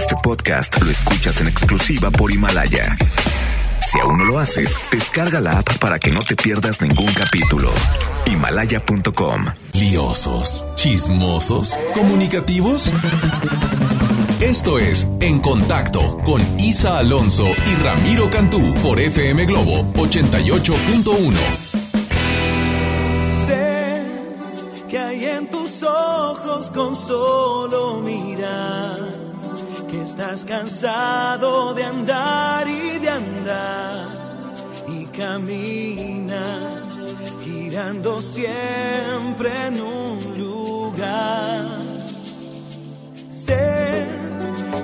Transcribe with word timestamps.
Este 0.00 0.16
podcast 0.22 0.80
lo 0.80 0.90
escuchas 0.90 1.42
en 1.42 1.48
exclusiva 1.48 2.10
por 2.10 2.32
Himalaya. 2.32 2.96
Si 3.86 4.00
aún 4.00 4.16
no 4.16 4.24
lo 4.24 4.38
haces, 4.38 4.74
descarga 4.90 5.42
la 5.42 5.58
app 5.58 5.76
para 5.76 5.98
que 5.98 6.10
no 6.10 6.20
te 6.20 6.36
pierdas 6.36 6.80
ningún 6.80 7.12
capítulo. 7.12 7.70
Himalaya.com. 8.24 9.44
Liosos, 9.74 10.64
chismosos, 10.74 11.78
comunicativos. 11.94 12.90
Esto 14.40 14.78
es 14.78 15.06
En 15.20 15.38
Contacto 15.38 16.16
con 16.24 16.40
Isa 16.58 16.96
Alonso 16.96 17.44
y 17.46 17.74
Ramiro 17.82 18.30
Cantú 18.30 18.72
por 18.82 18.98
FM 18.98 19.44
Globo 19.44 19.84
88.1. 19.96 21.34
Sé 23.46 24.86
que 24.88 24.98
hay 24.98 25.24
en 25.26 25.46
tus 25.50 25.82
ojos 25.82 26.70
con 26.70 26.96
solo 27.06 27.49
cansado 30.50 31.72
de 31.74 31.84
andar 31.84 32.66
y 32.66 32.98
de 32.98 33.08
andar 33.08 34.08
y 34.88 35.04
camina 35.06 36.44
girando 37.44 38.20
siempre 38.20 39.48
en 39.68 39.80
un 39.80 40.18
lugar. 40.36 41.68
Sé 43.28 44.08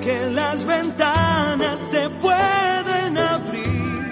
que 0.05 0.29
las 0.39 0.65
ventanas 0.65 1.77
se 1.91 2.09
pueden 2.25 3.17
abrir, 3.17 4.09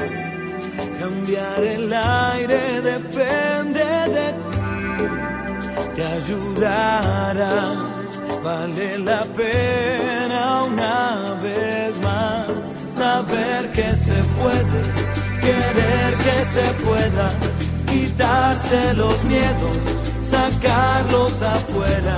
cambiar 0.99 1.63
el 1.63 1.93
aire 1.93 2.81
depende 2.81 3.85
de 4.17 4.27
ti, 4.49 4.57
te 5.95 6.03
ayudará 6.03 7.95
Vale 8.43 8.99
la 8.99 9.23
pena 9.37 10.14
una 10.75 11.35
vez 11.41 11.97
más 12.03 12.47
saber 12.81 13.71
que 13.71 13.95
se 13.95 14.17
puede, 14.39 14.79
querer 15.41 16.11
que 16.25 16.37
se 16.55 16.67
pueda, 16.83 17.27
quitarse 17.89 18.93
los 18.95 19.23
miedos, 19.23 19.77
sacarlos 20.21 21.41
afuera, 21.41 22.17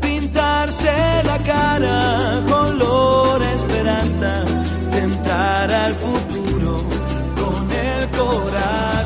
pintarse 0.00 1.22
la 1.24 1.38
cara, 1.38 2.42
color 2.48 3.42
esperanza, 3.42 4.44
tentar 4.90 5.70
al 5.70 5.92
futuro 5.94 6.78
con 7.36 7.70
el 7.70 8.08
corazón. 8.18 8.99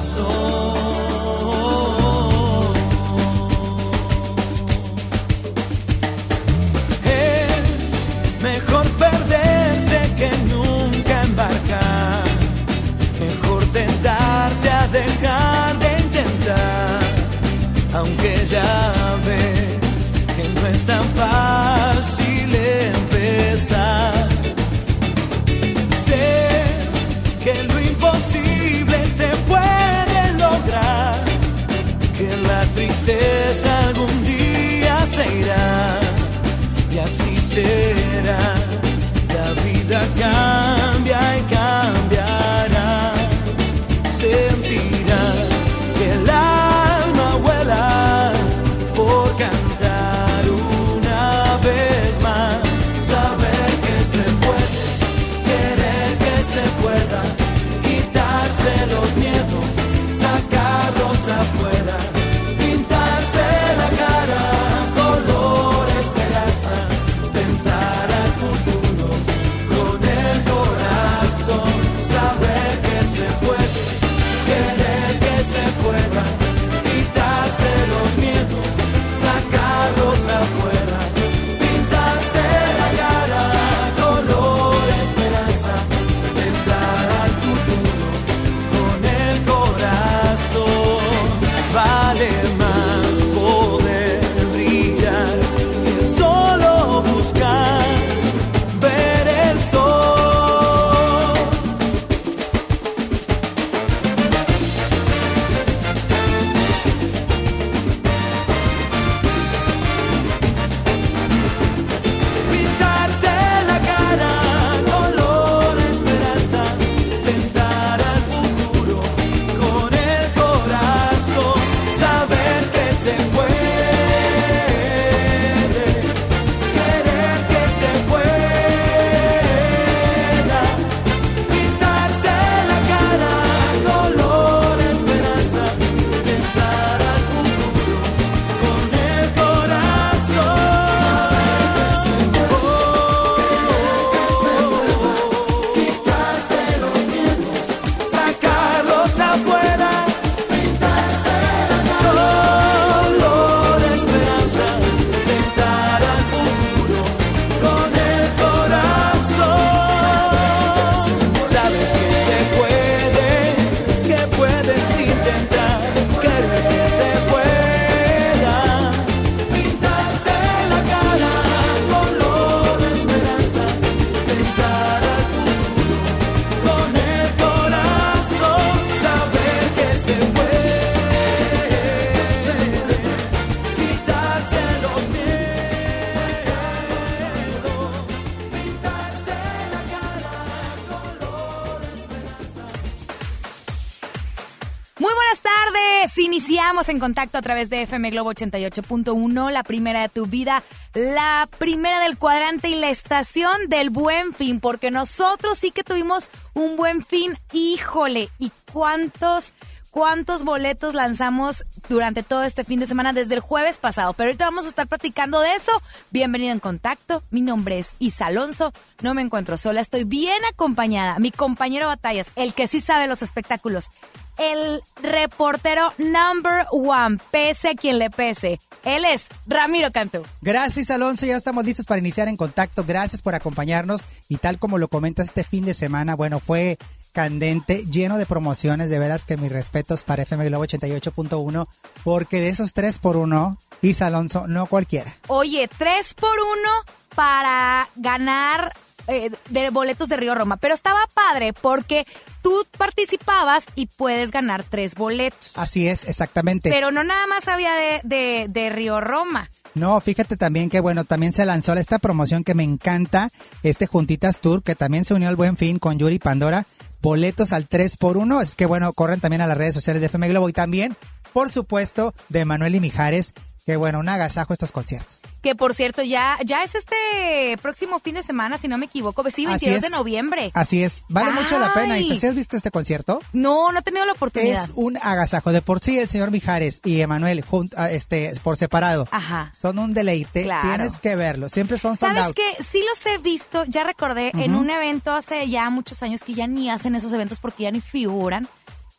En 196.94 197.00
contacto 197.00 197.38
a 197.38 197.42
través 197.42 197.70
de 197.70 197.82
FM 197.82 198.10
Globo 198.10 198.32
88.1, 198.32 199.50
la 199.50 199.64
primera 199.64 200.02
de 200.02 200.08
tu 200.08 200.26
vida, 200.26 200.62
la 200.94 201.48
primera 201.58 202.00
del 202.00 202.16
cuadrante 202.16 202.68
y 202.68 202.76
la 202.76 202.88
estación 202.88 203.68
del 203.68 203.90
buen 203.90 204.32
fin, 204.32 204.60
porque 204.60 204.92
nosotros 204.92 205.58
sí 205.58 205.72
que 205.72 205.82
tuvimos 205.82 206.30
un 206.54 206.76
buen 206.76 207.04
fin. 207.04 207.36
Híjole, 207.52 208.28
¿y 208.38 208.52
cuántos 208.72 209.52
cuántos 209.94 210.42
boletos 210.42 210.92
lanzamos 210.92 211.64
durante 211.88 212.24
todo 212.24 212.42
este 212.42 212.64
fin 212.64 212.80
de 212.80 212.86
semana 212.88 213.12
desde 213.12 213.34
el 213.34 213.40
jueves 213.40 213.78
pasado. 213.78 214.12
Pero 214.12 214.28
ahorita 214.28 214.46
vamos 214.46 214.66
a 214.66 214.68
estar 214.68 214.88
platicando 214.88 215.38
de 215.38 215.54
eso. 215.54 215.70
Bienvenido 216.10 216.52
en 216.52 216.58
contacto. 216.58 217.22
Mi 217.30 217.40
nombre 217.40 217.78
es 217.78 217.94
Isa 218.00 218.26
Alonso. 218.26 218.72
No 219.02 219.14
me 219.14 219.22
encuentro 219.22 219.56
sola, 219.56 219.80
estoy 219.80 220.02
bien 220.02 220.38
acompañada. 220.52 221.20
Mi 221.20 221.30
compañero 221.30 221.86
batallas, 221.86 222.32
el 222.34 222.54
que 222.54 222.66
sí 222.66 222.80
sabe 222.80 223.06
los 223.06 223.22
espectáculos. 223.22 223.92
El 224.36 224.82
reportero 225.00 225.92
number 225.98 226.66
one, 226.72 227.18
pese 227.30 227.68
a 227.68 227.74
quien 227.76 228.00
le 228.00 228.10
pese. 228.10 228.58
Él 228.82 229.04
es 229.04 229.28
Ramiro 229.46 229.92
Cantú. 229.92 230.24
Gracias, 230.42 230.90
Alonso. 230.90 231.24
Ya 231.24 231.36
estamos 231.36 231.64
listos 231.64 231.86
para 231.86 232.00
iniciar 232.00 232.26
en 232.26 232.36
contacto. 232.36 232.82
Gracias 232.84 233.22
por 233.22 233.36
acompañarnos. 233.36 234.04
Y 234.28 234.38
tal 234.38 234.58
como 234.58 234.78
lo 234.78 234.88
comentas 234.88 235.28
este 235.28 235.44
fin 235.44 235.64
de 235.64 235.72
semana, 235.72 236.16
bueno, 236.16 236.40
fue 236.40 236.78
candente, 237.14 237.86
lleno 237.86 238.18
de 238.18 238.26
promociones. 238.26 238.90
De 238.90 238.98
veras 238.98 239.24
que 239.24 239.38
mis 239.38 239.50
respetos 239.50 240.04
para 240.04 240.24
FM 240.24 240.44
Globo 240.46 240.66
88.1, 240.66 241.66
porque 242.02 242.40
de 242.40 242.50
esos 242.50 242.74
tres 242.74 242.98
por 242.98 243.16
uno, 243.16 243.56
Isa 243.80 244.08
Alonso, 244.08 244.46
no 244.46 244.66
cualquiera. 244.66 245.16
Oye, 245.28 245.68
tres 245.78 246.12
por 246.12 246.36
uno 246.38 246.70
para 247.14 247.88
ganar 247.94 248.74
eh, 249.06 249.30
de 249.48 249.70
boletos 249.70 250.08
de 250.08 250.16
Río 250.16 250.34
Roma. 250.34 250.56
Pero 250.56 250.74
estaba 250.74 251.00
padre 251.14 251.52
porque 251.52 252.06
tú 252.42 252.66
participabas 252.76 253.66
y 253.76 253.86
puedes 253.86 254.30
ganar 254.30 254.64
tres 254.64 254.94
boletos. 254.94 255.52
Así 255.54 255.88
es, 255.88 256.04
exactamente. 256.04 256.68
Pero 256.68 256.90
no 256.90 257.04
nada 257.04 257.26
más 257.26 257.48
había 257.48 257.72
de, 257.74 258.00
de, 258.02 258.46
de 258.48 258.70
Río 258.70 259.00
Roma. 259.00 259.50
No, 259.74 260.00
fíjate 260.00 260.36
también 260.36 260.70
que 260.70 260.80
bueno, 260.80 261.04
también 261.04 261.32
se 261.32 261.44
lanzó 261.44 261.74
esta 261.74 261.98
promoción 261.98 262.44
que 262.44 262.54
me 262.54 262.62
encanta, 262.62 263.30
este 263.62 263.86
Juntitas 263.86 264.40
Tour, 264.40 264.62
que 264.62 264.76
también 264.76 265.04
se 265.04 265.14
unió 265.14 265.28
al 265.28 265.36
buen 265.36 265.56
fin 265.56 265.78
con 265.80 265.98
Yuri 265.98 266.20
Pandora, 266.20 266.66
boletos 267.02 267.52
al 267.52 267.66
3 267.66 267.96
por 267.96 268.16
1 268.16 268.40
es 268.40 268.54
que 268.54 268.66
bueno, 268.66 268.92
corren 268.92 269.20
también 269.20 269.42
a 269.42 269.46
las 269.46 269.58
redes 269.58 269.74
sociales 269.74 270.00
de 270.00 270.06
FM 270.06 270.28
Globo 270.28 270.48
y 270.48 270.52
también, 270.52 270.96
por 271.32 271.50
supuesto, 271.50 272.14
de 272.28 272.44
Manuel 272.44 272.76
y 272.76 272.80
Mijares, 272.80 273.34
que 273.66 273.76
bueno, 273.76 274.00
un 274.00 274.08
agasajo 274.08 274.52
estos 274.52 274.72
conciertos. 274.72 275.20
Que 275.42 275.54
por 275.54 275.74
cierto, 275.74 276.02
ya, 276.02 276.38
ya 276.44 276.62
es 276.62 276.74
este 276.74 277.56
próximo 277.62 277.98
fin 277.98 278.14
de 278.14 278.22
semana, 278.22 278.58
si 278.58 278.68
no 278.68 278.76
me 278.76 278.86
equivoco. 278.86 279.28
Sí, 279.30 279.46
22 279.46 279.80
de 279.80 279.90
noviembre. 279.90 280.50
Así 280.54 280.82
es, 280.82 281.04
vale 281.08 281.32
mucho 281.32 281.58
la 281.58 281.72
pena. 281.72 281.98
¿Y 281.98 282.18
si 282.18 282.26
has 282.26 282.34
visto 282.34 282.56
este 282.56 282.70
concierto? 282.70 283.20
No, 283.32 283.72
no 283.72 283.78
he 283.78 283.82
tenido 283.82 284.04
la 284.04 284.12
oportunidad. 284.12 284.64
Es 284.64 284.70
un 284.74 284.98
agasajo. 284.98 285.50
De 285.52 285.62
por 285.62 285.80
sí, 285.80 285.98
el 285.98 286.08
señor 286.08 286.30
Mijares 286.30 286.80
y 286.84 287.00
Emanuel, 287.00 287.42
ah, 287.76 287.90
este, 287.90 288.34
por 288.42 288.56
separado, 288.58 289.08
Ajá. 289.10 289.50
son 289.58 289.78
un 289.78 289.94
deleite. 289.94 290.42
Claro. 290.42 290.68
Tienes 290.68 291.00
que 291.00 291.16
verlo. 291.16 291.48
Siempre 291.48 291.78
son 291.78 291.96
sold 291.96 292.16
¿Sabes 292.16 292.34
qué? 292.34 292.62
Sí 292.62 292.84
los 292.88 293.06
he 293.06 293.18
visto, 293.18 293.64
ya 293.64 293.84
recordé, 293.84 294.30
en 294.34 294.54
un 294.54 294.68
evento 294.68 295.12
hace 295.12 295.48
ya 295.48 295.70
muchos 295.70 296.02
años 296.02 296.22
que 296.22 296.34
ya 296.34 296.46
ni 296.46 296.68
hacen 296.70 296.94
esos 296.96 297.12
eventos 297.14 297.40
porque 297.40 297.62
ya 297.62 297.70
ni 297.70 297.80
figuran. 297.80 298.46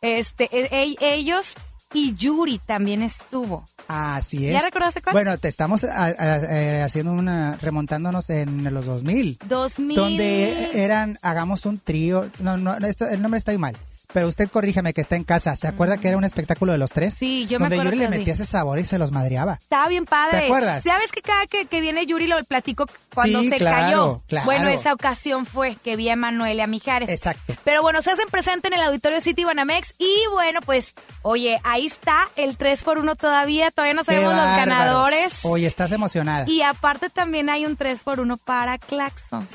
Este, 0.01 0.49
e- 0.51 0.69
e- 0.99 1.13
ellos 1.13 1.53
y 1.93 2.15
Yuri 2.15 2.59
también 2.59 3.03
estuvo. 3.03 3.65
Así 3.87 4.47
es. 4.47 4.53
¿Ya 4.53 4.61
recordaste 4.61 5.01
cuál? 5.01 5.13
Bueno, 5.13 5.37
te 5.37 5.47
estamos 5.47 5.83
a- 5.83 6.05
a- 6.05 6.11
eh, 6.11 6.81
haciendo 6.81 7.11
una, 7.11 7.57
remontándonos 7.61 8.29
en 8.29 8.73
los 8.73 8.85
2000. 8.85 9.37
2000. 9.47 9.95
Donde 9.95 10.83
eran, 10.83 11.19
hagamos 11.21 11.65
un 11.65 11.77
trío. 11.79 12.29
No, 12.39 12.57
no, 12.57 12.75
esto- 12.87 13.07
el 13.07 13.21
nombre 13.21 13.37
está 13.37 13.51
muy 13.51 13.59
mal. 13.59 13.75
Pero 14.15 14.29
usted 14.29 14.49
corríjame 14.49 14.93
que 14.93 15.01
está 15.01 15.17
en 15.17 15.25
casa. 15.25 15.57
¿Se 15.57 15.67
acuerda 15.67 15.97
que 15.97 16.07
era 16.07 16.15
un 16.15 16.23
espectáculo 16.23 16.71
de 16.71 16.77
los 16.77 16.93
tres? 16.93 17.13
Sí, 17.15 17.47
yo 17.47 17.59
me 17.59 17.65
Donde 17.65 17.75
acuerdo 17.75 17.91
Yuri 17.91 17.97
le 17.97 18.07
que 18.07 18.13
sí. 18.13 18.19
metía 18.19 18.33
ese 18.33 18.45
sabor 18.45 18.79
y 18.79 18.85
se 18.85 18.97
los 18.97 19.11
madreaba. 19.11 19.59
Estaba 19.61 19.89
bien 19.89 20.05
padre. 20.05 20.39
¿Te 20.39 20.45
acuerdas? 20.45 20.83
¿Sabes 20.85 21.11
que 21.11 21.21
cada 21.21 21.45
que, 21.47 21.65
que 21.65 21.81
viene 21.81 22.05
Yuri 22.05 22.25
lo 22.25 22.41
platico 22.45 22.85
cuando 23.13 23.41
Sí, 23.41 23.49
se 23.49 23.57
claro, 23.57 23.75
cayó? 23.85 24.21
claro. 24.27 24.45
Bueno, 24.45 24.67
esa 24.69 24.93
ocasión 24.93 25.45
fue 25.45 25.75
que 25.75 25.97
vi 25.97 26.09
a 26.09 26.15
Manuel 26.15 26.57
y 26.57 26.61
a 26.61 26.67
Mijares. 26.67 27.09
Exacto. 27.09 27.55
Pero 27.65 27.81
bueno, 27.81 28.01
se 28.01 28.11
hacen 28.11 28.29
presente 28.31 28.69
en 28.69 28.75
el 28.75 28.81
Auditorio 28.83 29.19
City 29.19 29.43
Banamex 29.43 29.93
y 29.97 30.15
bueno, 30.31 30.61
pues, 30.61 30.95
oye, 31.21 31.59
ahí 31.65 31.85
está 31.87 32.29
el 32.37 32.55
3 32.55 32.85
por 32.85 32.99
1 32.99 33.17
todavía, 33.17 33.69
todavía 33.71 33.95
no 33.95 34.05
¡Qué 34.05 34.13
sabemos 34.13 34.33
los 34.33 34.45
ganadores. 34.55 35.33
Oye, 35.43 35.67
estás 35.67 35.91
emocionada. 35.91 36.47
Y 36.49 36.61
aparte 36.61 37.09
también 37.09 37.49
hay 37.49 37.65
un 37.65 37.75
3 37.75 38.01
por 38.05 38.21
1 38.21 38.37
para 38.37 38.77
Claxons. 38.77 39.45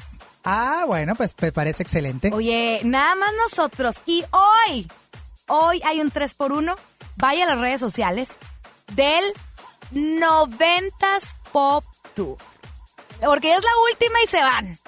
Ah, 0.45 0.85
bueno, 0.87 1.15
pues 1.15 1.35
me 1.41 1.53
parece 1.53 1.83
excelente. 1.83 2.31
Oye, 2.33 2.81
nada 2.85 3.15
más 3.15 3.31
nosotros. 3.49 3.97
Y 4.07 4.25
hoy, 4.31 4.91
hoy 5.49 5.83
hay 5.85 6.01
un 6.01 6.11
3 6.11 6.35
por 6.35 6.53
1 6.53 6.75
Vaya 7.21 7.45
a 7.45 7.49
las 7.49 7.59
redes 7.59 7.81
sociales 7.81 8.31
del 8.95 9.23
90s 9.93 11.35
Pop 11.53 11.85
Tour. 12.15 12.39
Porque 13.21 13.53
es 13.53 13.63
la 13.63 13.71
última 13.93 14.23
y 14.25 14.27
se 14.27 14.41
van. 14.41 14.79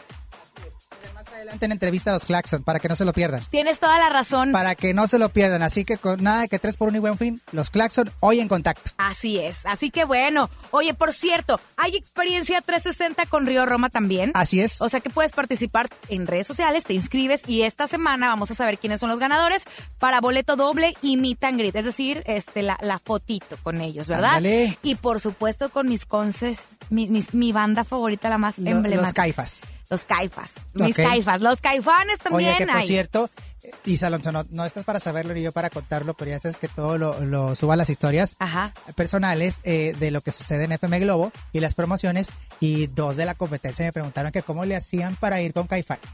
Adelante 1.43 1.67
en 1.67 1.73
entrevista 1.73 2.11
a 2.11 2.15
los 2.15 2.25
Claxon, 2.25 2.63
para 2.63 2.79
que 2.79 2.89
no 2.89 2.95
se 2.95 3.05
lo 3.05 3.13
pierdan. 3.13 3.41
Tienes 3.51 3.81
toda 3.81 3.99
la 3.99 4.09
razón. 4.11 4.53
Para 4.53 4.77
que 4.77 4.95
no 4.95 5.09
se 5.09 5.19
lo 5.19 5.29
pierdan. 5.29 5.63
Así 5.63 5.85
que 5.85 5.97
con 5.97 6.23
nada 6.23 6.43
de 6.43 6.49
que 6.49 6.61
tres 6.61 6.77
por 6.77 6.87
uno 6.89 6.99
y 6.99 7.01
buen 7.01 7.19
fin, 7.19 7.43
los 7.51 7.71
Claxon 7.71 8.13
hoy 8.21 8.39
en 8.39 8.47
contacto. 8.47 8.93
Así 8.97 9.39
es. 9.41 9.67
Así 9.67 9.91
que 9.91 10.05
bueno. 10.05 10.49
Oye, 10.71 10.95
por 10.95 11.13
cierto, 11.13 11.59
hay 11.77 11.97
experiencia 11.97 12.61
360 12.61 13.27
con 13.27 13.45
Río 13.47 13.67
Roma 13.67 13.91
también. 13.91 14.31
Así 14.35 14.61
es. 14.61 14.81
O 14.83 14.89
sea 14.89 15.01
que 15.01 15.11
puedes 15.11 15.33
participar 15.33 15.89
en 16.09 16.29
redes 16.29 16.47
sociales, 16.47 16.85
te 16.85 16.95
inscribes 16.95 17.43
y 17.49 17.63
esta 17.63 17.89
semana 17.89 18.29
vamos 18.29 18.53
a 18.53 18.55
saber 18.55 18.79
quiénes 18.79 19.01
son 19.01 19.11
los 19.11 19.19
ganadores 19.19 19.65
para 19.99 20.21
boleto 20.21 20.55
doble 20.55 20.95
y 21.03 21.17
meet 21.17 21.43
and 21.43 21.59
greet, 21.59 21.75
es 21.75 21.85
decir, 21.87 22.23
este 22.27 22.63
la, 22.63 22.79
la 22.83 23.01
fotito 23.01 23.57
con 23.65 23.81
ellos, 23.81 24.07
¿verdad? 24.07 24.37
Ándale. 24.37 24.79
Y 24.85 24.95
por 24.95 25.19
supuesto 25.19 25.71
con 25.71 25.89
mis 25.89 26.07
conces, 26.07 26.59
mi, 26.89 27.09
mis- 27.09 27.35
mi 27.35 27.51
banda 27.51 27.83
favorita, 27.83 28.29
la 28.29 28.39
más 28.39 28.59
emblemática. 28.59 29.03
los 29.03 29.13
Caifas. 29.13 29.61
Los 29.91 30.05
caifas. 30.05 30.53
Mis 30.75 30.97
caifas. 30.97 31.41
Los 31.41 31.61
caifanes 31.61 32.19
también 32.19 32.51
Oye, 32.51 32.59
que 32.59 32.67
por 32.67 32.77
hay. 32.77 32.87
cierto, 32.87 33.31
Isa 33.85 34.07
Alonso, 34.09 34.33
no, 34.33 34.45
no 34.51 34.65
estás 34.65 34.85
para 34.85 35.01
saberlo 35.01 35.35
ni 35.35 35.43
yo 35.43 35.53
para 35.53 35.71
contarlo, 35.71 36.15
pero 36.15 36.31
ya 36.31 36.39
sabes 36.39 36.57
que 36.57 36.69
todo 36.69 36.99
lo, 36.99 37.21
lo 37.25 37.55
suba 37.55 37.75
a 37.75 37.77
las 37.77 37.91
historias 37.91 38.37
Ajá. 38.39 38.73
personales 38.95 39.61
eh, 39.65 39.95
de 39.99 40.11
lo 40.11 40.21
que 40.21 40.31
sucede 40.33 40.65
en 40.65 40.73
FM 40.73 41.01
Globo 41.01 41.33
y 41.53 41.61
las 41.61 41.75
promociones. 41.75 42.29
Y 42.61 42.87
dos 42.89 43.17
de 43.17 43.25
la 43.27 43.35
competencia 43.35 43.85
me 43.85 43.93
preguntaron 43.93 44.33
que 44.33 44.43
cómo 44.43 44.65
le 44.65 44.77
hacían 44.77 45.17
para 45.17 45.41
ir 45.41 45.53
con 45.53 45.67
Caifanes. 45.67 46.05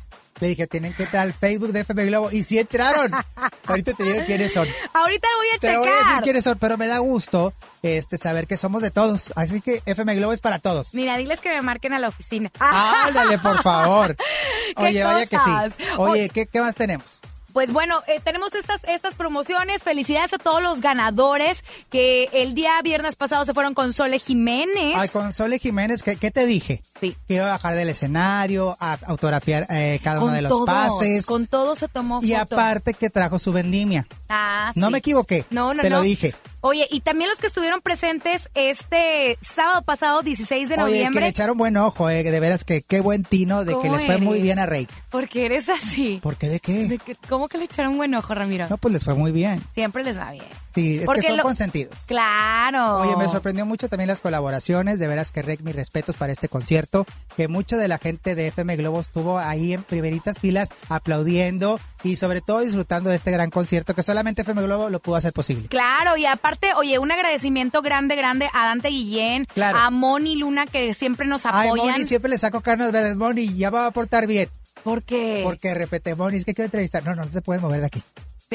Le 0.40 0.48
dije, 0.48 0.66
tienen 0.66 0.94
que 0.94 1.02
entrar 1.04 1.22
al 1.24 1.32
Facebook 1.32 1.72
de 1.72 1.80
FM 1.80 2.06
Globo. 2.06 2.30
Y 2.30 2.42
sí 2.42 2.58
entraron. 2.58 3.10
Ahorita 3.66 3.92
te 3.94 4.04
digo 4.04 4.20
quiénes 4.26 4.52
son. 4.54 4.68
Ahorita 4.92 5.28
voy 5.36 5.48
a 5.54 5.58
Te 5.58 5.76
voy 5.76 5.88
a 5.88 5.90
decir 5.90 6.06
checar. 6.06 6.22
quiénes 6.22 6.44
son, 6.44 6.58
pero 6.58 6.76
me 6.78 6.86
da 6.86 6.98
gusto 6.98 7.52
este 7.82 8.16
saber 8.18 8.46
que 8.46 8.56
somos 8.56 8.82
de 8.82 8.90
todos. 8.90 9.32
Así 9.36 9.60
que 9.60 9.82
FM 9.86 10.14
Globo 10.16 10.32
es 10.32 10.40
para 10.40 10.58
todos. 10.58 10.94
Mira, 10.94 11.16
diles 11.16 11.40
que 11.40 11.48
me 11.50 11.62
marquen 11.62 11.92
a 11.92 11.98
la 11.98 12.08
oficina. 12.08 12.50
Ándale, 12.60 13.38
por 13.38 13.62
favor. 13.62 14.16
¿Qué 14.76 14.82
Oye, 14.82 15.04
vaya 15.04 15.26
que 15.26 15.38
sí. 15.38 15.84
Oye, 15.96 16.28
¿qué, 16.28 16.46
qué 16.46 16.60
más 16.60 16.74
tenemos? 16.74 17.20
Pues 17.52 17.72
bueno, 17.72 18.02
eh, 18.06 18.20
tenemos 18.22 18.54
estas, 18.54 18.84
estas 18.84 19.14
promociones. 19.14 19.82
Felicidades 19.82 20.32
a 20.34 20.38
todos 20.38 20.62
los 20.62 20.80
ganadores 20.80 21.64
que 21.90 22.28
el 22.32 22.54
día 22.54 22.80
viernes 22.82 23.16
pasado 23.16 23.44
se 23.44 23.54
fueron 23.54 23.74
con 23.74 23.92
Sole 23.92 24.18
Jiménez. 24.18 24.94
Ay, 24.96 25.08
con 25.08 25.32
Sole 25.32 25.58
Jiménez, 25.58 26.02
¿qué, 26.02 26.16
qué 26.16 26.30
te 26.30 26.46
dije? 26.46 26.82
Sí. 27.00 27.16
Que 27.26 27.34
iba 27.34 27.46
a 27.46 27.52
bajar 27.52 27.74
del 27.74 27.88
escenario, 27.88 28.76
a 28.80 28.98
autografiar 29.06 29.66
eh, 29.70 29.98
cada 30.04 30.20
uno 30.20 30.32
de 30.32 30.42
los 30.42 30.50
todos, 30.50 30.66
pases. 30.66 31.26
Con 31.26 31.46
todo 31.46 31.74
se 31.74 31.88
tomó 31.88 32.20
y 32.22 32.32
foto. 32.32 32.54
aparte 32.56 32.94
que 32.94 33.10
trajo 33.10 33.38
su 33.38 33.52
vendimia. 33.52 34.06
Ah, 34.28 34.72
No 34.74 34.86
sí. 34.88 34.92
me 34.92 34.98
equivoqué. 34.98 35.46
No, 35.50 35.72
no, 35.74 35.82
Te 35.82 35.90
no. 35.90 35.96
lo 35.96 36.02
dije. 36.02 36.34
Oye, 36.60 36.86
y 36.90 37.00
también 37.00 37.30
los 37.30 37.38
que 37.38 37.46
estuvieron 37.46 37.80
presentes 37.80 38.48
este 38.54 39.38
sábado 39.40 39.82
pasado, 39.82 40.22
16 40.22 40.68
de 40.68 40.74
Oye, 40.74 40.82
que 40.84 40.90
noviembre. 40.90 41.20
le 41.22 41.28
echaron 41.28 41.56
buen 41.56 41.76
ojo, 41.76 42.10
eh, 42.10 42.22
de 42.24 42.40
veras 42.40 42.64
que 42.64 42.82
qué 42.82 43.00
buen 43.00 43.22
tino 43.24 43.64
de 43.64 43.72
que 43.74 43.78
¿Cómo 43.78 43.96
les 43.96 44.04
fue 44.04 44.18
muy 44.18 44.40
bien 44.40 44.58
a 44.58 44.66
Rake. 44.66 44.88
Porque 45.10 45.46
eres 45.46 45.68
así. 45.68 46.18
¿Por 46.22 46.36
qué 46.36 46.48
de 46.48 46.58
qué? 46.60 46.88
¿De 46.88 46.98
qué- 46.98 47.16
¿Cómo 47.28 47.48
que 47.48 47.58
le 47.58 47.64
echaron 47.64 47.96
buen 47.96 48.12
ojo, 48.14 48.34
Ramiro? 48.34 48.66
No, 48.68 48.76
pues 48.76 48.92
les 48.92 49.04
fue 49.04 49.14
muy 49.14 49.30
bien. 49.30 49.62
Siempre 49.74 50.02
les 50.02 50.18
va 50.18 50.32
bien. 50.32 50.44
Sí, 50.78 50.98
es 50.98 51.04
Porque 51.06 51.20
que 51.22 51.26
son 51.28 51.36
lo- 51.38 51.42
consentidos. 51.42 51.94
Claro. 52.06 52.98
Oye, 53.00 53.16
me 53.16 53.28
sorprendió 53.28 53.66
mucho 53.66 53.88
también 53.88 54.08
las 54.08 54.20
colaboraciones, 54.20 54.98
de 54.98 55.06
veras 55.08 55.30
que 55.30 55.42
Rec, 55.42 55.60
mis 55.62 55.74
respetos 55.74 56.16
para 56.16 56.32
este 56.32 56.48
concierto, 56.48 57.06
que 57.36 57.48
mucha 57.48 57.76
de 57.76 57.88
la 57.88 57.98
gente 57.98 58.34
de 58.34 58.48
FM 58.48 58.76
Globo 58.76 59.00
estuvo 59.00 59.38
ahí 59.38 59.72
en 59.72 59.82
primeritas 59.82 60.38
filas 60.38 60.68
aplaudiendo 60.88 61.80
y 62.04 62.16
sobre 62.16 62.40
todo 62.40 62.60
disfrutando 62.60 63.10
de 63.10 63.16
este 63.16 63.30
gran 63.30 63.50
concierto 63.50 63.94
que 63.94 64.02
solamente 64.02 64.42
FM 64.42 64.62
Globo 64.62 64.90
lo 64.90 65.00
pudo 65.00 65.16
hacer 65.16 65.32
posible. 65.32 65.68
Claro, 65.68 66.16
y 66.16 66.26
aparte, 66.26 66.74
oye, 66.74 66.98
un 66.98 67.10
agradecimiento 67.10 67.82
grande, 67.82 68.14
grande 68.16 68.48
a 68.52 68.66
Dante 68.66 68.88
Guillén, 68.88 69.46
Claro. 69.46 69.78
a 69.78 69.90
Moni 69.90 70.36
Luna, 70.36 70.66
que 70.66 70.94
siempre 70.94 71.26
nos 71.26 71.44
Ay, 71.46 71.68
apoyan. 71.68 71.92
Moni, 71.92 72.04
siempre 72.04 72.30
le 72.30 72.38
saco 72.38 72.60
carnes 72.60 72.92
verdes, 72.92 73.16
Moni, 73.16 73.54
ya 73.56 73.70
va 73.70 73.86
a 73.86 73.90
portar 73.90 74.26
bien. 74.26 74.48
Porque. 74.84 75.40
Porque 75.44 75.74
repete, 75.74 76.14
Moni, 76.14 76.36
es 76.36 76.44
que 76.44 76.54
quiero 76.54 76.66
entrevistar. 76.66 77.04
No, 77.04 77.14
no, 77.16 77.24
no 77.24 77.30
te 77.30 77.42
puedes 77.42 77.60
mover 77.60 77.80
de 77.80 77.86
aquí. 77.86 78.02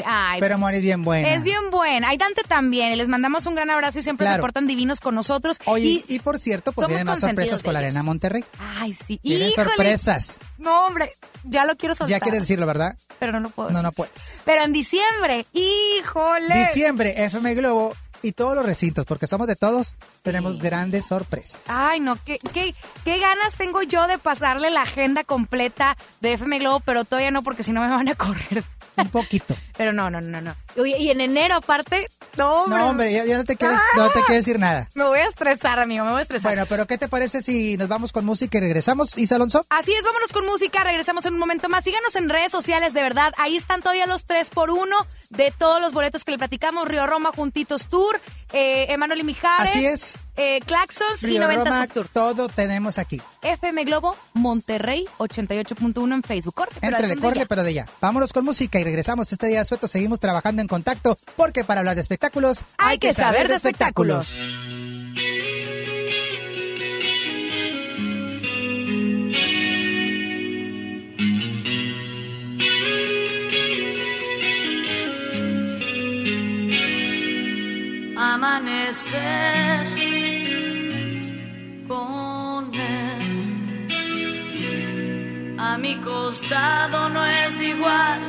Ay, 0.04 0.40
Pero 0.40 0.58
Moni 0.58 0.78
es 0.78 0.82
bien 0.82 1.04
buena. 1.04 1.34
es 1.34 1.44
bien 1.44 1.70
buena. 1.70 2.08
Hay 2.08 2.16
Dante 2.18 2.42
también, 2.48 2.96
les 2.98 3.08
mandamos 3.08 3.46
un 3.46 3.54
gran 3.54 3.70
abrazo 3.70 4.00
y 4.00 4.02
siempre 4.02 4.26
se 4.26 4.30
Claro. 4.30 4.40
portan 4.40 4.66
divinos 4.66 5.00
con 5.00 5.14
nosotros. 5.14 5.58
Oye, 5.66 6.04
y, 6.08 6.18
por 6.18 6.38
cierto, 6.40 6.72
pues 6.72 6.88
vienen 6.88 7.06
más 7.06 7.20
sorpresas 7.20 7.62
con 7.62 7.72
la. 7.74 7.78
Arena 7.78 8.02
Monterrey. 8.02 8.44
Ay, 8.78 8.92
sí. 8.92 9.20
Vienen 9.22 9.50
Híjole. 9.50 9.68
sorpresas. 9.70 10.38
No, 10.58 10.86
hombre, 10.86 11.12
ya 11.44 11.64
lo 11.64 11.76
quiero 11.76 11.94
soltar. 11.94 12.10
Ya 12.10 12.20
quieres 12.20 12.40
decirlo, 12.40 12.66
¿verdad? 12.66 12.96
Pero 13.20 13.32
no 13.32 13.40
lo 13.40 13.50
puedo 13.50 13.68
No, 13.70 13.74
decir. 13.78 13.84
no 13.84 13.92
puedes. 13.92 14.12
Pero 14.44 14.64
en 14.64 14.72
diciembre, 14.72 15.46
híjole. 15.52 16.54
Diciembre, 16.66 17.14
FM 17.24 17.54
Globo 17.54 17.94
y 18.22 18.32
todos 18.32 18.54
los 18.56 18.64
recintos, 18.64 19.04
porque 19.04 19.26
somos 19.26 19.46
de 19.46 19.54
todos, 19.54 19.96
tenemos 20.22 20.58
grandes 20.58 21.04
sorpresas. 21.06 21.60
Ay, 21.68 22.00
no, 22.00 22.16
¿qué, 22.24 22.38
qué, 22.54 22.74
qué 23.04 23.18
ganas 23.18 23.54
tengo 23.56 23.82
yo 23.82 24.06
de 24.06 24.18
pasarle 24.18 24.70
la 24.70 24.82
agenda 24.82 25.24
completa 25.24 25.96
de 26.20 26.32
FM 26.32 26.58
Globo, 26.60 26.80
pero 26.80 27.04
todavía 27.04 27.30
no, 27.30 27.42
porque 27.42 27.62
si 27.62 27.72
no 27.72 27.82
me 27.82 27.88
van 27.90 28.08
a 28.08 28.14
correr. 28.14 28.64
Un 28.96 29.08
poquito. 29.10 29.54
Pero 29.76 29.92
no, 29.92 30.08
no, 30.08 30.20
no, 30.20 30.40
no. 30.40 30.54
Oye, 30.76 30.96
y 30.98 31.10
en 31.10 31.20
enero 31.20 31.56
aparte, 31.56 32.08
no, 32.36 32.66
No, 32.66 32.90
hombre, 32.90 33.12
ya, 33.12 33.24
ya 33.24 33.36
no 33.38 33.44
te 33.44 33.56
quieres, 33.56 33.78
no 33.96 34.08
te 34.08 34.20
quieres 34.22 34.44
decir 34.44 34.58
nada. 34.58 34.88
Me 34.94 35.04
voy 35.04 35.18
a 35.18 35.26
estresar, 35.26 35.78
amigo, 35.80 36.04
me 36.04 36.12
voy 36.12 36.20
a 36.20 36.22
estresar. 36.22 36.52
Bueno, 36.52 36.66
pero 36.68 36.86
¿qué 36.86 36.96
te 36.98 37.08
parece 37.08 37.42
si 37.42 37.76
nos 37.76 37.88
vamos 37.88 38.12
con 38.12 38.24
música 38.24 38.58
y 38.58 38.60
regresamos, 38.60 39.18
Isa 39.18 39.34
Alonso? 39.36 39.66
Así 39.70 39.92
es, 39.92 40.04
vámonos 40.04 40.32
con 40.32 40.46
música, 40.46 40.84
regresamos 40.84 41.24
en 41.26 41.34
un 41.34 41.40
momento 41.40 41.68
más. 41.68 41.84
Síganos 41.84 42.14
en 42.16 42.28
redes 42.28 42.52
sociales, 42.52 42.94
de 42.94 43.02
verdad. 43.02 43.32
Ahí 43.36 43.56
están 43.56 43.80
todavía 43.80 44.06
los 44.06 44.24
tres 44.26 44.50
por 44.50 44.70
uno 44.70 44.96
de 45.30 45.52
todos 45.56 45.80
los 45.80 45.92
boletos 45.92 46.24
que 46.24 46.30
le 46.32 46.38
platicamos. 46.38 46.86
Río 46.86 47.06
Roma, 47.06 47.30
Juntitos 47.34 47.88
Tour, 47.88 48.20
eh, 48.54 48.86
Emanuel 48.92 49.20
y 49.20 49.24
Mijares. 49.24 49.70
Así 49.70 49.84
es. 49.84 50.16
Eh, 50.36 50.60
Claxons 50.66 51.22
y 51.22 51.26
Río 51.26 51.42
90 51.42 51.64
Roma, 51.64 51.86
Tour. 51.86 52.08
todo 52.12 52.48
tenemos 52.48 52.98
aquí. 52.98 53.20
FM 53.42 53.84
Globo, 53.84 54.16
Monterrey, 54.32 55.06
88.1 55.18 56.14
en 56.14 56.22
Facebook. 56.22 56.54
Corre, 56.54 56.72
pero 56.80 57.08
de 57.08 57.16
corre, 57.16 57.38
ya. 57.40 57.46
pero 57.46 57.62
de 57.62 57.74
ya. 57.74 57.86
Vámonos 58.00 58.32
con 58.32 58.44
música 58.44 58.80
y 58.80 58.84
regresamos 58.84 59.30
este 59.32 59.46
día 59.46 59.64
suelto. 59.64 59.86
Seguimos 59.86 60.20
trabajando 60.20 60.62
en 60.62 60.68
contacto 60.68 61.18
porque 61.36 61.64
para 61.64 61.80
hablar 61.80 61.94
de 61.94 62.00
espectáculos 62.00 62.64
Hay 62.78 62.98
que 62.98 63.12
saber 63.12 63.48
de 63.48 63.54
espectáculos. 63.54 64.36
Amanecer 78.16 79.86
con 81.88 82.74
él. 82.74 83.88
A 85.58 85.78
mi 85.78 85.96
costado 85.96 87.08
no 87.08 87.24
es 87.24 87.60
igual 87.60 88.20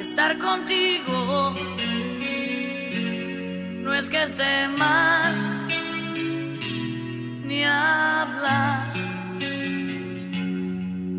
estar 0.00 0.38
contigo. 0.38 1.54
No 3.82 3.94
es 3.94 4.10
que 4.10 4.22
esté 4.22 4.68
mal 4.68 5.68
ni 7.44 7.62
hablar, 7.64 8.92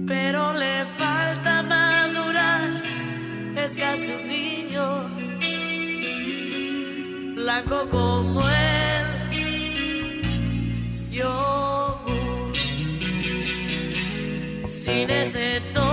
pero 0.06 0.54
le 0.54 0.86
falta 0.98 1.64
madurar. 1.64 2.70
Es 3.56 3.76
casi 3.76 4.12
un 4.12 4.28
niño 4.28 5.17
blanco 7.38 7.88
como 7.90 8.42
el 8.50 9.06
yogur. 11.12 12.56
Sin 14.68 15.10
ese 15.10 15.62
toro 15.74 15.87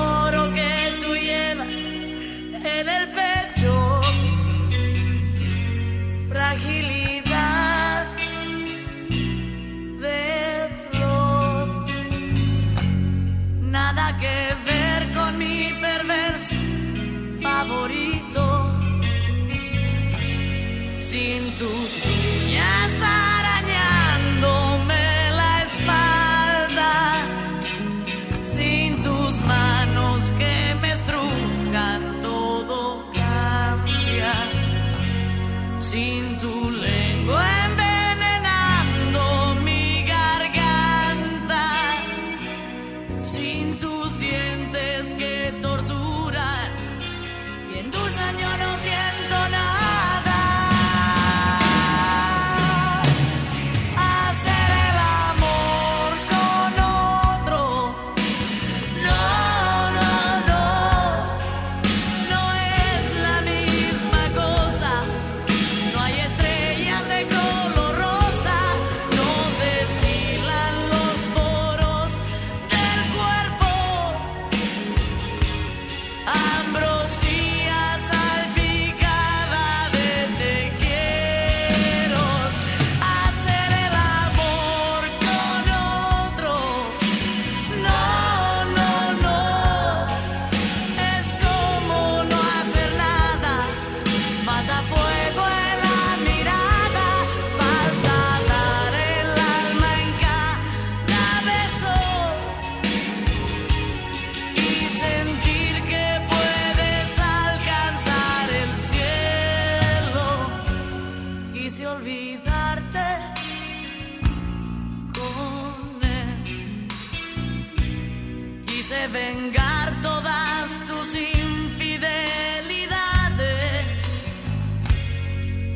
Quise 118.87 119.09
vengar 119.09 119.95
todas 120.03 120.69
tus 120.87 121.15
infidelidades. 121.15 123.87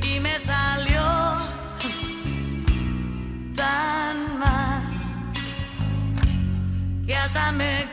Y 0.03 0.21
me 0.21 0.39
salió 0.41 1.03
tan 3.57 4.39
mal 4.39 4.83
que 7.07 7.17
hasta 7.17 7.51
me 7.53 7.87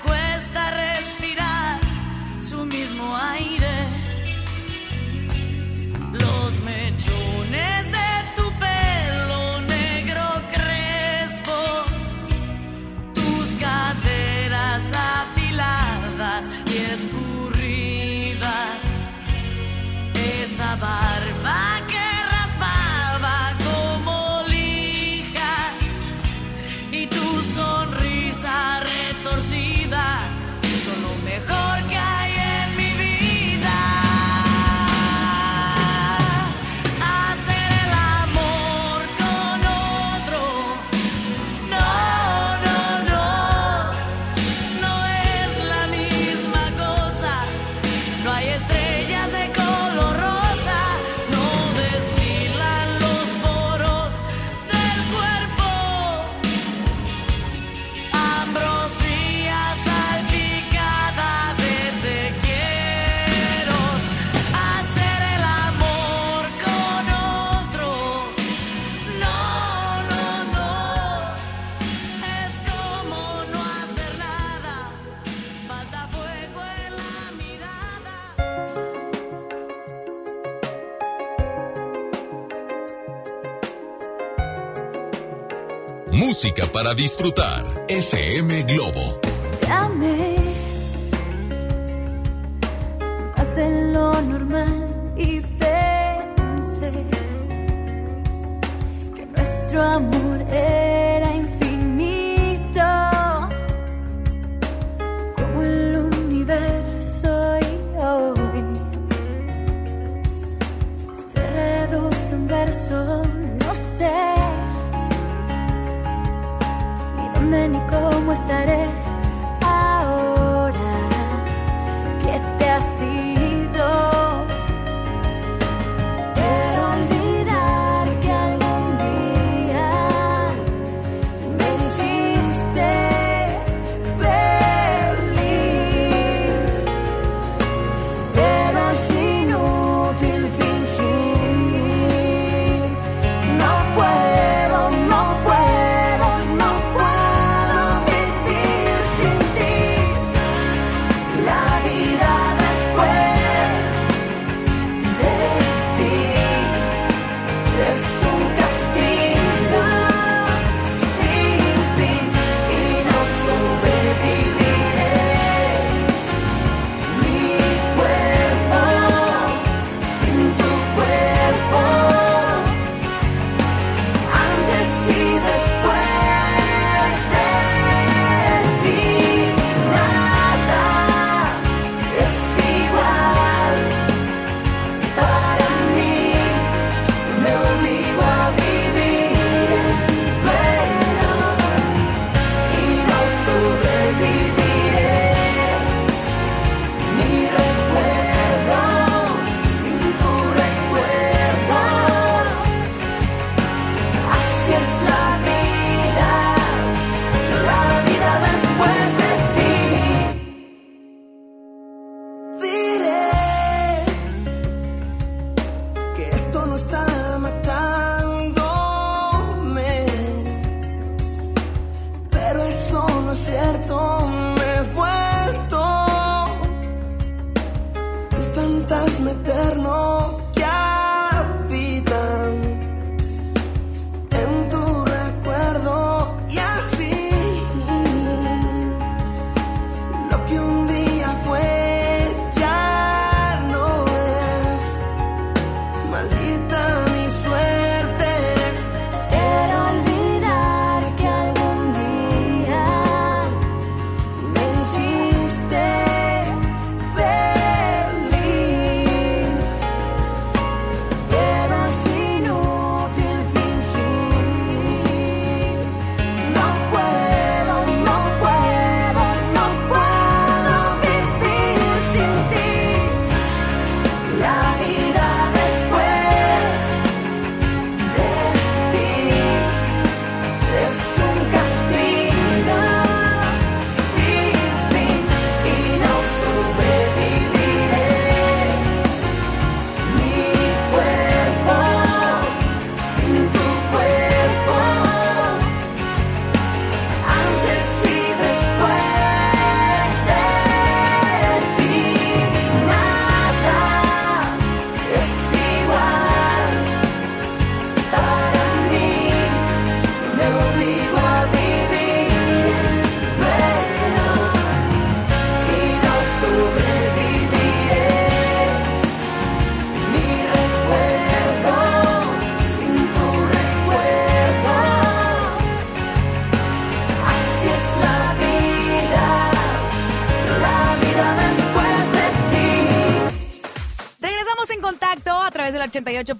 Música 86.46 86.68
para 86.72 86.94
disfrutar. 86.94 87.64
FM 87.88 88.66
Globo. 88.66 89.20
Te 89.62 89.68
amé 89.68 90.36
más 93.36 93.56
de 93.56 93.92
lo 93.92 94.22
normal 94.22 95.14
y 95.18 95.42
pensé 95.42 96.92
que 99.16 99.26
nuestro 99.26 99.82
amor 99.82 100.25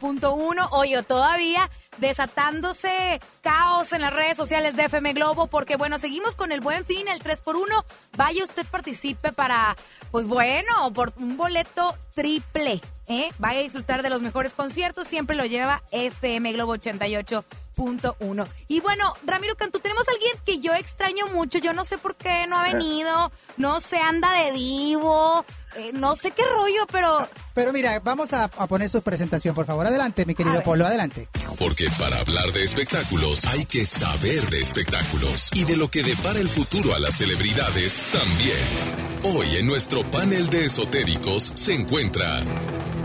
88.1. 0.06 0.68
Oye, 0.72 1.04
todavía 1.04 1.70
desatándose 1.98 3.20
caos 3.42 3.94
en 3.94 4.02
las 4.02 4.14
redes 4.14 4.38
sociales 4.38 4.76
de 4.76 4.86
FM 4.86 5.14
Globo, 5.14 5.48
porque 5.48 5.78
bueno, 5.78 5.98
seguimos 5.98 6.36
con 6.36 6.52
el 6.52 6.62
buen 6.62 6.86
fin, 6.86 7.08
el 7.08 7.22
3x1. 7.22 7.86
Vaya 8.18 8.44
usted, 8.44 8.66
participe 8.68 9.32
para, 9.32 9.76
pues 10.12 10.28
bueno, 10.28 10.92
por 10.94 11.14
un 11.18 11.38
boleto 11.38 11.96
triple. 12.14 12.82
¿eh? 13.08 13.30
Vaya 13.38 13.60
a 13.60 13.64
disfrutar 13.64 14.04
de 14.04 14.10
los 14.10 14.22
mejores 14.22 14.54
conciertos, 14.54 15.08
siempre 15.08 15.36
lo 15.36 15.46
lleva 15.46 15.84
FM 15.92 16.52
Globo 16.54 16.76
88.1. 16.76 18.48
Y 18.68 18.80
bueno, 18.80 19.14
Ramiro 19.26 19.56
Cantú, 19.56 19.80
tenemos 19.80 20.08
a 20.08 20.12
alguien 20.12 20.34
que 20.46 20.60
yo 20.60 20.74
extraño 20.74 21.28
mucho, 21.28 21.60
yo 21.60 21.74
no 21.74 21.84
sé 21.84 21.98
por 21.98 22.16
qué 22.16 22.48
no 22.48 22.58
ha 22.58 22.64
venido, 22.64 23.32
no 23.58 23.80
se 23.80 23.98
anda 23.98 24.32
de 24.34 24.52
divo, 24.54 25.46
eh, 25.78 25.92
no 25.94 26.16
sé 26.16 26.32
qué 26.32 26.44
rollo, 26.44 26.86
pero 26.92 27.28
Pero 27.54 27.72
mira, 27.74 28.00
vamos 28.00 28.34
a, 28.34 28.46
a 28.46 28.68
poner 28.68 28.90
su 28.90 29.02
presentación, 29.02 29.56
por 29.56 29.66
favor. 29.66 29.86
Adelante, 29.86 30.26
mi 30.26 30.36
querido. 30.36 30.62
Polo, 30.64 30.86
adelante. 30.86 31.28
Porque 31.58 31.88
para 31.98 32.18
hablar 32.18 32.52
de 32.52 32.64
espectáculos 32.64 33.46
hay 33.46 33.66
que 33.66 33.86
saber 33.86 34.50
de 34.50 34.62
espectáculos 34.62 35.52
y 35.54 35.64
de 35.64 35.78
lo 35.78 35.90
que 35.90 36.04
depara 36.04 36.40
el 36.40 36.50
futuro 36.50 36.94
a 36.96 37.00
las 37.00 37.16
celebridades 37.18 38.02
también. 38.12 39.36
Hoy 39.36 39.58
en 39.58 39.66
nuestro 39.68 40.04
panel 40.12 40.50
de 40.50 40.66
esotéricos 40.66 41.52
se 41.56 41.74
encuentra 41.76 42.42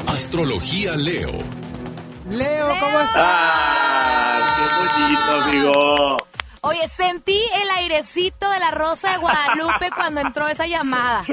Astrología 0.06 0.96
Leo, 0.96 1.30
Leo, 2.28 2.68
¿cómo 2.68 3.00
estás? 3.00 3.16
¡Ah! 3.16 4.56
¡Qué 4.56 5.02
bonito, 5.02 5.76
amigo! 5.76 6.16
Oye, 6.62 6.87
sentí 6.88 7.40
el 7.62 7.70
airecito 7.70 8.51
de 8.51 8.59
la 8.61 8.70
Rosa 8.70 9.12
de 9.12 9.18
Guadalupe 9.18 9.88
cuando 9.96 10.20
entró 10.20 10.46
esa 10.46 10.66
llamada. 10.66 11.25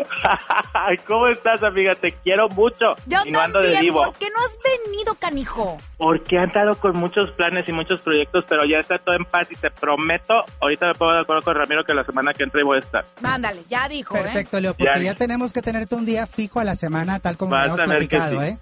Ay, 0.73 0.95
¿Cómo 1.05 1.27
estás, 1.27 1.61
amiga? 1.63 1.95
Te 1.95 2.13
quiero 2.13 2.47
mucho. 2.49 2.95
Yo 3.07 3.19
y 3.25 3.31
no 3.31 3.41
ando 3.41 3.59
de 3.59 3.65
también, 3.73 3.81
vivo. 3.93 4.03
¿por 4.05 4.13
qué 4.15 4.27
no 4.29 4.39
has 4.39 4.57
venido, 4.85 5.15
canijo? 5.15 5.77
Porque 5.97 6.37
han 6.37 6.49
dado 6.53 6.79
con 6.79 6.95
muchos 6.97 7.31
planes 7.31 7.67
y 7.67 7.73
muchos 7.73 7.99
proyectos, 8.01 8.45
pero 8.47 8.63
ya 8.65 8.79
está 8.79 8.97
todo 8.99 9.15
en 9.15 9.25
paz 9.25 9.47
y 9.51 9.55
te 9.55 9.69
prometo, 9.69 10.33
ahorita 10.61 10.87
me 10.87 10.93
pongo 10.93 11.11
de 11.13 11.21
acuerdo 11.21 11.41
con 11.41 11.55
Ramiro 11.55 11.83
que 11.83 11.93
la 11.93 12.05
semana 12.05 12.33
que 12.33 12.43
entra 12.43 12.63
voy 12.63 12.77
a 12.77 12.79
estar. 12.79 13.05
Mándale, 13.19 13.63
ya 13.69 13.89
dijo, 13.89 14.15
¿eh? 14.15 14.21
Perfecto, 14.21 14.61
Leo, 14.61 14.73
porque 14.75 14.99
Ya. 15.03 15.11
ya 15.11 15.15
tenemos 15.15 15.51
que 15.51 15.61
tenerte 15.61 15.93
un 15.95 16.05
día 16.05 16.25
fijo 16.25 16.61
a 16.61 16.63
la 16.63 16.75
semana, 16.75 17.19
tal 17.19 17.35
como 17.35 17.53
ver 17.55 17.71
que 17.71 17.83
platicado, 17.83 18.39
sí. 18.41 18.47
¿eh? 18.47 18.57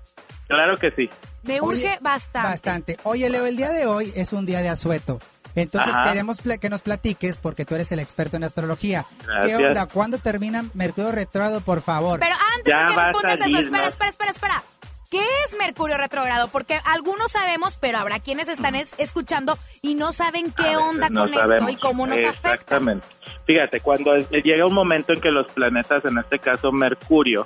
Claro 0.47 0.77
que 0.77 0.89
sí. 0.91 1.09
Me 1.43 1.61
urge 1.61 1.85
Oye, 1.89 1.97
bastante. 2.01 2.49
Bastante. 2.49 2.97
Oye, 3.03 3.29
Leo, 3.29 3.45
el 3.45 3.55
día 3.55 3.69
de 3.69 3.85
hoy 3.85 4.11
es 4.15 4.33
un 4.33 4.45
día 4.47 4.61
de 4.61 4.69
asueto. 4.69 5.19
Entonces 5.55 5.93
Ajá. 5.95 6.09
queremos 6.09 6.39
que 6.59 6.69
nos 6.69 6.81
platiques, 6.81 7.37
porque 7.37 7.65
tú 7.65 7.75
eres 7.75 7.91
el 7.91 7.99
experto 7.99 8.37
en 8.37 8.43
astrología. 8.43 9.05
¿Qué 9.43 9.55
onda? 9.55 9.85
¿Cuándo 9.87 10.17
termina 10.17 10.65
Mercurio 10.73 11.11
retrógrado, 11.11 11.61
por 11.61 11.81
favor? 11.81 12.19
Pero 12.19 12.35
antes 12.57 12.71
Ya 12.73 12.79
de 12.89 12.93
que 12.95 13.01
respondas 13.01 13.39
eso, 13.39 13.59
espera, 13.59 13.83
¿no? 13.83 13.87
espera, 13.89 14.09
espera, 14.09 14.31
espera. 14.31 14.63
¿Qué 15.09 15.19
es 15.45 15.57
Mercurio 15.57 15.97
retrógrado? 15.97 16.49
Porque 16.49 16.79
algunos 16.83 17.31
sabemos, 17.31 17.77
pero 17.77 17.99
habrá 17.99 18.19
quienes 18.19 18.49
están 18.49 18.75
es- 18.75 18.95
escuchando 18.97 19.57
y 19.81 19.93
no 19.95 20.11
saben 20.11 20.51
qué 20.51 20.75
onda 20.75 21.09
no 21.09 21.21
con 21.21 21.33
esto 21.33 21.69
y 21.69 21.75
cómo 21.77 22.05
nos 22.07 22.19
afecta. 22.19 22.51
Exactamente. 22.53 23.05
Fíjate, 23.45 23.79
cuando 23.79 24.17
llega 24.17 24.65
un 24.65 24.73
momento 24.73 25.13
en 25.13 25.21
que 25.21 25.29
los 25.31 25.47
planetas, 25.53 26.03
en 26.05 26.17
este 26.17 26.39
caso 26.39 26.71
Mercurio, 26.71 27.45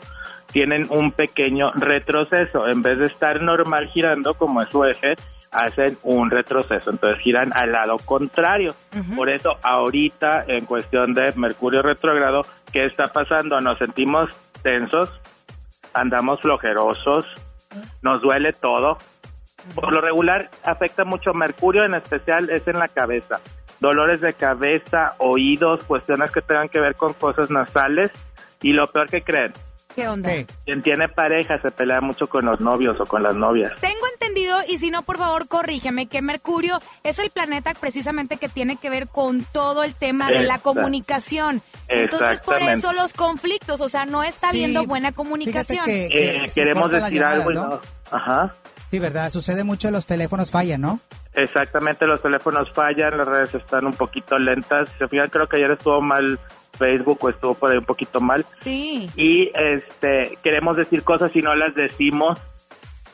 tienen 0.51 0.87
un 0.89 1.11
pequeño 1.11 1.71
retroceso. 1.73 2.67
En 2.67 2.81
vez 2.81 2.97
de 2.97 3.05
estar 3.05 3.39
normal 3.41 3.87
girando 3.89 4.33
como 4.33 4.61
es 4.63 4.69
su 4.69 4.83
eje, 4.85 5.13
hacen 5.51 5.97
un 6.03 6.29
retroceso. 6.29 6.91
Entonces 6.91 7.21
giran 7.21 7.51
al 7.53 7.71
lado 7.71 7.97
contrario. 7.97 8.75
Por 9.15 9.29
eso, 9.29 9.57
ahorita, 9.61 10.45
en 10.47 10.65
cuestión 10.65 11.13
de 11.13 11.33
Mercurio 11.35 11.81
retrógrado, 11.81 12.45
¿qué 12.71 12.85
está 12.85 13.07
pasando? 13.11 13.59
Nos 13.61 13.77
sentimos 13.77 14.29
tensos, 14.61 15.09
andamos 15.93 16.41
flojerosos, 16.41 17.25
nos 18.01 18.21
duele 18.21 18.53
todo. 18.53 18.97
Por 19.75 19.93
lo 19.93 20.01
regular 20.01 20.49
afecta 20.63 21.03
mucho 21.03 21.33
Mercurio, 21.33 21.83
en 21.83 21.93
especial 21.93 22.49
es 22.49 22.67
en 22.67 22.79
la 22.79 22.87
cabeza. 22.87 23.39
Dolores 23.79 24.19
de 24.21 24.33
cabeza, 24.33 25.15
oídos, 25.19 25.83
cuestiones 25.85 26.31
que 26.31 26.41
tengan 26.41 26.69
que 26.69 26.79
ver 26.79 26.95
con 26.95 27.13
cosas 27.13 27.49
nasales. 27.49 28.11
Y 28.61 28.73
lo 28.73 28.87
peor 28.87 29.09
que 29.09 29.21
creen, 29.21 29.53
¿Qué 30.23 30.45
quien 30.65 30.81
tiene 30.81 31.07
pareja 31.09 31.61
se 31.61 31.71
pelea 31.71 32.01
mucho 32.01 32.27
con 32.27 32.45
los 32.45 32.59
novios 32.59 32.99
o 32.99 33.05
con 33.05 33.23
las 33.23 33.33
novias. 33.35 33.73
Tengo 33.81 34.05
entendido, 34.13 34.57
y 34.67 34.77
si 34.77 34.91
no, 34.91 35.03
por 35.03 35.17
favor, 35.17 35.47
corrígeme, 35.47 36.07
que 36.07 36.21
Mercurio 36.21 36.79
es 37.03 37.19
el 37.19 37.29
planeta 37.29 37.73
precisamente 37.73 38.37
que 38.37 38.49
tiene 38.49 38.77
que 38.77 38.89
ver 38.89 39.07
con 39.07 39.43
todo 39.43 39.83
el 39.83 39.93
tema 39.95 40.29
de 40.31 40.43
la 40.43 40.59
comunicación. 40.59 41.61
Entonces, 41.87 42.39
por 42.41 42.61
eso 42.61 42.93
los 42.93 43.13
conflictos, 43.13 43.81
o 43.81 43.89
sea, 43.89 44.05
no 44.05 44.23
está 44.23 44.51
Sí, 44.51 44.57
habiendo 44.63 44.85
buena 44.85 45.11
comunicación. 45.11 45.85
que- 45.85 46.07
que 46.09 46.35
Eh, 46.45 46.49
queremos 46.53 46.91
decir 46.91 47.23
algo 47.23 47.51
y 47.51 47.55
llamadas, 47.55 47.79
no. 48.11 48.17
Ajá. 48.17 48.53
Sí, 48.91 48.99
¿verdad? 48.99 49.29
Sucede 49.31 49.63
mucho, 49.63 49.91
los 49.91 50.05
teléfonos 50.07 50.49
fallan, 50.51 50.81
¿no? 50.81 50.99
Exactamente, 51.33 52.07
los 52.07 52.21
teléfonos 52.21 52.71
fallan, 52.71 53.17
las 53.17 53.27
redes 53.27 53.55
están 53.55 53.85
un 53.85 53.93
poquito 53.93 54.37
lentas. 54.37 54.89
Se 54.97 55.07
fijan, 55.07 55.29
creo 55.29 55.47
que 55.47 55.57
ayer 55.57 55.71
estuvo 55.71 56.01
mal 56.01 56.39
Facebook 56.77 57.19
o 57.21 57.29
estuvo 57.29 57.53
por 57.53 57.71
ahí 57.71 57.77
un 57.77 57.85
poquito 57.85 58.19
mal. 58.19 58.45
Sí. 58.61 59.09
y 59.15 59.51
este 59.53 60.37
queremos 60.43 60.77
decir 60.77 61.03
cosas 61.03 61.35
y 61.35 61.39
no 61.39 61.53
las 61.55 61.75
decimos 61.75 62.39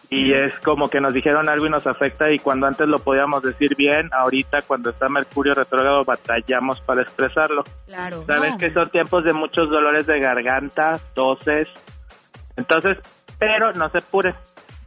y 0.09 0.33
es 0.33 0.57
como 0.59 0.87
que 0.87 1.01
nos 1.01 1.13
dijeron 1.13 1.49
algo 1.49 1.65
y 1.65 1.69
nos 1.69 1.87
afecta 1.87 2.31
y 2.31 2.39
cuando 2.39 2.67
antes 2.67 2.87
lo 2.87 2.99
podíamos 2.99 3.41
decir 3.41 3.75
bien, 3.75 4.09
ahorita 4.13 4.59
cuando 4.67 4.91
está 4.91 5.09
Mercurio 5.09 5.53
retrógrado 5.53 6.03
batallamos 6.03 6.79
para 6.81 7.01
expresarlo. 7.01 7.63
Claro. 7.87 8.23
Sabes 8.25 8.51
no. 8.51 8.57
que 8.57 8.71
son 8.71 8.89
tiempos 8.89 9.23
de 9.23 9.33
muchos 9.33 9.69
dolores 9.69 10.05
de 10.05 10.19
garganta, 10.19 10.99
toses. 11.13 11.67
Entonces, 12.55 12.97
pero 13.39 13.73
no 13.73 13.89
se 13.89 13.97
apure. 13.97 14.33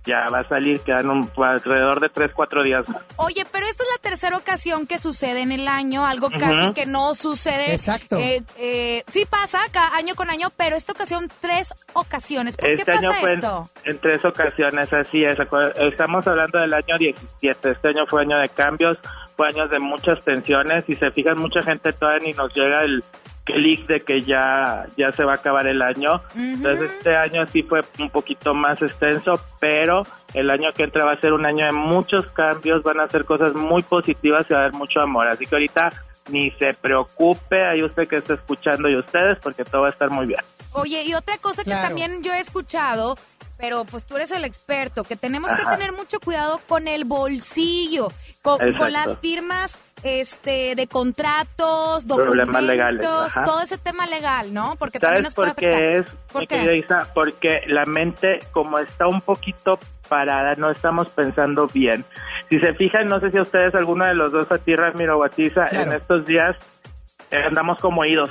Ya 0.08 0.26
va 0.32 0.38
a 0.40 0.48
salir, 0.48 0.80
quedan 0.80 1.10
un, 1.10 1.30
alrededor 1.36 2.00
de 2.00 2.08
3, 2.08 2.32
4 2.34 2.62
días 2.64 2.88
más. 2.88 3.02
Oye, 3.16 3.44
pero 3.52 3.66
esta 3.66 3.82
es 3.82 3.88
la 3.94 4.10
tercera 4.10 4.38
ocasión 4.38 4.86
que 4.86 4.98
sucede 4.98 5.40
en 5.42 5.52
el 5.52 5.68
año, 5.68 6.06
algo 6.06 6.30
casi 6.30 6.64
Ujú. 6.64 6.72
que 6.72 6.86
no 6.86 7.14
sucede. 7.14 7.72
Exacto. 7.72 8.16
Eh, 8.16 8.42
eh, 8.56 9.04
sí 9.06 9.26
pasa 9.28 9.58
cada 9.70 9.94
año 9.96 10.14
con 10.14 10.30
año, 10.30 10.48
pero 10.56 10.76
esta 10.76 10.92
ocasión 10.92 11.28
tres 11.42 11.74
ocasiones. 11.92 12.56
¿Por 12.56 12.70
Este 12.70 12.84
qué 12.86 12.90
año 12.92 13.08
pasa 13.10 13.20
fue 13.20 13.32
en, 13.34 13.38
esto? 13.40 13.70
en 13.84 13.98
tres 13.98 14.24
ocasiones, 14.24 14.92
así 14.94 15.22
es. 15.24 15.36
Estamos 15.76 16.26
hablando 16.26 16.58
del 16.58 16.72
año 16.72 16.96
17. 16.96 17.70
Este 17.72 17.88
año 17.88 18.06
fue 18.08 18.22
año 18.22 18.38
de 18.38 18.48
cambios, 18.48 18.96
fue 19.38 19.46
año 19.46 19.68
de 19.68 19.79
muchas 19.79 20.22
tensiones. 20.24 20.85
Y 20.88 20.96
se 20.96 21.12
fijan, 21.12 21.38
mucha 21.38 21.62
gente 21.62 21.92
todavía 21.92 22.27
ni 22.27 22.33
nos 22.33 22.53
llega 22.53 22.83
el 22.83 23.05
clic 23.44 23.87
de 23.87 24.01
que 24.01 24.20
ya, 24.20 24.85
ya 24.96 25.12
se 25.12 25.24
va 25.24 25.33
a 25.33 25.37
acabar 25.37 25.66
el 25.68 25.81
año. 25.81 26.20
Entonces, 26.35 26.90
este 26.90 27.16
año 27.16 27.46
sí 27.46 27.62
fue 27.62 27.81
un 28.01 28.11
poquito 28.11 28.53
más 28.53 28.83
extenso, 28.83 29.35
pero 29.61 30.03
el 30.35 30.51
año 30.51 30.70
que 30.74 30.83
entra 30.83 31.05
va 31.05 31.12
a 31.12 31.20
ser 31.20 31.33
un 31.33 31.46
año 31.46 31.64
de 31.64 31.72
muchos 31.72 32.27
cambios, 32.33 32.83
van 32.83 32.98
a 33.01 33.09
ser 33.09 33.24
cosas 33.24 33.55
muy 33.55 33.83
positivas 33.85 34.44
y 34.51 34.53
va 34.53 34.59
a 34.59 34.62
haber 34.64 34.74
mucho 34.74 35.01
amor. 35.01 35.29
Así 35.29 35.46
que 35.46 35.55
ahorita 35.55 35.88
ni 36.31 36.51
se 36.51 36.74
preocupe, 36.74 37.64
ahí 37.64 37.83
usted 37.83 38.07
que 38.09 38.16
está 38.16 38.35
escuchando 38.35 38.88
y 38.90 38.98
ustedes, 38.98 39.38
porque 39.40 39.64
todo 39.64 39.83
va 39.83 39.87
a 39.87 39.92
estar 39.92 40.11
muy 40.11 40.27
bien. 40.27 40.40
Oye, 40.72 41.03
y 41.05 41.14
otra 41.14 41.38
cosa 41.38 41.62
que 41.64 41.70
Claro. 41.70 41.88
también 41.88 42.22
yo 42.22 42.35
he 42.35 42.40
escuchado, 42.40 43.16
pero 43.58 43.84
pues 43.84 44.04
tú 44.04 44.16
eres 44.16 44.30
el 44.30 44.44
experto, 44.44 45.04
que 45.04 45.16
tenemos 45.16 45.52
que 45.52 45.60
Ajá. 45.62 45.76
tener 45.76 45.92
mucho 45.92 46.20
cuidado 46.20 46.60
con 46.68 46.88
el 46.88 47.04
bolsillo, 47.04 48.08
con, 48.40 48.58
con 48.74 48.92
las 48.92 49.18
firmas 49.18 49.76
este 50.04 50.76
de 50.76 50.86
contratos, 50.86 52.04
Problemas 52.04 52.62
legales, 52.62 53.00
documentos, 53.04 53.36
ajá. 53.36 53.44
todo 53.44 53.60
ese 53.60 53.78
tema 53.78 54.06
legal, 54.06 54.54
¿no? 54.54 54.76
Porque 54.76 55.00
también 55.00 55.24
nos 55.24 55.32
¿Sabes 55.34 55.54
puede 55.54 55.54
por 55.54 55.60
qué 55.60 55.68
afectar. 55.96 56.14
es, 56.14 56.32
¿Por 56.32 56.40
mi 56.42 56.46
qué? 56.46 56.76
Isa? 56.76 57.08
Porque 57.12 57.60
la 57.66 57.84
mente, 57.84 58.38
como 58.52 58.78
está 58.78 59.08
un 59.08 59.20
poquito 59.20 59.78
parada, 60.08 60.54
no 60.56 60.70
estamos 60.70 61.08
pensando 61.08 61.66
bien. 61.66 62.04
Si 62.48 62.60
se 62.60 62.74
fijan, 62.74 63.08
no 63.08 63.18
sé 63.18 63.32
si 63.32 63.38
a 63.38 63.42
ustedes, 63.42 63.74
alguno 63.74 64.06
de 64.06 64.14
los 64.14 64.30
dos, 64.30 64.50
a 64.52 64.58
ti, 64.58 64.76
Ramiro 64.76 65.18
o 65.18 65.24
a 65.24 65.28
ti, 65.30 65.46
Isa, 65.46 65.64
Claro. 65.64 65.90
en 65.90 65.96
estos 65.96 66.24
días 66.26 66.54
eh, 67.32 67.42
andamos 67.48 67.78
como 67.80 68.02
oídos. 68.02 68.30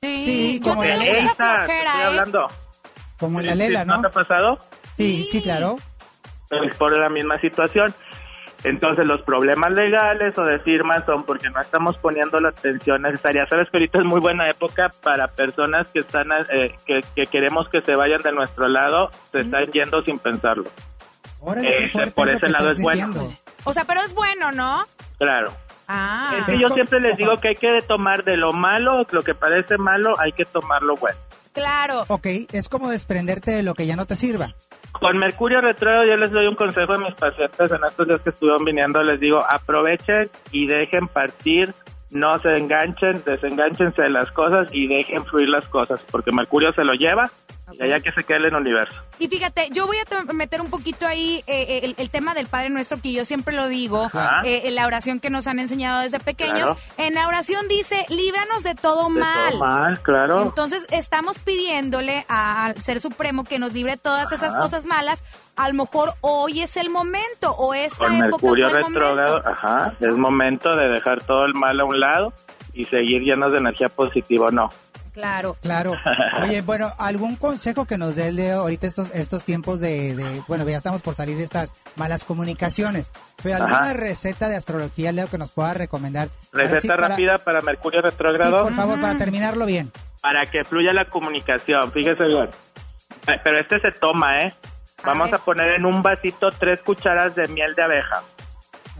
Sí, 0.00 0.60
yo 0.62 0.70
como 0.70 0.82
tengo 0.82 0.96
la- 0.96 1.22
mucha 1.22 1.34
flojera, 1.34 1.64
estoy 1.90 2.00
¿eh? 2.00 2.04
hablando. 2.04 2.46
Como 3.24 3.40
en 3.40 3.46
la 3.46 3.52
Sí, 3.52 3.58
lela, 3.58 3.84
¿no? 3.84 4.00
te 4.00 4.06
ha 4.06 4.10
pasado? 4.10 4.58
Sí, 4.96 5.24
sí, 5.24 5.42
claro. 5.42 5.76
Es 6.50 6.76
por 6.76 6.96
la 6.96 7.08
misma 7.08 7.38
situación. 7.40 7.94
Entonces 8.64 9.06
los 9.06 9.20
problemas 9.22 9.72
legales 9.72 10.36
o 10.38 10.42
de 10.42 10.58
firmas 10.58 11.04
son 11.04 11.24
porque 11.24 11.50
no 11.50 11.60
estamos 11.60 11.98
poniendo 11.98 12.40
la 12.40 12.48
atención 12.48 13.02
necesaria. 13.02 13.46
Sabes 13.46 13.68
que 13.70 13.76
ahorita 13.76 13.98
es 13.98 14.04
muy 14.04 14.20
buena 14.20 14.48
época 14.48 14.90
para 15.02 15.28
personas 15.28 15.86
que 15.88 16.00
están 16.00 16.28
eh, 16.50 16.74
que, 16.86 17.00
que 17.14 17.24
queremos 17.26 17.68
que 17.68 17.82
se 17.82 17.94
vayan 17.94 18.22
de 18.22 18.32
nuestro 18.32 18.66
lado, 18.68 19.10
se 19.32 19.40
están 19.42 19.66
yendo 19.66 20.02
sin 20.02 20.18
pensarlo. 20.18 20.64
Órale, 21.40 21.88
fuerte 21.90 22.12
por 22.12 22.28
ese 22.28 22.48
lado 22.48 22.70
es 22.70 22.80
bueno. 22.80 23.08
diciendo. 23.08 23.34
O 23.64 23.72
sea, 23.74 23.84
pero 23.84 24.00
es 24.00 24.14
bueno, 24.14 24.50
¿no? 24.52 24.86
Claro. 25.18 25.52
Ah. 25.86 26.36
Es 26.38 26.44
que 26.46 26.54
Es 26.54 26.60
yo 26.62 26.68
siempre 26.70 27.00
les 27.00 27.18
digo 27.18 27.38
que 27.40 27.48
hay 27.48 27.56
que 27.56 27.78
tomar 27.86 28.24
de 28.24 28.38
lo 28.38 28.54
malo, 28.54 29.06
lo 29.10 29.22
que 29.22 29.34
parece 29.34 29.76
malo, 29.76 30.14
hay 30.18 30.32
que 30.32 30.46
tomarlo 30.46 30.96
bueno. 30.96 31.18
Claro. 31.54 32.04
Ok, 32.08 32.26
es 32.52 32.68
como 32.68 32.90
desprenderte 32.90 33.52
de 33.52 33.62
lo 33.62 33.74
que 33.74 33.86
ya 33.86 33.96
no 33.96 34.06
te 34.06 34.16
sirva. 34.16 34.54
Con 34.92 35.16
Mercurio 35.18 35.60
retrógrado 35.60 36.04
yo 36.04 36.16
les 36.16 36.30
doy 36.30 36.46
un 36.46 36.56
consejo 36.56 36.92
a 36.92 36.98
mis 36.98 37.14
pacientes 37.14 37.70
en 37.70 37.84
estos 37.86 38.06
días 38.06 38.20
que 38.20 38.30
estuvieron 38.30 38.64
viniendo, 38.64 39.02
les 39.02 39.18
digo, 39.20 39.42
aprovechen 39.48 40.30
y 40.52 40.66
dejen 40.66 41.08
partir, 41.08 41.74
no 42.10 42.38
se 42.40 42.52
enganchen, 42.56 43.22
desenganchense 43.24 44.02
de 44.02 44.10
las 44.10 44.30
cosas 44.30 44.68
y 44.72 44.86
dejen 44.86 45.24
fluir 45.24 45.48
las 45.48 45.66
cosas, 45.66 46.00
porque 46.10 46.32
Mercurio 46.32 46.72
se 46.74 46.84
lo 46.84 46.94
lleva 46.94 47.30
y 47.72 47.82
allá 47.82 48.00
que 48.00 48.12
se 48.12 48.24
quede 48.24 48.38
en 48.38 48.44
el 48.44 48.54
universo. 48.56 48.94
Y 49.18 49.28
fíjate, 49.28 49.68
yo 49.70 49.86
voy 49.86 49.96
a 49.98 50.04
te- 50.04 50.32
meter 50.34 50.60
un 50.60 50.70
poquito 50.70 51.06
ahí 51.06 51.42
eh, 51.46 51.66
eh, 51.68 51.80
el, 51.84 51.94
el 51.98 52.10
tema 52.10 52.34
del 52.34 52.46
Padre 52.46 52.68
Nuestro, 52.70 53.00
que 53.00 53.12
yo 53.12 53.24
siempre 53.24 53.54
lo 53.54 53.68
digo, 53.68 54.08
eh, 54.44 54.62
en 54.64 54.74
la 54.74 54.86
oración 54.86 55.18
que 55.20 55.30
nos 55.30 55.46
han 55.46 55.58
enseñado 55.58 56.02
desde 56.02 56.20
pequeños. 56.20 56.54
Claro. 56.58 56.76
En 56.98 57.14
la 57.14 57.26
oración 57.26 57.66
dice, 57.68 58.04
líbranos 58.10 58.62
de 58.62 58.74
todo 58.74 59.04
De 59.08 59.20
mal. 59.20 59.50
todo 59.52 59.58
mal, 59.60 60.00
claro. 60.02 60.42
Entonces 60.42 60.86
estamos 60.90 61.38
pidiéndole 61.38 62.24
al 62.28 62.80
Ser 62.80 63.00
Supremo 63.00 63.44
que 63.44 63.58
nos 63.58 63.72
libre 63.72 63.96
todas 63.96 64.30
esas 64.32 64.54
cosas 64.54 64.84
malas. 64.86 65.24
A 65.56 65.68
lo 65.68 65.74
mejor 65.74 66.14
hoy 66.20 66.60
es 66.62 66.76
el 66.76 66.90
momento 66.90 67.52
o 67.52 67.74
esta 67.74 67.98
Con 67.98 68.12
época 68.16 68.26
Mercurio 68.30 68.70
fue 68.70 68.78
el 68.80 68.84
retrógrado, 68.86 69.30
momento. 69.38 69.48
ajá, 69.50 69.94
es 70.00 70.10
momento 70.10 70.76
de 70.76 70.88
dejar 70.88 71.22
todo 71.22 71.44
el 71.46 71.54
mal 71.54 71.78
a 71.80 71.84
un 71.84 72.00
lado 72.00 72.32
y 72.72 72.84
seguir 72.86 73.22
llenos 73.22 73.52
de 73.52 73.58
energía 73.58 73.88
positiva, 73.88 74.48
no. 74.50 74.68
Claro. 75.14 75.56
Claro. 75.62 75.94
Oye, 76.42 76.60
bueno, 76.62 76.92
¿algún 76.98 77.36
consejo 77.36 77.86
que 77.86 77.96
nos 77.96 78.16
dé 78.16 78.28
el 78.28 78.36
de 78.36 78.50
ahorita 78.52 78.86
estos, 78.86 79.14
estos 79.14 79.44
tiempos 79.44 79.78
de, 79.80 80.14
de- 80.16 80.42
bueno, 80.48 80.68
ya 80.68 80.76
estamos 80.76 81.00
por 81.02 81.14
salir 81.14 81.36
de 81.38 81.44
estas 81.44 81.72
malas 81.96 82.24
comunicaciones, 82.24 83.10
pero 83.42 83.56
alguna 83.56 83.78
Ajá. 83.84 83.92
receta 83.94 84.48
de 84.48 84.56
astrología, 84.56 85.12
Leo, 85.12 85.28
que 85.28 85.38
nos 85.38 85.52
pueda 85.52 85.72
recomendar? 85.72 86.28
Sí, 86.28 86.48
Receta 86.52 86.96
rápida 86.96 87.38
para 87.38 87.60
Mercurio 87.60 88.00
Sí, 88.02 88.08
retrógrado. 88.10 88.64
por 88.64 88.74
favor, 88.74 89.00
para 89.00 89.16
terminarlo 89.16 89.64
bien. 89.66 89.90
para 90.20 90.46
que 90.46 90.64
fluya 90.64 90.92
la 90.92 91.04
comunicación. 91.08 91.92
Fíjese 91.92 92.26
bien. 92.26 92.48
Pero 93.44 93.60
este 93.60 93.78
se 93.80 93.92
toma, 93.92 94.42
¿eh? 94.42 94.54
Vamos 95.04 95.32
a 95.32 95.38
poner 95.38 95.70
en 95.76 95.84
un 95.86 96.02
vasito 96.02 96.48
tres 96.58 96.80
cucharas 96.80 97.34
de 97.34 97.46
miel 97.48 97.74
de 97.74 97.82
abeja. 97.82 98.22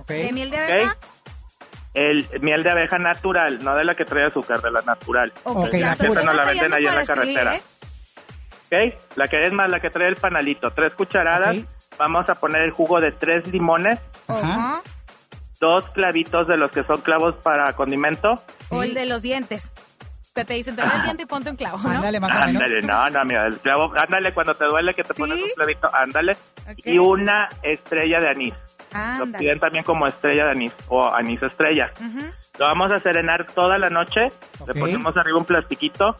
¿De 0.07 0.33
miel 0.33 0.51
de 0.51 0.59
abeja? 0.59 0.97
El 1.95 2.29
miel 2.41 2.63
de 2.63 2.71
abeja 2.71 2.99
natural, 2.99 3.63
no 3.63 3.75
de 3.77 3.85
la 3.85 3.95
que 3.95 4.05
trae 4.05 4.27
azúcar, 4.27 4.61
de 4.61 4.71
la 4.71 4.83
natural. 4.83 5.33
Ok, 5.45 5.71
ya 5.73 5.97
la 5.97 6.23
no 6.23 6.33
la 6.33 6.45
venden 6.45 6.75
ahí 6.75 6.85
en 6.87 6.95
la 6.95 7.03
escribir, 7.03 7.35
carretera. 7.35 7.57
¿eh? 7.57 7.63
¿Ok? 8.93 9.01
La 9.17 9.29
que 9.29 9.43
es 9.45 9.53
más, 9.53 9.71
la 9.71 9.81
que 9.81 9.91
trae 9.91 10.09
el 10.09 10.17
panalito, 10.17 10.71
tres 10.73 10.93
cucharadas. 10.95 11.57
Vamos 11.97 12.29
a 12.29 12.35
poner 12.35 12.63
el 12.63 12.73
jugo 12.73 13.01
de 13.01 13.13
tres 13.13 13.47
limones, 13.47 14.01
Ajá. 14.27 14.83
Dos 15.61 15.85
clavitos 15.91 16.49
de 16.49 16.57
los 16.57 16.71
que 16.71 16.83
son 16.83 17.01
clavos 17.01 17.37
para 17.37 17.73
condimento. 17.75 18.43
O 18.71 18.83
el 18.83 18.93
de 18.93 19.07
los 19.07 19.23
dientes. 19.23 19.73
Que 20.35 20.45
te 20.45 20.55
dicen, 20.55 20.75
te 20.75 20.83
duele 20.83 20.97
el 20.97 21.03
diente 21.05 21.23
y 21.23 21.27
ponte 21.27 21.49
un 21.49 21.57
clavo, 21.57 21.79
¿no? 21.79 21.91
Ándale, 21.91 22.19
más 22.19 22.35
o 22.35 22.47
menos. 22.47 22.63
Ándale, 22.63 22.83
no, 22.83 23.11
no, 23.11 23.25
mira, 23.25 23.47
el 23.47 23.59
clavo, 23.61 23.93
ándale 23.97 24.33
cuando 24.35 24.57
te 24.57 24.65
duele 24.65 24.93
que 24.93 25.05
te 25.05 25.15
pones 25.15 25.41
un 25.41 25.49
clavito, 25.55 25.89
ándale. 25.95 26.37
Y 26.79 26.99
una 26.99 27.49
estrella 27.63 28.19
de 28.19 28.29
anís. 28.29 28.55
Lo 29.19 29.39
piden 29.39 29.59
también 29.61 29.85
como 29.85 30.07
estrella 30.07 30.45
de 30.45 30.51
anís 30.53 30.73
o 30.89 31.05
anís 31.07 31.43
estrella. 31.43 31.93
Lo 32.59 32.67
vamos 32.67 32.93
a 32.93 33.01
serenar 33.01 33.47
toda 33.47 33.79
la 33.79 33.91
noche. 33.91 34.29
Le 34.67 34.75
ponemos 34.75 35.17
arriba 35.17 35.39
un 35.39 35.45
plastiquito 35.45 36.17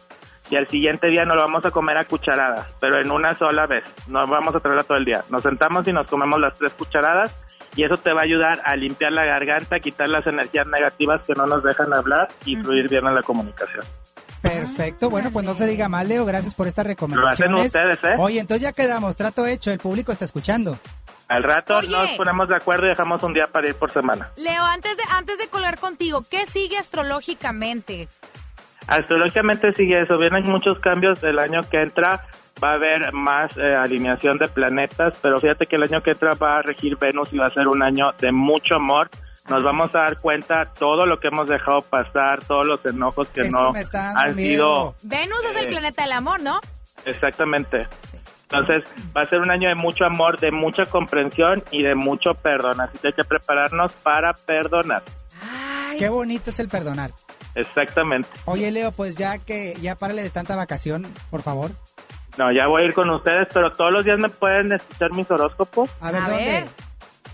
y 0.49 0.57
al 0.57 0.67
siguiente 0.67 1.07
día 1.07 1.25
nos 1.25 1.35
lo 1.37 1.41
vamos 1.43 1.65
a 1.65 1.71
comer 1.71 1.97
a 1.97 2.05
cucharadas, 2.05 2.67
pero 2.79 2.99
en 2.99 3.09
una 3.09 3.37
sola 3.37 3.65
vez. 3.65 3.83
No 4.07 4.27
vamos 4.27 4.53
a 4.55 4.59
traerla 4.59 4.83
todo 4.83 4.97
el 4.97 5.05
día. 5.05 5.23
Nos 5.29 5.41
sentamos 5.41 5.87
y 5.87 5.93
nos 5.93 6.07
comemos 6.07 6.39
las 6.39 6.57
tres 6.57 6.73
cucharadas 6.73 7.33
y 7.75 7.83
eso 7.83 7.97
te 7.97 8.13
va 8.13 8.21
a 8.21 8.23
ayudar 8.23 8.61
a 8.63 8.75
limpiar 8.75 9.11
la 9.11 9.25
garganta, 9.25 9.79
quitar 9.79 10.07
las 10.09 10.25
energías 10.27 10.67
negativas 10.67 11.21
que 11.25 11.33
no 11.33 11.45
nos 11.45 11.63
dejan 11.63 11.93
hablar 11.93 12.27
y 12.45 12.55
fluir 12.57 12.89
bien 12.89 13.05
en 13.07 13.15
la 13.15 13.23
comunicación. 13.23 13.83
Perfecto, 14.41 15.09
bueno, 15.09 15.31
pues 15.31 15.43
no 15.45 15.55
se 15.55 15.65
diga 15.65 15.89
mal, 15.89 16.07
Leo, 16.07 16.23
gracias 16.23 16.53
por 16.53 16.67
estas 16.67 16.85
Lo 16.85 16.89
recomendaciones. 16.89 17.65
hacen 17.75 17.89
ustedes, 17.89 18.03
¿eh? 18.03 18.15
Oye, 18.19 18.39
entonces 18.39 18.61
ya 18.61 18.73
quedamos, 18.73 19.15
trato 19.15 19.45
hecho, 19.47 19.71
el 19.71 19.79
público 19.79 20.11
está 20.11 20.23
escuchando. 20.25 20.77
Al 21.27 21.43
rato 21.43 21.77
Oye. 21.77 21.89
nos 21.89 22.09
ponemos 22.11 22.47
de 22.49 22.55
acuerdo 22.55 22.85
y 22.85 22.89
dejamos 22.89 23.23
un 23.23 23.33
día 23.33 23.47
para 23.51 23.67
ir 23.67 23.75
por 23.75 23.91
semana. 23.91 24.29
Leo, 24.37 24.63
antes 24.63 24.95
de, 24.97 25.03
antes 25.11 25.37
de 25.39 25.47
colgar 25.47 25.79
contigo, 25.79 26.23
¿qué 26.29 26.45
sigue 26.45 26.77
astrológicamente? 26.77 28.07
Astrológicamente 28.87 29.73
sigue 29.73 30.01
eso, 30.01 30.17
vienen 30.19 30.43
muchos 30.43 30.77
cambios 30.79 31.23
el 31.23 31.39
año 31.39 31.61
que 31.69 31.81
entra, 31.81 32.23
va 32.63 32.71
a 32.71 32.73
haber 32.75 33.11
más 33.13 33.57
eh, 33.57 33.73
alineación 33.75 34.37
de 34.37 34.47
planetas, 34.47 35.15
pero 35.21 35.39
fíjate 35.39 35.65
que 35.65 35.75
el 35.77 35.83
año 35.83 36.03
que 36.03 36.11
entra 36.11 36.35
va 36.35 36.59
a 36.59 36.61
regir 36.61 36.95
Venus 36.97 37.33
y 37.33 37.37
va 37.39 37.47
a 37.47 37.49
ser 37.49 37.67
un 37.67 37.81
año 37.81 38.11
de 38.19 38.31
mucho 38.31 38.75
amor. 38.75 39.09
Nos 39.49 39.63
vamos 39.63 39.93
a 39.95 39.99
dar 39.99 40.19
cuenta 40.19 40.65
todo 40.65 41.05
lo 41.07 41.19
que 41.19 41.27
hemos 41.29 41.47
dejado 41.47 41.81
pasar, 41.83 42.43
todos 42.43 42.65
los 42.65 42.83
enojos 42.85 43.27
que 43.29 43.41
Esto 43.41 43.57
no 43.59 43.71
me 43.73 43.81
está 43.81 44.03
dando 44.13 44.19
han 44.19 44.35
miedo. 44.35 44.95
sido 44.99 45.09
Venus 45.09 45.45
es 45.49 45.55
el 45.57 45.65
Eh. 45.65 45.69
planeta 45.69 46.03
del 46.03 46.11
amor, 46.13 46.39
¿no? 46.41 46.59
exactamente. 47.05 47.87
Entonces 48.51 48.83
va 49.15 49.21
a 49.21 49.25
ser 49.25 49.39
un 49.39 49.49
año 49.51 49.67
de 49.69 49.75
mucho 49.75 50.05
amor, 50.05 50.39
de 50.39 50.51
mucha 50.51 50.85
comprensión 50.85 51.63
y 51.71 51.81
de 51.83 51.95
mucho 51.95 52.33
perdón, 52.35 52.79
así 52.81 52.97
que 52.99 53.07
hay 53.07 53.13
que 53.13 53.23
prepararnos 53.23 53.91
para 53.93 54.33
perdonar. 54.33 55.03
Ay, 55.89 55.97
Qué 55.99 56.09
bonito 56.09 56.49
es 56.51 56.59
el 56.59 56.69
perdonar. 56.69 57.11
Exactamente. 57.55 58.29
Oye, 58.45 58.69
Leo, 58.71 58.91
pues 58.91 59.15
ya 59.15 59.37
que 59.39 59.75
ya 59.81 59.95
párale 59.95 60.21
de 60.23 60.29
tanta 60.29 60.55
vacación, 60.55 61.07
por 61.31 61.41
favor. 61.41 61.71
No, 62.37 62.51
ya 62.51 62.67
voy 62.67 62.83
a 62.83 62.85
ir 62.85 62.93
con 62.93 63.09
ustedes, 63.09 63.47
pero 63.53 63.71
todos 63.71 63.91
los 63.91 64.03
días 64.03 64.19
me 64.19 64.27
pueden 64.29 64.73
escuchar 64.73 65.11
mis 65.13 65.29
horóscopos. 65.31 65.89
A 66.01 66.11
ver, 66.11 66.21
A 66.21 66.29
¿dónde? 66.29 66.45
ver. 66.45 66.63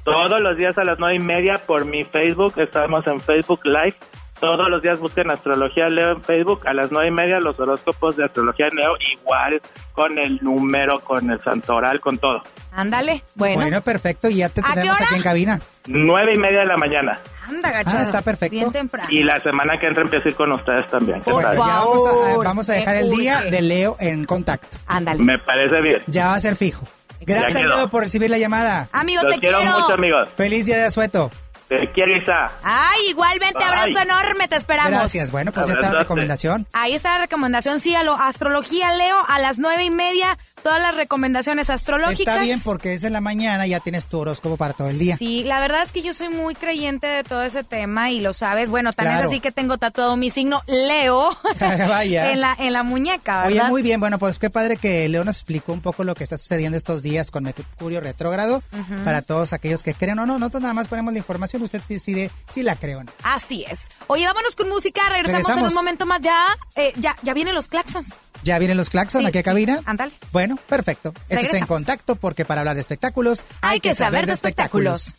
Todos 0.04 0.42
los 0.42 0.58
días 0.58 0.78
a 0.78 0.84
las 0.84 0.98
nueve 1.00 1.16
y 1.16 1.20
media 1.20 1.60
por 1.66 1.86
mi 1.86 2.04
Facebook. 2.04 2.54
Estamos 2.58 3.06
en 3.08 3.20
Facebook 3.20 3.62
Live. 3.66 3.96
Todos 4.42 4.70
los 4.70 4.82
días 4.82 5.00
busquen 5.00 5.30
Astrología 5.32 5.88
Leo 5.88 6.14
en 6.14 6.22
Facebook. 6.24 6.68
A 6.68 6.74
las 6.74 6.92
nueve 6.92 7.08
y 7.10 7.12
media 7.12 7.40
los 7.40 7.58
horóscopos 7.60 8.18
de 8.18 8.26
Astrología 8.26 8.68
Leo 8.74 8.94
igual 9.14 9.62
con 9.94 10.18
el 10.18 10.40
número, 10.42 11.00
con 11.02 11.30
el 11.30 11.40
santoral, 11.42 12.02
con 12.02 12.18
todo. 12.18 12.44
ándale. 12.74 13.24
Bueno, 13.36 13.56
Bueno, 13.62 13.82
perfecto, 13.82 14.30
y 14.30 14.38
ya 14.38 14.50
te 14.50 14.62
¿A 14.62 14.64
qué 14.64 14.74
tenemos 14.74 14.96
hora? 14.98 15.06
aquí 15.06 15.16
en 15.16 15.22
cabina. 15.22 15.62
Nueve 15.86 16.32
y 16.34 16.38
media 16.38 16.62
de 16.62 16.66
la 16.66 16.78
mañana. 16.78 17.20
anda, 17.48 17.70
gacho. 17.72 17.92
Ah, 17.96 18.02
está 18.02 18.22
perfecto. 18.24 18.56
Bien 18.56 18.72
temprano. 18.72 19.08
Y 19.12 19.24
la 19.24 19.40
semana 19.42 19.80
que 19.80 19.86
entra 19.88 20.04
empiezo 20.04 20.28
a 20.28 20.32
ir 20.32 20.36
con 20.36 20.52
ustedes 20.52 20.88
también. 20.88 21.22
¿Qué 21.22 21.30
Por? 21.32 21.44
Ya 21.44 21.54
vamos 21.60 22.08
a, 22.08 22.38
vamos 22.38 22.70
a 22.70 22.74
dejar 22.74 22.96
el 22.96 23.12
día 23.12 23.42
de 23.42 23.62
Leo 23.62 23.96
en 24.00 24.26
contacto. 24.26 24.76
Ándale. 24.88 25.22
Me 25.24 25.38
parece 25.38 25.80
bien. 25.82 26.02
Ya 26.08 26.28
va 26.28 26.36
a 26.36 26.42
ser 26.42 26.56
fijo. 26.56 26.86
Gracias. 27.22 27.62
Leo, 27.64 27.88
por 27.92 28.02
recibir 28.02 28.32
la 28.32 28.40
llamada. 28.40 28.90
Amigo, 28.92 29.22
Los 29.24 29.36
te 29.36 29.40
quiero 29.40 29.62
mucho, 29.62 29.94
amigos. 29.94 30.30
Feliz 30.36 30.66
día 30.66 30.78
de 30.78 30.86
asueto. 30.86 31.30
Te 31.78 31.90
quiero, 31.94 32.18
Isa. 32.18 32.52
Ay, 32.64 33.00
igualmente, 33.12 33.54
Bye. 33.58 33.64
abrazo 33.64 34.00
enorme, 34.02 34.46
te 34.50 34.58
esperamos. 34.58 34.92
Gracias. 34.92 35.32
Bueno, 35.32 35.54
pues 35.54 35.68
ya 35.68 35.72
está 35.74 35.82
la 35.84 35.88
Abrazote. 35.88 36.04
recomendación. 36.04 36.68
Ahí 36.74 36.94
está 36.96 37.12
la 37.14 37.20
recomendación, 37.20 37.80
sígalo. 37.80 38.14
Astrología 38.20 38.94
Leo 38.94 39.16
a 39.26 39.40
las 39.40 39.58
nueve 39.58 39.86
y 39.86 39.90
media. 39.90 40.38
Todas 40.64 40.82
las 40.82 40.96
recomendaciones 40.96 41.70
astrológicas. 41.70 42.20
Está 42.36 42.40
bien 42.40 42.60
porque 42.62 42.94
es 42.94 43.04
en 43.04 43.14
la 43.14 43.22
mañana, 43.22 43.66
ya 43.68 43.80
tienes 43.80 44.06
tu 44.06 44.20
horóscopo 44.20 44.58
para 44.58 44.74
todo 44.74 44.90
el 44.90 45.00
día. 45.00 45.18
Sí, 45.18 45.44
la 45.44 45.60
verdad 45.60 45.84
es 45.84 45.92
que 45.92 46.02
yo 46.02 46.14
soy 46.14 46.30
muy 46.30 46.54
creyente 46.56 47.08
de 47.08 47.24
todo 47.24 47.42
ese 47.42 47.64
tema 47.64 48.10
y 48.12 48.20
lo 48.20 48.34
sabes. 48.34 48.70
Bueno, 48.70 48.94
también 48.94 49.16
Claro. 49.16 49.28
es 49.30 49.34
así 49.34 49.40
que 49.42 49.52
tengo 49.52 49.78
tatuado 49.78 50.16
mi 50.18 50.30
signo 50.30 50.62
Leo 50.68 51.36
Vaya. 51.88 52.32
en 52.32 52.42
la 52.42 52.56
en 52.60 52.74
la 52.74 52.84
muñeca, 52.84 53.44
¿verdad? 53.44 53.62
Oye, 53.64 53.70
muy 53.70 53.82
bien, 53.82 54.00
bueno, 54.00 54.20
pues 54.20 54.38
qué 54.40 54.50
padre 54.50 54.78
que 54.78 55.08
Leo 55.10 55.24
nos 55.24 55.38
explicó 55.38 55.74
un 55.74 55.82
poco 55.82 56.04
lo 56.04 56.16
que 56.16 56.24
está 56.24 56.38
sucediendo 56.38 56.78
estos 56.78 57.02
días 57.02 57.32
con 57.32 57.44
Mercurio 57.44 58.02
retrógrado. 58.02 58.62
Para 59.04 59.22
todos 59.22 59.54
aquellos 59.54 59.84
que 59.84 59.94
creen 59.94 60.20
o 60.20 60.26
no, 60.26 60.38
nosotros 60.38 60.62
nada 60.62 60.74
más 60.74 60.88
ponemos 60.88 61.12
la 61.14 61.20
información, 61.20 61.62
usted 61.64 61.82
decide 61.88 62.30
si 62.54 62.62
la 62.64 62.76
cree 62.76 62.96
o 62.96 63.04
no. 63.04 63.12
Así 63.24 63.66
es. 63.70 63.82
Oye, 64.08 64.26
vámonos 64.26 64.56
con 64.56 64.70
música, 64.70 65.02
regresamos, 65.10 65.58
en 65.58 65.64
un 65.64 65.74
momento 65.74 66.06
más 66.06 66.22
ya. 66.22 66.46
eh, 66.76 66.94
ya 66.98 67.16
ya 67.24 67.34
vienen 67.34 67.56
los 67.56 67.68
claxons. 67.68 68.08
¿Ya 68.44 68.58
vienen 68.58 68.76
los 68.78 68.90
claxon 68.90 69.22
Sí, 69.22 69.28
aquí 69.28 69.38
a 69.38 69.42
sí, 69.42 69.46
cabina? 69.46 69.82
ándale. 69.86 70.12
Bueno, 70.32 70.51
perfecto. 70.58 71.10
Esto 71.10 71.24
es 71.28 71.32
en 71.32 71.38
Regresamos. 71.40 71.68
contacto 71.68 72.16
porque 72.16 72.46
para 72.46 72.62
hablar 72.62 72.76
de 72.76 72.82
espectáculos 72.82 73.44
Hay 73.62 73.80
que 73.80 73.94
saber 73.96 74.26
de 74.26 74.34
espectáculos. 74.34 75.16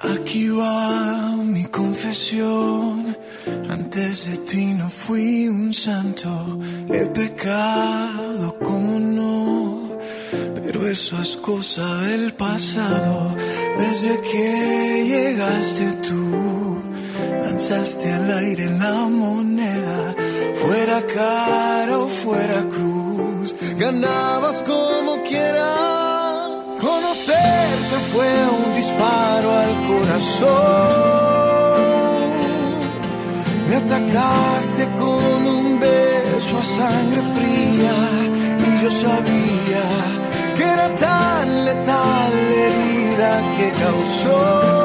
Aquí 0.00 0.48
va 0.48 1.36
mi 1.36 1.64
confesión. 1.66 3.16
Antes 3.68 4.26
de 4.30 4.36
ti 4.38 4.64
no 4.74 4.88
fui 4.90 5.48
un 5.48 5.72
santo. 5.72 6.58
He 6.90 7.06
pecado 7.06 8.58
como 8.62 8.98
no. 8.98 9.98
Pero 10.54 10.86
eso 10.86 11.20
es 11.20 11.36
cosa 11.36 11.86
del 12.02 12.32
pasado. 12.34 13.36
Desde 13.78 14.20
que 14.30 15.04
llegaste 15.12 15.92
tú, 16.08 16.71
lanzaste 17.42 18.12
al 18.12 18.30
aire 18.38 18.66
la 18.78 19.08
moneda. 19.08 20.14
Fuera 20.62 20.98
cara 21.06 21.98
o 21.98 22.08
fuera 22.08 22.60
cruz, 22.68 23.54
ganabas 23.78 24.62
como 24.62 25.22
quieras. 25.28 26.50
Conocerte 26.80 27.96
fue 28.12 28.30
un 28.58 28.74
disparo 28.74 29.48
al 29.62 29.72
corazón. 29.90 31.12
Me 33.68 33.76
atacaste 33.76 34.84
con 34.98 35.46
un 35.58 35.80
beso 35.80 36.58
a 36.58 36.66
sangre 36.78 37.22
fría 37.36 37.96
y 38.66 38.82
yo 38.82 38.90
sabía 38.90 39.84
que 40.56 40.62
era 40.62 40.88
tan 40.96 41.64
letal 41.64 42.32
la 42.50 42.56
herida 42.66 43.30
que 43.56 43.66
causó 43.84 44.81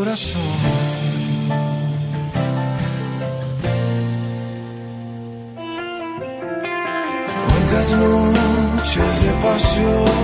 corazón. 0.00 0.40
Cuántas 7.48 7.88
noches 8.06 9.12
de 9.24 9.32
pasión, 9.46 10.22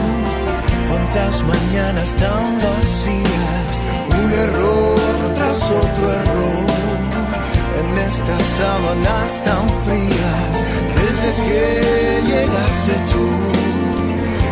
cuántas 0.88 1.42
mañanas 1.52 2.10
tan 2.22 2.44
vacías, 2.64 3.70
un 4.18 4.32
error 4.46 4.98
tras 5.36 5.60
otro 5.82 6.04
error, 6.20 6.66
en 7.80 7.98
estas 8.08 8.42
sábanas 8.60 9.30
tan 9.44 9.64
frías, 9.84 10.54
desde 11.00 11.28
que 11.42 11.62
llegaste 12.30 12.94
tú, 13.12 13.26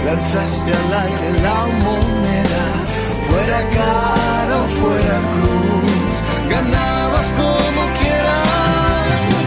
lanzaste 0.04 0.70
al 0.82 0.90
aire 1.04 1.28
la 1.46 1.60
moneda, 1.86 2.83
fuera 3.28 3.58
cara 3.78 4.54
o 4.62 4.66
fuera 4.80 5.16
cruz, 5.34 6.14
ganabas 6.54 7.26
como 7.40 7.80
quieras, 8.00 9.06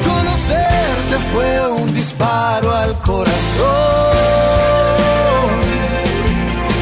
conocerte 0.10 1.16
fue 1.32 1.52
un 1.82 1.94
disparo 1.94 2.72
al 2.74 2.94
corazón. 3.00 3.38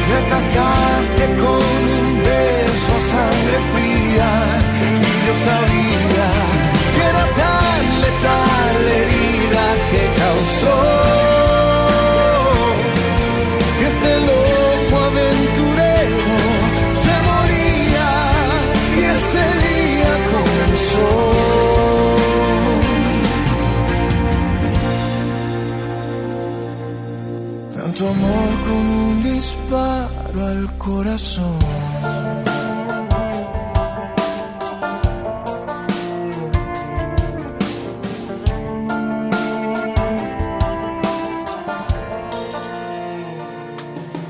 Me 0.08 0.16
atacaste 0.24 1.24
con 1.42 1.78
un 1.98 2.08
beso 2.28 2.90
a 2.98 3.02
sangre 3.12 3.58
fría 3.72 4.30
y 5.00 5.12
yo 5.26 5.34
sabía 5.48 6.28
que 6.94 7.02
era 7.12 7.24
tan 7.42 7.82
letal 8.04 8.72
la 8.86 8.92
herida 9.02 9.64
que 9.90 10.02
causó 10.20 10.95
corazón. 30.78 31.58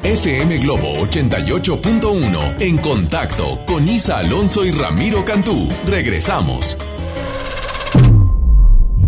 FM 0.03 0.59
Globo 0.59 0.93
88.1 1.07 2.61
en 2.61 2.79
contacto 2.79 3.59
con 3.67 3.89
Isa 3.89 4.19
Alonso 4.19 4.65
y 4.65 4.71
Ramiro 4.71 5.25
Cantú. 5.25 5.69
Regresamos. 5.87 6.77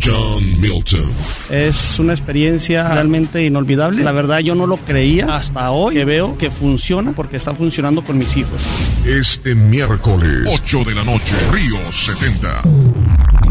John 0.01 0.61
Milton. 0.61 1.38
Es 1.51 1.99
una 1.99 2.13
experiencia 2.13 2.87
realmente 2.89 3.43
inolvidable. 3.43 4.03
La 4.03 4.13
verdad 4.13 4.41
yo 4.41 4.55
no 4.55 4.67
lo 4.67 4.77
creía 4.77 5.35
hasta 5.35 5.71
hoy 5.71 5.95
que 5.95 6.05
veo 6.05 6.37
que 6.37 6.51
funciona 6.51 7.13
porque 7.13 7.39
está 7.39 7.55
funcionando 7.55 8.05
con 8.05 8.19
mis 8.19 8.37
hijos. 8.37 8.61
Este 9.07 9.55
miércoles, 9.55 10.43
8 10.47 10.85
de 10.85 10.95
la 10.95 11.05
noche, 11.05 11.35
Río 11.51 11.91
70. 11.91 12.63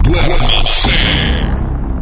Duérmase. 0.04 1.08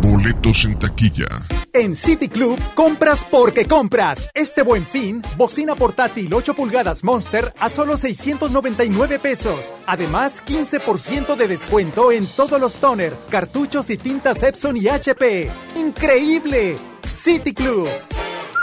Boletos 0.02 0.66
en 0.66 0.78
taquilla. 0.78 1.26
En 1.74 1.96
City 1.96 2.30
Club, 2.30 2.58
compras 2.74 3.26
porque 3.30 3.66
compras. 3.66 4.30
Este 4.34 4.62
buen 4.62 4.86
fin, 4.86 5.22
bocina 5.36 5.76
portátil 5.76 6.34
8 6.34 6.54
pulgadas 6.54 7.04
Monster 7.04 7.54
a 7.60 7.70
solo 7.70 7.98
699 7.98 9.20
pesos. 9.20 9.74
Además, 9.86 10.44
15% 10.46 11.36
de 11.36 11.48
descuento 11.48 12.12
en 12.12 12.28
todos 12.28 12.62
los 12.62 12.78
toner, 12.78 13.14
cartuchos 13.30 13.90
y 13.90 13.98
tintas 13.98 14.44
Epson 14.44 14.78
y 14.78 14.88
HP. 14.88 15.52
¡Increíble! 15.86 16.78
City 17.08 17.54
Club. 17.54 17.88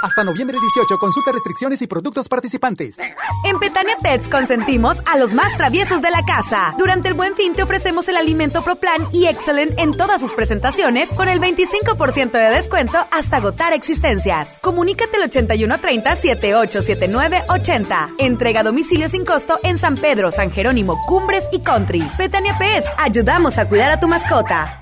Hasta 0.03 0.25
noviembre 0.25 0.59
18, 0.59 0.99
consulta 0.99 1.31
restricciones 1.31 1.81
y 1.81 1.87
productos 1.87 2.29
participantes. 2.29 2.99
En 3.45 3.61
Petania 3.61 3.97
Pets 4.03 4.29
consentimos 4.29 5.01
a 5.07 5.17
los 5.17 5.33
más 5.33 5.57
traviesos 5.57 6.03
de 6.03 6.11
la 6.11 6.25
casa. 6.25 6.75
Durante 6.77 7.07
el 7.07 7.15
buen 7.15 7.37
fin 7.37 7.53
te 7.53 7.63
ofrecemos 7.63 8.09
el 8.09 8.17
alimento 8.17 8.63
ProPlan 8.63 9.07
y 9.13 9.27
Excellent 9.27 9.79
en 9.79 9.97
todas 9.97 10.21
sus 10.21 10.33
presentaciones 10.33 11.11
con 11.11 11.29
el 11.29 11.41
25% 11.41 12.33
de 12.33 12.51
descuento 12.51 12.99
hasta 13.13 13.37
agotar 13.37 13.73
existencias. 13.73 14.59
Comunícate 14.61 15.19
al 15.19 15.31
8130-787980. 15.31 18.15
Entrega 18.19 18.59
a 18.61 18.65
domicilio 18.65 19.09
sin 19.09 19.25
costo 19.25 19.57
en 19.63 19.79
San 19.79 19.97
Pedro, 19.97 20.33
San 20.33 20.51
Jerónimo, 20.51 21.01
Cumbres 21.07 21.49
y 21.53 21.61
Country. 21.61 22.03
Petania 22.19 22.59
Pets, 22.59 22.89
ayudamos 22.99 23.59
a 23.59 23.69
cuidar 23.69 23.93
a 23.93 24.01
tu 24.01 24.09
mascota. 24.09 24.82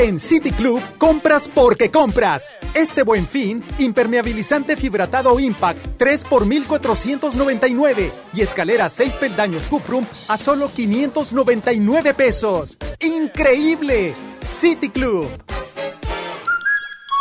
En 0.00 0.18
City 0.18 0.50
Club, 0.50 0.80
compras 0.96 1.46
porque 1.46 1.90
compras. 1.90 2.50
Este 2.72 3.02
buen 3.02 3.28
fin, 3.28 3.62
impermeabilizante 3.78 4.74
fibratado 4.74 5.38
Impact 5.38 5.98
3 5.98 6.24
por 6.24 6.46
1499 6.46 8.10
y 8.32 8.40
escalera 8.40 8.88
6 8.88 9.16
peldaños 9.16 9.64
Cuprum 9.64 10.06
a 10.28 10.38
solo 10.38 10.72
599 10.72 12.14
pesos. 12.14 12.78
¡Increíble! 13.00 14.14
City 14.40 14.88
Club. 14.88 15.28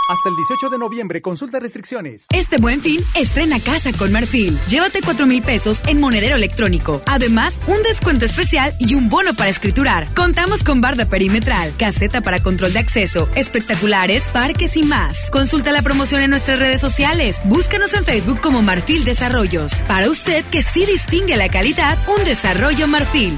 Hasta 0.09 0.27
el 0.27 0.35
18 0.35 0.71
de 0.71 0.79
noviembre, 0.79 1.21
consulta 1.21 1.59
restricciones. 1.59 2.25
Este 2.33 2.57
buen 2.57 2.81
fin, 2.81 2.99
estrena 3.15 3.59
casa 3.59 3.91
con 3.93 4.11
Marfil. 4.11 4.59
Llévate 4.67 5.01
4 5.03 5.27
mil 5.27 5.43
pesos 5.43 5.83
en 5.85 6.01
monedero 6.01 6.35
electrónico. 6.35 7.03
Además, 7.05 7.61
un 7.67 7.83
descuento 7.83 8.25
especial 8.25 8.73
y 8.79 8.95
un 8.95 9.07
bono 9.07 9.35
para 9.35 9.51
escriturar. 9.51 10.11
Contamos 10.15 10.63
con 10.63 10.81
barda 10.81 11.05
perimetral, 11.05 11.75
caseta 11.77 12.21
para 12.21 12.41
control 12.41 12.73
de 12.73 12.79
acceso, 12.79 13.29
espectaculares, 13.35 14.23
parques 14.33 14.77
y 14.77 14.83
más. 14.83 15.29
Consulta 15.29 15.71
la 15.71 15.83
promoción 15.83 16.23
en 16.23 16.31
nuestras 16.31 16.57
redes 16.57 16.81
sociales. 16.81 17.37
Búscanos 17.45 17.93
en 17.93 18.03
Facebook 18.03 18.41
como 18.41 18.63
Marfil 18.63 19.05
Desarrollos. 19.05 19.83
Para 19.83 20.09
usted 20.09 20.43
que 20.45 20.63
sí 20.63 20.87
distingue 20.87 21.37
la 21.37 21.49
calidad, 21.49 21.99
un 22.17 22.25
desarrollo 22.25 22.87
Marfil. 22.87 23.37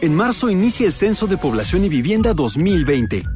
En 0.00 0.14
marzo 0.14 0.48
inicia 0.48 0.86
el 0.86 0.94
Censo 0.94 1.26
de 1.26 1.36
Población 1.36 1.84
y 1.84 1.90
Vivienda 1.90 2.32
2020. 2.32 3.26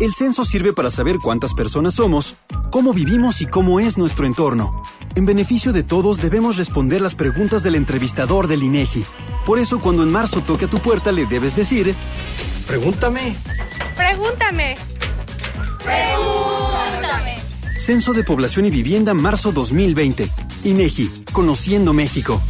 El 0.00 0.14
censo 0.14 0.44
sirve 0.44 0.72
para 0.72 0.92
saber 0.92 1.18
cuántas 1.18 1.54
personas 1.54 1.94
somos, 1.94 2.36
cómo 2.70 2.92
vivimos 2.92 3.40
y 3.40 3.46
cómo 3.46 3.80
es 3.80 3.98
nuestro 3.98 4.26
entorno. 4.26 4.80
En 5.16 5.26
beneficio 5.26 5.72
de 5.72 5.82
todos 5.82 6.18
debemos 6.18 6.56
responder 6.56 7.00
las 7.00 7.16
preguntas 7.16 7.64
del 7.64 7.74
entrevistador 7.74 8.46
del 8.46 8.62
INEGI. 8.62 9.04
Por 9.44 9.58
eso 9.58 9.80
cuando 9.80 10.04
en 10.04 10.12
marzo 10.12 10.40
toque 10.40 10.66
a 10.66 10.70
tu 10.70 10.78
puerta 10.78 11.10
le 11.10 11.26
debes 11.26 11.56
decir, 11.56 11.96
pregúntame. 12.68 13.36
Pregúntame. 13.96 14.76
Pregúntame. 15.82 17.38
Censo 17.76 18.12
de 18.12 18.22
Población 18.22 18.66
y 18.66 18.70
Vivienda 18.70 19.14
marzo 19.14 19.50
2020. 19.50 20.30
INEGI, 20.62 21.24
Conociendo 21.32 21.92
México. 21.92 22.40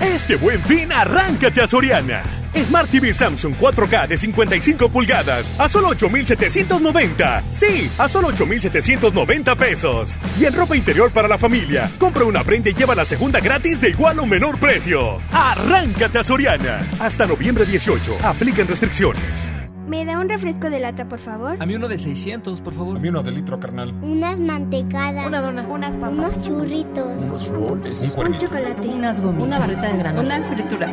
Este 0.00 0.34
buen 0.34 0.60
fin, 0.62 0.90
arráncate 0.90 1.60
a 1.60 1.68
Soriana. 1.68 2.45
Smart 2.64 2.90
TV 2.90 3.12
Samsung 3.12 3.54
4K 3.54 4.08
de 4.08 4.16
55 4.16 4.88
pulgadas 4.88 5.54
a 5.58 5.68
solo 5.68 5.88
8,790. 5.88 7.42
Sí, 7.50 7.90
a 7.98 8.08
solo 8.08 8.28
8,790 8.28 9.54
pesos. 9.54 10.16
Y 10.38 10.44
en 10.44 10.54
ropa 10.54 10.76
interior 10.76 11.10
para 11.10 11.28
la 11.28 11.38
familia, 11.38 11.90
compra 11.98 12.24
una 12.24 12.42
prenda 12.44 12.70
y 12.70 12.74
lleva 12.74 12.94
la 12.94 13.04
segunda 13.04 13.40
gratis 13.40 13.80
de 13.80 13.90
igual 13.90 14.18
o 14.18 14.26
menor 14.26 14.58
precio. 14.58 15.18
Arráncate 15.32 16.18
a 16.18 16.24
Soriana. 16.24 16.80
Hasta 17.00 17.26
noviembre 17.26 17.64
18. 17.64 18.18
Aplican 18.22 18.66
restricciones. 18.66 19.52
¿Me 19.86 20.04
da 20.04 20.18
un 20.18 20.28
refresco 20.28 20.68
de 20.68 20.80
lata, 20.80 21.08
por 21.08 21.20
favor? 21.20 21.56
A 21.60 21.64
mí 21.64 21.76
uno 21.76 21.86
de 21.86 21.96
600, 21.96 22.60
por 22.60 22.74
favor. 22.74 22.96
A 22.96 23.00
mí 23.00 23.08
uno 23.08 23.22
de 23.22 23.30
litro, 23.30 23.60
carnal. 23.60 23.94
Unas 24.02 24.36
mantecadas. 24.40 25.26
Una 25.26 25.40
dona. 25.40 25.62
Unas 25.62 25.94
papas. 25.94 26.12
Unos 26.12 26.42
churritos. 26.42 27.06
Unos 27.22 27.46
roles. 27.46 28.10
Un, 28.16 28.26
un 28.26 28.36
chocolate. 28.38 28.88
Unas 28.88 29.20
gomitas. 29.20 29.46
Una 29.46 29.58
barrita 29.60 29.92
de 29.92 29.98
granola. 29.98 30.36
Unas 30.36 30.48
frituras. 30.48 30.90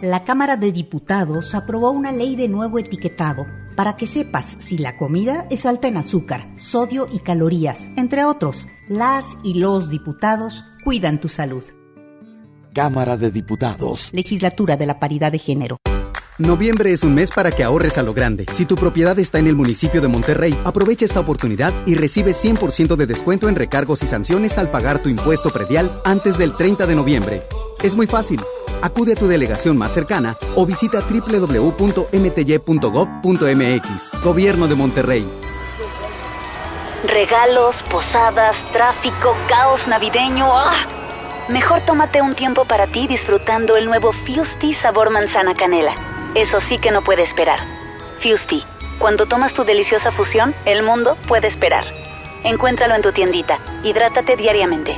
La 0.00 0.22
Cámara 0.22 0.56
de 0.56 0.70
Diputados 0.70 1.56
aprobó 1.56 1.90
una 1.90 2.12
ley 2.12 2.36
de 2.36 2.46
nuevo 2.46 2.78
etiquetado 2.78 3.46
para 3.74 3.96
que 3.96 4.06
sepas 4.06 4.56
si 4.60 4.78
la 4.78 4.96
comida 4.96 5.48
es 5.50 5.66
alta 5.66 5.88
en 5.88 5.96
azúcar, 5.96 6.48
sodio 6.56 7.08
y 7.12 7.18
calorías, 7.18 7.90
entre 7.96 8.24
otros. 8.24 8.68
Las 8.88 9.24
y 9.42 9.54
los 9.54 9.90
diputados 9.90 10.64
cuidan 10.84 11.20
tu 11.20 11.28
salud. 11.28 11.64
Cámara 12.72 13.16
de 13.16 13.32
Diputados. 13.32 14.10
Legislatura 14.12 14.76
de 14.76 14.86
la 14.86 15.00
Paridad 15.00 15.32
de 15.32 15.40
Género. 15.40 15.78
Noviembre 16.38 16.92
es 16.92 17.02
un 17.02 17.16
mes 17.16 17.32
para 17.32 17.50
que 17.50 17.64
ahorres 17.64 17.98
a 17.98 18.04
lo 18.04 18.14
grande. 18.14 18.46
Si 18.52 18.66
tu 18.66 18.76
propiedad 18.76 19.18
está 19.18 19.40
en 19.40 19.48
el 19.48 19.56
municipio 19.56 20.00
de 20.00 20.06
Monterrey, 20.06 20.56
aprovecha 20.64 21.06
esta 21.06 21.18
oportunidad 21.18 21.74
y 21.86 21.96
recibe 21.96 22.34
100% 22.34 22.94
de 22.94 23.06
descuento 23.06 23.48
en 23.48 23.56
recargos 23.56 24.04
y 24.04 24.06
sanciones 24.06 24.58
al 24.58 24.70
pagar 24.70 25.02
tu 25.02 25.08
impuesto 25.08 25.50
predial 25.50 26.00
antes 26.04 26.38
del 26.38 26.56
30 26.56 26.86
de 26.86 26.94
noviembre. 26.94 27.42
Es 27.82 27.94
muy 27.94 28.06
fácil. 28.06 28.40
Acude 28.82 29.12
a 29.12 29.16
tu 29.16 29.26
delegación 29.28 29.76
más 29.76 29.92
cercana 29.92 30.36
o 30.56 30.66
visita 30.66 31.00
www.mty.gov.mx. 31.00 32.10
Gobierno 34.22 34.68
de 34.68 34.74
Monterrey. 34.74 35.26
Regalos, 37.04 37.76
posadas, 37.90 38.56
tráfico, 38.72 39.36
caos 39.48 39.86
navideño. 39.86 40.46
¡Ah! 40.52 40.86
Mejor 41.48 41.80
tómate 41.86 42.20
un 42.20 42.34
tiempo 42.34 42.64
para 42.64 42.86
ti 42.86 43.06
disfrutando 43.06 43.76
el 43.76 43.86
nuevo 43.86 44.12
Fusti 44.12 44.74
sabor 44.74 45.10
manzana 45.10 45.54
canela. 45.54 45.94
Eso 46.34 46.60
sí 46.68 46.78
que 46.78 46.90
no 46.90 47.02
puede 47.02 47.22
esperar. 47.22 47.60
Fusti, 48.20 48.62
cuando 48.98 49.26
tomas 49.26 49.54
tu 49.54 49.62
deliciosa 49.64 50.10
fusión, 50.12 50.54
el 50.66 50.82
mundo 50.82 51.16
puede 51.26 51.46
esperar. 51.46 51.84
Encuéntralo 52.44 52.96
en 52.96 53.02
tu 53.02 53.12
tiendita. 53.12 53.58
Hidrátate 53.82 54.36
diariamente. 54.36 54.96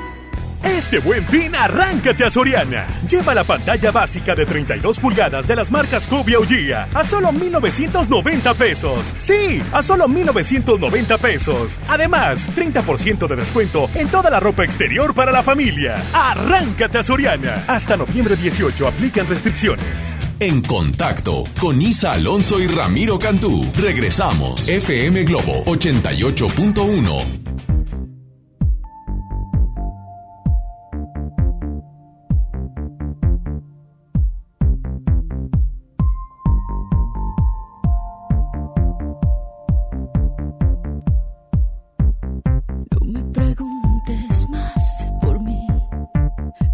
Este 0.65 0.99
buen 0.99 1.25
fin, 1.27 1.55
arráncate 1.55 2.25
a 2.25 2.31
Soriana. 2.31 2.87
Lleva 3.09 3.35
la 3.35 3.45
pantalla 3.45 3.91
básica 3.91 4.35
de 4.35 4.45
32 4.45 4.99
pulgadas 4.99 5.47
de 5.47 5.57
las 5.57 5.71
marcas 5.71 6.07
Cobia 6.07 6.39
o 6.39 6.45
Gia 6.45 6.87
a 6.95 7.05
solo 7.05 7.33
1,990 7.33 8.55
pesos. 8.55 9.05
Sí, 9.19 9.63
a 9.73 9.83
solo 9.83 10.07
1,990 10.07 11.19
pesos. 11.19 11.79
Además, 11.89 12.49
30% 12.57 13.27
de 13.27 13.37
descuento 13.37 13.89
en 13.95 14.09
toda 14.09 14.31
la 14.31 14.41
ropa 14.41 14.65
exterior 14.65 15.15
para 15.15 15.33
la 15.33 15.43
familia. 15.43 15.97
Arráncate 16.13 16.99
a 16.99 17.03
Soriana. 17.03 17.65
Hasta 17.67 17.97
noviembre 17.97 18.37
18 18.37 18.87
aplican 18.87 19.27
restricciones. 19.29 20.17
En 20.41 20.63
contacto 20.63 21.45
con 21.61 21.81
Isa 21.83 22.13
Alonso 22.13 22.61
y 22.61 22.67
Ramiro 22.67 23.19
Cantú. 23.19 23.71
Regresamos. 23.77 24.69
FM 24.69 25.25
Globo 25.25 25.65
88.1. 25.67 27.50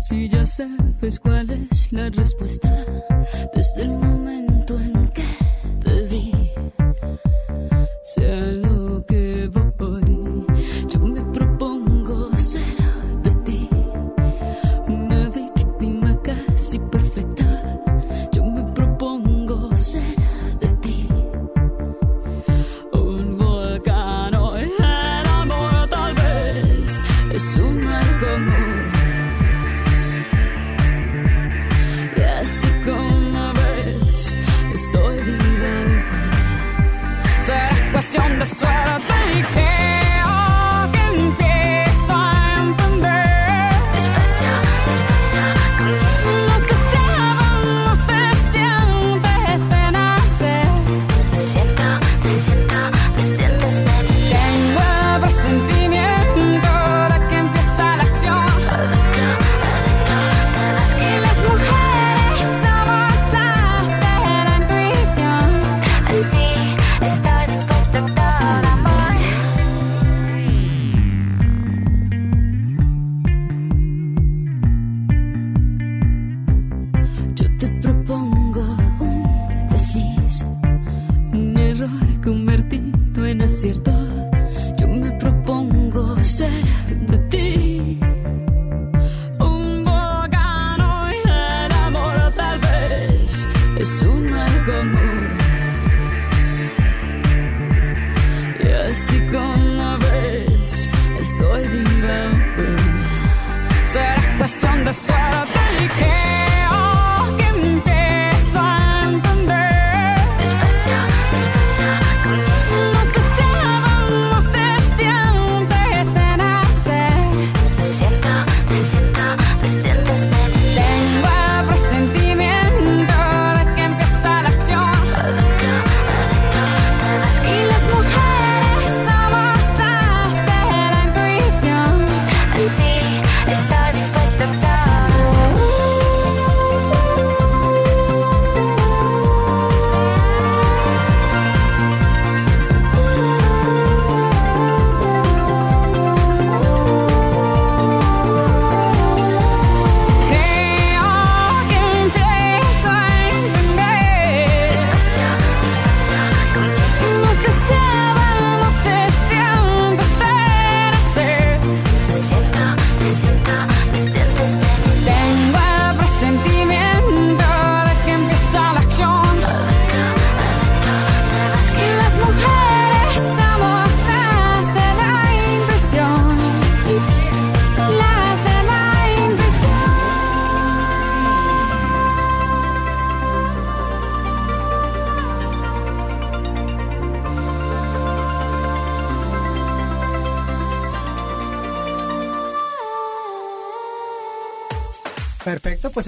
si 0.09 0.29
ya 0.29 0.47
sabes 0.47 1.19
cuál 1.19 1.51
es 1.51 1.93
la 1.93 2.09
respuesta 2.11 2.69
desde 3.53 3.83
el 3.83 3.89
momento 3.89 4.79
en 4.79 4.96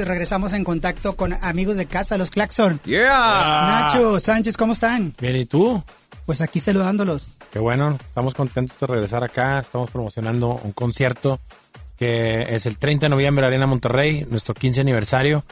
Regresamos 0.05 0.53
en 0.53 0.65
contacto 0.65 1.17
con 1.17 1.33
amigos 1.43 1.77
de 1.77 1.87
casa, 1.87 2.19
los 2.19 2.31
Claxon. 2.31 2.81
Yeah. 2.85 3.09
Nacho, 3.67 4.21
Sánchez, 4.21 4.57
¿cómo 4.57 4.73
están? 4.73 5.15
Bien, 5.21 5.37
¿y 5.37 5.45
tú? 5.47 5.83
Pues 6.27 6.41
aquí 6.41 6.61
saludándolos. 6.61 7.31
Qué 7.51 7.59
bueno, 7.59 7.97
estamos 8.01 8.35
contentos 8.35 8.79
de 8.79 8.87
regresar 8.87 9.25
acá. 9.25 9.61
Estamos 9.61 9.91
promocionando 9.91 10.61
un 10.63 10.73
concierto 10.73 11.41
que 11.97 12.55
es 12.55 12.67
el 12.67 12.79
30 12.79 13.07
de 13.07 13.11
noviembre, 13.11 13.47
Arena 13.47 13.67
Monterrey, 13.67 14.27
nuestro 14.31 14.55
15 14.55 14.81
aniversario. 14.81 15.45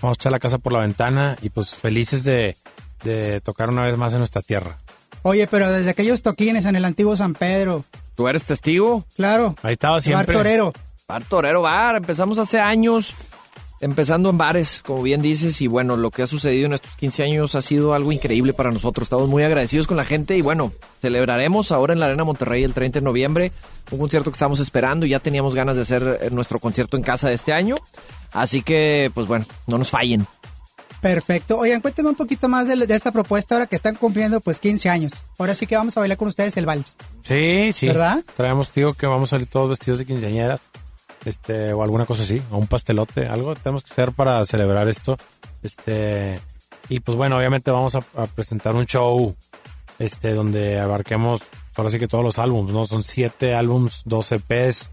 Vamos 0.00 0.16
a 0.16 0.20
echar 0.20 0.32
la 0.32 0.38
casa 0.38 0.58
por 0.58 0.72
la 0.72 0.80
ventana 0.80 1.36
y 1.42 1.50
pues 1.50 1.74
felices 1.74 2.24
de, 2.24 2.56
de 3.02 3.40
tocar 3.40 3.68
una 3.68 3.82
vez 3.84 3.96
más 3.96 4.12
en 4.12 4.20
nuestra 4.20 4.42
tierra. 4.42 4.78
Oye, 5.22 5.46
pero 5.46 5.70
desde 5.72 5.90
aquellos 5.90 6.22
toquines 6.22 6.66
en 6.66 6.76
el 6.76 6.84
antiguo 6.84 7.16
San 7.16 7.34
Pedro. 7.34 7.84
¿Tú 8.14 8.28
eres 8.28 8.44
testigo? 8.44 9.04
Claro. 9.16 9.54
Ahí 9.62 9.72
estaba 9.72 10.00
siempre. 10.00 10.34
Bar 10.34 10.44
Torero. 10.44 10.72
Bar 11.08 11.24
Torero 11.24 11.62
Bar, 11.62 11.96
empezamos 11.96 12.38
hace 12.38 12.60
años, 12.60 13.14
empezando 13.80 14.30
en 14.30 14.38
bares, 14.38 14.82
como 14.84 15.02
bien 15.02 15.22
dices, 15.22 15.60
y 15.60 15.66
bueno, 15.66 15.96
lo 15.96 16.10
que 16.10 16.22
ha 16.22 16.26
sucedido 16.26 16.66
en 16.66 16.74
estos 16.74 16.96
15 16.96 17.22
años 17.24 17.54
ha 17.54 17.62
sido 17.62 17.94
algo 17.94 18.12
increíble 18.12 18.52
para 18.52 18.70
nosotros. 18.70 19.06
Estamos 19.06 19.28
muy 19.28 19.42
agradecidos 19.42 19.86
con 19.86 19.96
la 19.96 20.04
gente 20.04 20.36
y 20.36 20.42
bueno, 20.42 20.72
celebraremos 21.00 21.72
ahora 21.72 21.92
en 21.92 22.00
la 22.00 22.06
Arena 22.06 22.24
Monterrey 22.24 22.64
el 22.64 22.74
30 22.74 23.00
de 23.00 23.04
noviembre, 23.04 23.52
un 23.90 23.98
concierto 23.98 24.30
que 24.30 24.36
estamos 24.36 24.60
esperando 24.60 25.06
y 25.06 25.10
ya 25.10 25.20
teníamos 25.20 25.54
ganas 25.54 25.76
de 25.76 25.82
hacer 25.82 26.20
eh, 26.22 26.30
nuestro 26.30 26.58
concierto 26.58 26.96
en 26.96 27.02
casa 27.02 27.28
de 27.28 27.34
este 27.34 27.52
año. 27.52 27.76
Así 28.32 28.62
que, 28.62 29.10
pues 29.14 29.26
bueno, 29.26 29.46
no 29.66 29.78
nos 29.78 29.90
fallen. 29.90 30.26
Perfecto. 31.00 31.58
Oigan, 31.58 31.80
cuéntenme 31.80 32.10
un 32.10 32.16
poquito 32.16 32.48
más 32.48 32.66
de, 32.66 32.74
de 32.74 32.94
esta 32.94 33.12
propuesta 33.12 33.54
ahora 33.54 33.66
que 33.66 33.76
están 33.76 33.94
cumpliendo 33.94 34.40
pues 34.40 34.58
15 34.58 34.88
años. 34.88 35.12
Ahora 35.38 35.54
sí 35.54 35.66
que 35.66 35.76
vamos 35.76 35.96
a 35.96 36.00
bailar 36.00 36.18
con 36.18 36.28
ustedes 36.28 36.56
el 36.56 36.66
vals. 36.66 36.96
Sí, 37.22 37.72
sí. 37.72 37.86
¿Verdad? 37.86 38.24
Traemos, 38.36 38.72
tío, 38.72 38.94
que 38.94 39.06
vamos 39.06 39.30
a 39.30 39.36
salir 39.36 39.46
todos 39.46 39.70
vestidos 39.70 40.00
de 40.00 40.06
quinceañeras. 40.06 40.60
Este, 41.28 41.72
o 41.72 41.82
alguna 41.82 42.06
cosa 42.06 42.22
así, 42.22 42.42
o 42.50 42.58
un 42.58 42.66
pastelote, 42.66 43.26
algo 43.26 43.54
tenemos 43.54 43.82
que 43.84 43.92
hacer 43.92 44.12
para 44.12 44.44
celebrar 44.46 44.88
esto. 44.88 45.16
Este, 45.62 46.40
y 46.88 47.00
pues 47.00 47.16
bueno, 47.16 47.36
obviamente 47.36 47.70
vamos 47.70 47.94
a, 47.94 47.98
a 48.16 48.26
presentar 48.26 48.74
un 48.74 48.86
show, 48.86 49.34
este, 49.98 50.32
donde 50.32 50.78
abarquemos, 50.80 51.42
ahora 51.76 51.90
sí 51.90 51.98
que 51.98 52.08
todos 52.08 52.24
los 52.24 52.38
álbumes, 52.38 52.72
¿no? 52.74 52.84
Son 52.86 53.02
siete 53.02 53.54
álbums, 53.54 54.02
dos 54.04 54.32
EPs, 54.32 54.90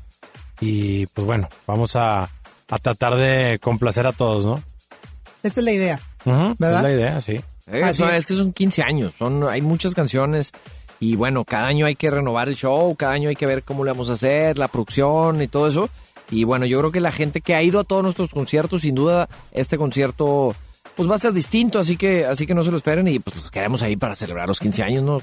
y 0.62 1.06
pues 1.08 1.26
bueno, 1.26 1.50
vamos 1.68 1.96
a, 1.96 2.24
a 2.24 2.78
tratar 2.82 3.16
de 3.16 3.60
complacer 3.62 4.08
a 4.08 4.12
todos, 4.14 4.46
¿no? 4.46 4.62
Esa 5.44 5.60
es 5.60 5.66
la 5.66 5.72
idea. 5.72 6.00
Ujú, 6.26 6.56
¿Verdad? 6.58 6.78
Es 6.78 6.84
la 6.84 6.92
idea, 6.92 7.22
sí. 7.22 7.42
Eh, 7.68 7.84
Así 7.84 8.02
no, 8.04 8.10
es. 8.10 8.16
es 8.16 8.26
que 8.26 8.36
son 8.36 8.54
15 8.54 8.84
años, 8.84 9.14
son, 9.18 9.48
hay 9.48 9.62
muchas 9.62 9.94
canciones 9.96 10.52
y 11.00 11.16
bueno, 11.16 11.44
cada 11.46 11.68
año 11.68 11.86
hay 11.86 11.96
que 11.96 12.10
renovar 12.12 12.48
el 12.48 12.56
show, 12.56 12.96
cada 12.96 13.14
año 13.14 13.30
hay 13.30 13.36
que 13.36 13.46
ver 13.46 13.64
cómo 13.64 13.84
le 13.84 13.92
vamos 13.92 14.10
a 14.10 14.14
hacer, 14.14 14.58
la 14.58 14.68
producción 14.68 15.42
y 15.42 15.48
todo 15.48 15.68
eso. 15.68 15.90
Y 16.32 16.44
bueno, 16.44 16.66
yo 16.66 16.80
creo 16.80 16.92
que 16.92 17.00
la 17.00 17.12
gente 17.12 17.42
que 17.42 17.56
ha 17.56 17.64
ido 17.64 17.80
a 17.80 17.84
todos 17.84 18.04
nuestros 18.04 18.32
conciertos, 18.32 18.82
sin 18.82 18.96
duda, 18.96 19.30
este 19.52 19.78
concierto 19.78 20.56
pues 20.96 21.10
va 21.10 21.16
a 21.16 21.20
ser 21.20 21.34
distinto, 21.34 21.78
así 21.78 21.98
que 21.98 22.26
así 22.26 22.48
que 22.48 22.56
no 22.56 22.64
se 22.64 22.72
lo 22.72 22.78
esperen 22.78 23.08
y 23.08 23.20
pues 23.20 23.52
queremos 23.52 23.84
ahí 23.84 23.98
para 23.98 24.16
celebrar 24.16 24.48
los 24.48 24.60
15 24.60 24.84
años, 24.84 25.04
¿no? 25.04 25.22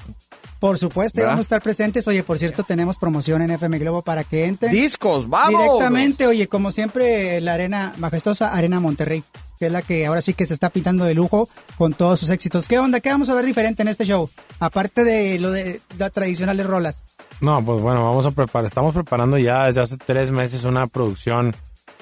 Por 0.59 0.77
supuesto, 0.77 1.17
¿Verdad? 1.17 1.31
vamos 1.31 1.39
a 1.39 1.47
estar 1.47 1.61
presentes. 1.61 2.07
Oye, 2.07 2.23
por 2.23 2.37
cierto, 2.37 2.63
tenemos 2.63 2.97
promoción 2.97 3.41
en 3.41 3.51
FM 3.51 3.79
Globo 3.79 4.01
para 4.01 4.23
que 4.23 4.45
entren. 4.45 4.71
Discos, 4.71 5.27
vamos. 5.27 5.61
Directamente, 5.61 6.27
oye, 6.27 6.47
como 6.47 6.71
siempre, 6.71 7.41
la 7.41 7.55
arena 7.55 7.93
majestuosa 7.97 8.53
Arena 8.53 8.79
Monterrey, 8.79 9.23
que 9.59 9.65
es 9.65 9.71
la 9.71 9.81
que 9.81 10.05
ahora 10.05 10.21
sí 10.21 10.33
que 10.33 10.45
se 10.45 10.53
está 10.53 10.69
pintando 10.69 11.05
de 11.05 11.15
lujo 11.15 11.49
con 11.77 11.93
todos 11.93 12.19
sus 12.19 12.29
éxitos. 12.29 12.67
¿Qué 12.67 12.79
onda? 12.79 13.01
¿Qué 13.01 13.09
vamos 13.09 13.29
a 13.29 13.33
ver 13.33 13.45
diferente 13.45 13.81
en 13.81 13.89
este 13.89 14.05
show? 14.05 14.29
Aparte 14.59 15.03
de 15.03 15.39
lo 15.39 15.51
de 15.51 15.81
las 15.97 16.11
tradicionales 16.11 16.65
rolas. 16.65 17.02
No, 17.41 17.63
pues 17.63 17.81
bueno, 17.81 18.03
vamos 18.05 18.25
a 18.25 18.31
preparar, 18.31 18.65
estamos 18.65 18.93
preparando 18.93 19.37
ya 19.37 19.65
desde 19.65 19.81
hace 19.81 19.97
tres 19.97 20.31
meses 20.31 20.63
una 20.63 20.87
producción 20.87 21.55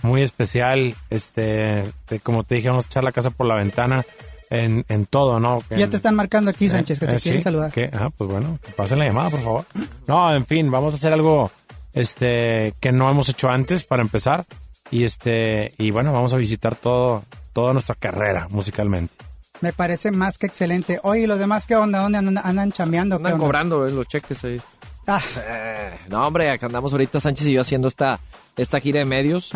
muy 0.03 0.21
especial, 0.21 0.95
este, 1.09 1.91
de- 2.09 2.19
como 2.21 2.43
te 2.43 2.55
dije, 2.55 2.69
vamos 2.69 2.85
a 2.85 2.87
echar 2.87 3.03
la 3.03 3.11
casa 3.11 3.29
por 3.31 3.47
la 3.47 3.55
ventana 3.55 4.03
en, 4.49 4.85
en 4.89 5.05
todo, 5.05 5.39
¿no? 5.39 5.61
Ya 5.69 5.87
te 5.89 5.95
están 5.95 6.15
marcando 6.15 6.51
aquí, 6.51 6.69
Sánchez, 6.69 6.99
que 6.99 7.07
te 7.07 7.15
Eh, 7.15 7.19
quieren 7.19 7.41
sí, 7.41 7.43
saludar. 7.43 7.71
que- 7.71 7.89
ah, 7.93 8.09
pues 8.15 8.29
bueno, 8.29 8.57
que 8.65 8.71
pasen 8.73 8.99
la 8.99 9.05
llamada, 9.05 9.29
por 9.29 9.39
favor. 9.41 9.65
No, 10.07 10.33
en 10.33 10.45
fin, 10.45 10.69
vamos 10.69 10.93
a 10.93 10.97
hacer 10.97 11.13
algo 11.13 11.51
este 11.93 12.73
que 12.79 12.91
no 12.91 13.09
hemos 13.09 13.29
hecho 13.29 13.49
antes 13.49 13.83
para 13.83 14.01
empezar 14.01 14.45
y 14.89 15.03
este 15.03 15.73
y 15.77 15.91
bueno, 15.91 16.13
vamos 16.13 16.33
a 16.33 16.37
visitar 16.37 16.75
todo 16.75 17.23
toda 17.53 17.73
nuestra 17.73 17.95
carrera 17.95 18.47
musicalmente. 18.49 19.13
Me 19.61 19.73
parece 19.73 20.09
más 20.11 20.37
que 20.37 20.47
excelente. 20.47 20.99
Oye, 21.03 21.21
¿y 21.21 21.27
los 21.27 21.37
demás 21.37 21.67
qué 21.67 21.75
onda? 21.75 21.99
¿Dónde 21.99 22.17
andan, 22.17 22.37
andan 22.43 22.71
chambeando? 22.71 23.17
¿Qué 23.19 23.25
Andan 23.25 23.39
cobrando 23.39 23.87
eh, 23.87 23.91
los 23.91 24.07
cheques 24.07 24.43
ahí. 24.43 24.59
Ah. 25.07 25.21
Eh, 25.37 25.97
no, 26.09 26.25
hombre, 26.27 26.49
acá 26.49 26.67
andamos 26.67 26.91
ahorita 26.91 27.19
Sánchez 27.19 27.47
y 27.47 27.53
yo 27.53 27.61
haciendo 27.61 27.87
esta, 27.87 28.19
esta 28.57 28.79
gira 28.79 28.99
de 28.99 29.05
medios. 29.05 29.51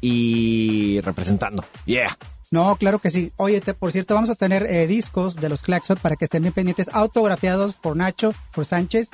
Y 0.00 1.00
representando. 1.02 1.64
Yeah. 1.86 2.16
No, 2.50 2.74
claro 2.76 2.98
que 2.98 3.10
sí. 3.10 3.32
Oye, 3.36 3.60
te- 3.60 3.74
por 3.74 3.92
cierto, 3.92 4.14
vamos 4.14 4.30
a 4.30 4.34
tener 4.34 4.64
eh, 4.64 4.86
discos 4.88 5.36
de 5.36 5.48
los 5.48 5.62
Claxon 5.62 5.96
para 6.02 6.16
que 6.16 6.24
estén 6.24 6.42
bien 6.42 6.52
pendientes, 6.52 6.88
autografiados 6.92 7.74
por 7.74 7.96
Nacho, 7.96 8.34
por 8.52 8.64
Sánchez, 8.66 9.10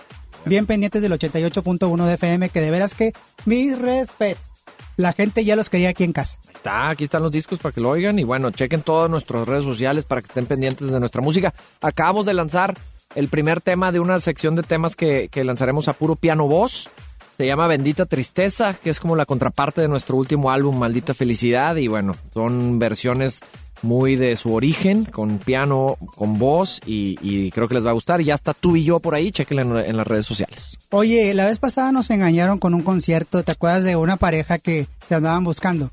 bien 0.47 0.64
pendientes 0.64 1.03
del 1.03 1.12
88.1 1.12 2.07
de 2.07 2.14
FM, 2.14 2.49
que 2.49 2.61
de 2.62 2.70
veras 2.70 2.95
que 2.95 3.12
mis 3.45 3.79
respetos. 3.79 4.43
La 4.97 5.12
gente 5.12 5.45
ya 5.45 5.57
los 5.57 5.68
quería 5.68 5.91
aquí 5.91 6.05
en 6.05 6.14
casa. 6.14 6.39
Está, 6.55 6.89
aquí 6.89 7.05
están 7.05 7.22
los 7.22 7.31
discos 7.31 7.59
para 7.59 7.74
que 7.74 7.83
lo 7.83 7.91
oigan 7.91 8.18
y 8.18 8.24
bueno, 8.24 8.51
chequen 8.51 8.81
todas 8.81 9.11
nuestras 9.11 9.47
redes 9.47 9.64
sociales 9.64 10.07
para 10.07 10.22
que 10.22 10.29
estén 10.29 10.47
pendientes 10.47 10.89
de 10.91 10.99
nuestra 10.99 11.20
música. 11.20 11.53
Acabamos 11.83 12.24
de 12.24 12.33
lanzar 12.33 12.74
el 13.16 13.28
primer 13.28 13.60
tema 13.60 13.90
de 13.90 13.98
una 13.98 14.20
sección 14.20 14.54
de 14.54 14.62
temas 14.62 14.94
que, 14.94 15.28
que 15.28 15.42
lanzaremos 15.42 15.88
a 15.88 15.94
puro 15.94 16.14
piano 16.14 16.46
voz. 16.46 16.88
Se 17.36 17.46
llama 17.46 17.66
Bendita 17.66 18.06
Tristeza, 18.06 18.74
que 18.74 18.90
es 18.90 19.00
como 19.00 19.16
la 19.16 19.26
contraparte 19.26 19.80
de 19.80 19.88
nuestro 19.88 20.16
último 20.16 20.50
álbum, 20.50 20.78
Maldita 20.78 21.14
Felicidad. 21.14 21.76
Y 21.76 21.88
bueno, 21.88 22.14
son 22.32 22.78
versiones 22.78 23.40
muy 23.82 24.16
de 24.16 24.36
su 24.36 24.54
origen, 24.54 25.04
con 25.04 25.38
piano, 25.38 25.96
con 26.14 26.38
voz, 26.38 26.80
y, 26.86 27.50
creo 27.50 27.68
que 27.68 27.74
les 27.74 27.86
va 27.86 27.90
a 27.90 27.94
gustar. 27.94 28.20
Y 28.20 28.26
ya 28.26 28.34
está 28.34 28.54
tú 28.54 28.76
y 28.76 28.84
yo 28.84 29.00
por 29.00 29.14
ahí, 29.14 29.30
chequenla 29.30 29.62
en, 29.62 29.76
en 29.90 29.96
las 29.96 30.06
redes 30.06 30.26
sociales. 30.26 30.78
Oye, 30.90 31.32
la 31.34 31.46
vez 31.46 31.58
pasada 31.58 31.92
nos 31.92 32.10
engañaron 32.10 32.58
con 32.58 32.74
un 32.74 32.82
concierto. 32.82 33.42
¿Te 33.42 33.52
acuerdas 33.52 33.82
de 33.84 33.96
una 33.96 34.16
pareja 34.16 34.58
que 34.58 34.86
se 35.06 35.14
andaban 35.14 35.44
buscando? 35.44 35.90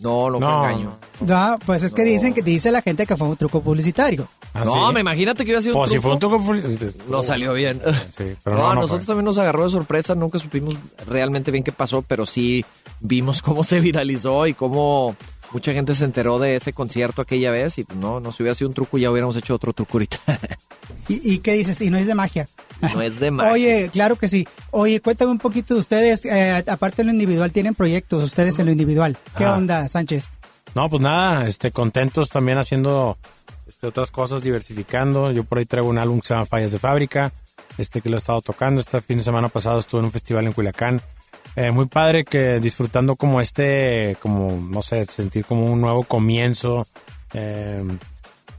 No, 0.00 0.30
no, 0.30 0.40
No. 0.40 0.60
fue 0.62 0.70
engaño. 0.72 0.98
No, 1.20 1.58
pues 1.66 1.82
es 1.82 1.92
que 1.92 2.04
dicen 2.04 2.32
que 2.34 2.42
dice 2.42 2.70
la 2.72 2.80
gente 2.82 3.06
que 3.06 3.16
fue 3.16 3.28
un 3.28 3.36
truco 3.36 3.60
publicitario. 3.60 4.28
¿Ah, 4.54 4.64
no, 4.64 4.88
sí? 4.88 4.94
me 4.94 5.00
imagínate 5.00 5.44
que 5.44 5.50
iba 5.50 5.58
a 5.58 5.62
ser 5.62 5.72
un 5.72 5.78
Pues 5.78 5.90
si 5.90 5.98
fue 6.00 6.12
un 6.12 6.18
truco. 6.18 6.38
truco 6.42 6.72
fu- 6.78 7.10
No 7.10 7.22
salió 7.22 7.52
bien. 7.52 7.80
Sí, 8.16 8.34
pero 8.42 8.56
no, 8.56 8.62
no, 8.62 8.70
a 8.70 8.74
no 8.74 8.80
nosotros 8.82 9.04
fue. 9.06 9.12
también 9.12 9.24
nos 9.26 9.38
agarró 9.38 9.64
de 9.64 9.68
sorpresa, 9.70 10.14
nunca 10.14 10.38
supimos 10.38 10.74
realmente 11.06 11.50
bien 11.50 11.62
qué 11.62 11.72
pasó, 11.72 12.02
pero 12.02 12.24
sí 12.26 12.64
vimos 13.00 13.42
cómo 13.42 13.62
se 13.62 13.78
viralizó 13.80 14.46
y 14.46 14.54
cómo 14.54 15.14
mucha 15.52 15.72
gente 15.72 15.94
se 15.94 16.04
enteró 16.04 16.38
de 16.38 16.56
ese 16.56 16.72
concierto 16.72 17.20
aquella 17.22 17.50
vez 17.50 17.76
y 17.78 17.84
pues 17.84 17.98
no, 17.98 18.20
no 18.20 18.30
si 18.32 18.42
hubiera 18.42 18.54
sido 18.54 18.68
un 18.68 18.74
truco 18.74 18.98
ya 18.98 19.10
hubiéramos 19.10 19.36
hecho 19.36 19.54
otro 19.54 19.72
truco 19.72 19.94
ahorita. 19.94 20.18
¿Y, 21.08 21.34
y 21.34 21.38
qué 21.38 21.52
dices? 21.54 21.80
Y 21.80 21.90
no 21.90 21.98
es 21.98 22.06
de 22.06 22.14
magia. 22.14 22.48
No 22.94 23.00
es 23.02 23.18
de 23.20 23.30
magia. 23.30 23.52
Oye, 23.52 23.90
claro 23.92 24.16
que 24.16 24.28
sí. 24.28 24.46
Oye, 24.70 25.00
cuéntame 25.00 25.30
un 25.32 25.38
poquito 25.38 25.74
de 25.74 25.80
ustedes, 25.80 26.24
eh, 26.24 26.64
aparte 26.66 26.98
de 26.98 27.04
lo 27.04 27.12
individual, 27.12 27.52
tienen 27.52 27.74
proyectos 27.74 28.22
ustedes 28.22 28.58
en 28.58 28.66
lo 28.66 28.72
individual. 28.72 29.16
¿Qué 29.36 29.44
Ah. 29.44 29.54
onda, 29.56 29.88
Sánchez? 29.88 30.28
No, 30.74 30.88
pues 30.88 31.02
nada, 31.02 31.46
este, 31.48 31.72
contentos 31.72 32.28
también 32.30 32.58
haciendo 32.58 33.18
este, 33.68 33.86
otras 33.86 34.10
cosas, 34.10 34.42
diversificando. 34.42 35.32
Yo 35.32 35.44
por 35.44 35.58
ahí 35.58 35.66
traigo 35.66 35.88
un 35.88 35.98
álbum 35.98 36.20
que 36.20 36.28
se 36.28 36.34
llama 36.34 36.46
Fallas 36.46 36.72
de 36.72 36.78
Fábrica, 36.78 37.32
este 37.78 38.00
que 38.00 38.08
lo 38.08 38.16
he 38.16 38.18
estado 38.18 38.40
tocando. 38.42 38.80
Este 38.80 39.00
fin 39.00 39.18
de 39.18 39.22
semana 39.24 39.48
pasado 39.48 39.78
estuve 39.78 40.00
en 40.00 40.06
un 40.06 40.12
festival 40.12 40.46
en 40.46 40.52
Culiacán. 40.52 41.00
Eh, 41.56 41.72
muy 41.72 41.86
padre 41.86 42.24
que 42.24 42.60
disfrutando 42.60 43.16
como 43.16 43.40
este, 43.40 44.16
como, 44.20 44.56
no 44.70 44.82
sé, 44.82 45.04
sentir 45.06 45.44
como 45.44 45.64
un 45.66 45.80
nuevo 45.80 46.04
comienzo. 46.04 46.86
eh, 47.32 47.84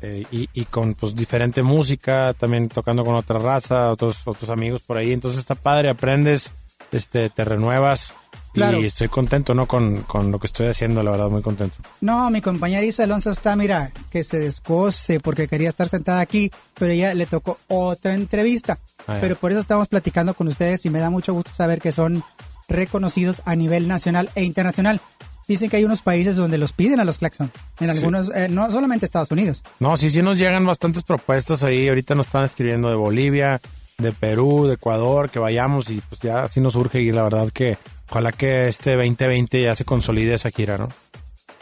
eh, 0.01 0.25
y, 0.31 0.49
y 0.53 0.65
con 0.65 0.93
pues 0.95 1.15
diferente 1.15 1.63
música, 1.63 2.33
también 2.37 2.69
tocando 2.69 3.05
con 3.05 3.15
otra 3.15 3.39
raza, 3.39 3.91
otros, 3.91 4.17
otros 4.25 4.49
amigos 4.49 4.81
por 4.81 4.97
ahí. 4.97 5.13
Entonces 5.13 5.39
está 5.39 5.55
padre, 5.55 5.89
aprendes, 5.89 6.53
este, 6.91 7.29
te 7.29 7.45
renuevas. 7.45 8.13
Claro. 8.53 8.81
Y 8.81 8.85
estoy 8.85 9.07
contento, 9.07 9.53
¿no? 9.53 9.65
Con, 9.65 10.01
con 10.03 10.29
lo 10.29 10.37
que 10.37 10.47
estoy 10.47 10.67
haciendo, 10.67 11.01
la 11.03 11.11
verdad, 11.11 11.29
muy 11.29 11.41
contento. 11.41 11.77
No, 12.01 12.29
mi 12.29 12.41
compañera 12.41 12.83
Isa 12.83 13.05
Alonso 13.05 13.31
está, 13.31 13.55
mira, 13.55 13.91
que 14.09 14.25
se 14.25 14.39
descose 14.39 15.21
porque 15.21 15.47
quería 15.47 15.69
estar 15.69 15.87
sentada 15.87 16.19
aquí, 16.19 16.51
pero 16.77 16.91
ella 16.91 17.13
le 17.13 17.25
tocó 17.27 17.59
otra 17.69 18.13
entrevista. 18.13 18.77
Ah, 19.07 19.19
pero 19.21 19.37
por 19.37 19.51
eso 19.51 19.61
estamos 19.61 19.87
platicando 19.87 20.33
con 20.33 20.49
ustedes 20.49 20.85
y 20.85 20.89
me 20.89 20.99
da 20.99 21.09
mucho 21.09 21.33
gusto 21.33 21.51
saber 21.55 21.79
que 21.79 21.93
son 21.93 22.23
reconocidos 22.67 23.41
a 23.45 23.55
nivel 23.55 23.87
nacional 23.87 24.29
e 24.35 24.43
internacional. 24.43 24.99
Dicen 25.47 25.69
que 25.69 25.77
hay 25.77 25.83
unos 25.85 26.01
países 26.01 26.35
donde 26.37 26.57
los 26.57 26.71
piden 26.73 26.99
a 26.99 27.03
los 27.05 27.17
Claxon. 27.17 27.51
En 27.79 27.89
algunos, 27.89 28.33
eh, 28.33 28.47
no 28.49 28.71
solamente 28.71 29.05
Estados 29.05 29.31
Unidos. 29.31 29.63
No, 29.79 29.97
sí, 29.97 30.09
sí 30.09 30.21
nos 30.21 30.37
llegan 30.37 30.65
bastantes 30.65 31.03
propuestas 31.03 31.63
ahí. 31.63 31.89
Ahorita 31.89 32.15
nos 32.15 32.27
están 32.27 32.43
escribiendo 32.45 32.89
de 32.89 32.95
Bolivia, 32.95 33.59
de 33.97 34.11
Perú, 34.13 34.67
de 34.67 34.75
Ecuador, 34.75 35.29
que 35.29 35.39
vayamos 35.39 35.89
y 35.89 36.01
pues 36.01 36.21
ya 36.21 36.47
sí 36.47 36.61
nos 36.61 36.75
urge 36.75 37.01
y 37.01 37.11
la 37.11 37.23
verdad 37.23 37.49
que 37.53 37.77
ojalá 38.09 38.31
que 38.31 38.67
este 38.67 38.95
2020 38.95 39.61
ya 39.63 39.75
se 39.75 39.83
consolide 39.85 40.33
esa 40.35 40.51
gira, 40.51 40.77
¿no? 40.77 40.87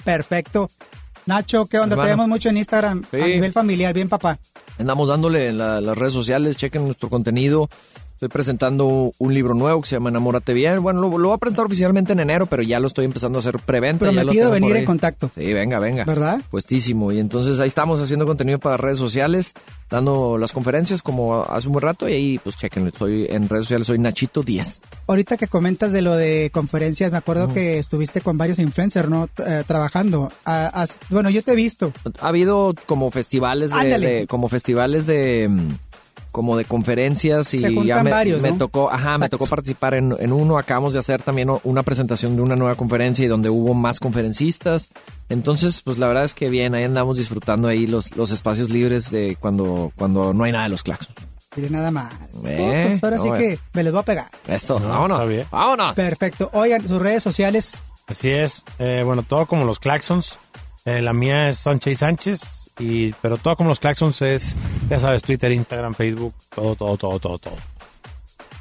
Perfecto. 0.03 0.69
Nacho, 1.25 1.65
¿qué 1.67 1.77
onda? 1.79 1.93
Hermano. 1.93 2.07
Te 2.07 2.11
vemos 2.13 2.27
mucho 2.27 2.49
en 2.49 2.57
Instagram 2.57 3.03
a 3.11 3.17
nivel 3.17 3.51
familiar, 3.53 3.93
bien 3.93 4.09
papá. 4.09 4.39
Andamos 4.77 5.09
dándole 5.09 5.49
en 5.49 5.57
la- 5.57 5.81
las 5.81 5.97
redes 5.97 6.13
sociales, 6.13 6.55
chequen 6.57 6.85
nuestro 6.85 7.09
contenido. 7.09 7.69
Estoy 8.19 8.27
presentando 8.27 9.13
un 9.17 9.33
libro 9.33 9.53
nuevo 9.53 9.79
que 9.79 9.87
se 9.87 9.95
llama 9.95 10.09
Enamórate 10.09 10.51
Bien. 10.51 10.81
Bueno, 10.83 10.99
lo, 10.99 11.17
lo 11.17 11.29
voy 11.29 11.35
a 11.35 11.37
presentar 11.37 11.65
oficialmente 11.65 12.11
en 12.11 12.19
enero, 12.19 12.47
pero 12.47 12.61
ya 12.61 12.77
lo 12.81 12.87
estoy 12.87 13.05
empezando 13.05 13.37
a 13.37 13.39
hacer 13.39 13.59
preventa. 13.59 14.11
Prometido 14.11 14.51
venir 14.51 14.75
en 14.75 14.83
contacto. 14.83 15.31
Sí, 15.33 15.53
venga, 15.53 15.79
venga. 15.79 16.03
¿Verdad? 16.03 16.41
Puestísimo. 16.51 17.13
Y 17.13 17.19
entonces 17.19 17.61
ahí 17.61 17.67
estamos 17.67 18.01
haciendo 18.01 18.25
contenido 18.25 18.59
para 18.59 18.75
redes 18.75 18.97
sociales, 18.99 19.53
dando 19.89 20.37
las 20.37 20.51
conferencias 20.51 21.01
como 21.01 21.43
hace 21.45 21.67
un 21.67 21.71
buen 21.71 21.83
rato 21.83 22.09
y 22.09 22.13
ahí 22.13 22.39
pues 22.43 22.57
chequenlo. 22.57 22.89
Estoy 22.89 23.25
en 23.29 23.47
redes 23.47 23.67
sociales, 23.67 23.87
soy 23.87 23.99
Nachito 23.99 24.43
10. 24.43 24.81
Ahorita 25.07 25.37
que 25.37 25.47
comentas 25.47 25.93
de 25.93 26.01
lo 26.01 26.13
de 26.17 26.49
conferencias, 26.53 27.13
me 27.13 27.19
acuerdo 27.19 27.53
que 27.53 27.77
estuviste 27.77 28.19
con 28.19 28.37
varios 28.37 28.59
influencers, 28.59 29.07
¿no? 29.09 29.29
Eh, 29.47 29.63
trabajando. 29.65 30.29
Ah, 30.45 30.85
bueno, 31.09 31.29
yo 31.29 31.41
te 31.41 31.53
he 31.53 31.55
visto. 31.55 31.93
Ha 32.19 32.27
habido 32.27 32.75
como 32.85 33.11
festivales 33.11 33.69
de- 33.71 34.27
como 34.27 34.49
festivales 34.49 35.05
de 35.05 35.47
mm, 35.49 35.69
como 36.31 36.57
de 36.57 36.65
conferencias 36.65 37.53
y 37.53 37.61
Se 37.61 37.73
ya 37.85 38.03
me, 38.03 38.11
varios, 38.11 38.41
me 38.41 38.51
¿no? 38.51 38.57
tocó, 38.57 38.91
ajá, 38.91 39.17
me 39.17 39.29
tocó 39.29 39.47
participar 39.47 39.93
en, 39.95 40.15
en 40.19 40.31
uno. 40.31 40.57
Acabamos 40.57 40.93
de 40.93 40.99
hacer 40.99 41.21
también 41.21 41.49
una 41.63 41.83
presentación 41.83 42.35
de 42.35 42.41
una 42.41 42.55
nueva 42.55 42.75
conferencia 42.75 43.25
y 43.25 43.27
donde 43.27 43.49
hubo 43.49 43.73
más 43.73 43.99
conferencistas. 43.99 44.89
Entonces, 45.29 45.81
pues 45.81 45.97
la 45.97 46.07
verdad 46.07 46.23
es 46.23 46.33
que 46.33 46.49
bien, 46.49 46.73
ahí 46.75 46.83
andamos 46.83 47.17
disfrutando 47.17 47.67
ahí 47.67 47.87
los, 47.87 48.15
los 48.15 48.31
espacios 48.31 48.69
libres 48.69 49.11
de 49.11 49.37
cuando, 49.39 49.91
cuando 49.95 50.33
no 50.33 50.43
hay 50.43 50.51
nada 50.51 50.63
de 50.65 50.69
los 50.69 50.83
claxons. 50.83 51.15
Mire, 51.55 51.69
nada 51.71 51.89
más. 51.91 52.13
Eh, 52.45 52.85
Pues 52.87 53.03
ahora 53.03 53.17
sí 53.19 53.29
que 53.37 53.53
eh. 53.53 53.59
me 53.73 53.83
les 53.83 53.91
voy 53.91 54.01
a 54.01 54.03
pegar. 54.05 54.27
Eso, 54.47 54.79
No, 54.79 54.89
vámonos. 54.89 55.17
está 55.17 55.25
bien. 55.29 55.47
Vámonos. 55.51 55.93
Perfecto. 55.95 56.49
Oigan, 56.53 56.87
sus 56.87 57.01
redes 57.01 57.23
sociales. 57.23 57.81
Así 58.07 58.29
es, 58.29 58.63
eh, 58.79 59.01
bueno, 59.05 59.23
todo 59.23 59.45
como 59.45 59.65
los 59.65 59.79
Claxons. 59.79 60.37
Eh, 60.85 61.01
la 61.01 61.13
mía 61.13 61.49
es 61.49 61.57
Sánchez 61.59 61.99
Sánchez, 61.99 62.41
y, 62.79 63.11
pero 63.21 63.37
todo 63.37 63.55
como 63.55 63.69
los 63.69 63.79
Claxons 63.79 64.21
es, 64.21 64.55
ya 64.89 64.99
sabes, 64.99 65.21
Twitter, 65.21 65.51
Instagram, 65.51 65.93
Facebook, 65.93 66.33
todo, 66.53 66.75
todo, 66.75 66.97
todo, 66.97 67.19
todo, 67.19 67.37
todo. 67.37 67.55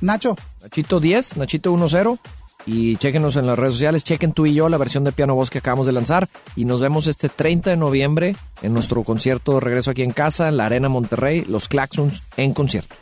Nacho. 0.01 0.37
Nachito 0.63 1.01
10, 1.01 1.37
Nachito 1.37 1.77
10. 1.77 2.19
Y 2.67 2.97
chequenos 2.97 3.37
en 3.37 3.47
las 3.47 3.59
redes 3.59 3.75
sociales, 3.75 4.05
chequen 4.05 4.33
tú 4.33 4.45
y 4.45 4.53
yo 4.53 4.69
la 4.69 4.77
versión 4.77 5.03
de 5.03 5.13
piano 5.13 5.35
voz 5.35 5.49
que 5.49 5.59
acabamos 5.59 5.87
de 5.87 5.93
lanzar. 5.93 6.29
Y 6.55 6.67
nos 6.67 6.81
vemos 6.81 7.07
este 7.07 7.29
30 7.29 7.71
de 7.71 7.77
noviembre 7.77 8.37
en 8.61 8.75
nuestro 8.75 9.05
concierto 9.05 9.55
de 9.55 9.61
regreso 9.61 9.91
aquí 9.91 10.03
en 10.03 10.11
casa, 10.11 10.49
en 10.49 10.59
la 10.59 10.67
Arena 10.67 10.89
Monterrey, 10.89 11.45
los 11.49 11.69
Claxons 11.69 12.23
en 12.37 12.53
concierto. 12.53 12.95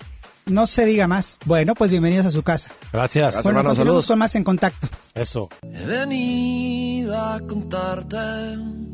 No 0.45 0.69
se 0.69 0.87
diga 0.87 1.09
más. 1.09 1.41
Bueno, 1.45 1.75
pues 1.75 1.91
bienvenidos 1.91 2.27
a 2.27 2.31
su 2.31 2.45
casa. 2.45 2.71
Gracias. 2.93 3.43
Bueno, 3.43 3.59
hermano, 3.59 3.71
continuamos 3.71 3.77
saludos. 3.79 4.07
con 4.07 4.19
más 4.21 4.35
en 4.37 4.45
contacto. 4.45 4.87
Eso. 5.15 5.49
He 5.63 5.85
venido 5.85 7.21
a 7.21 7.41
contarte. 7.41 8.86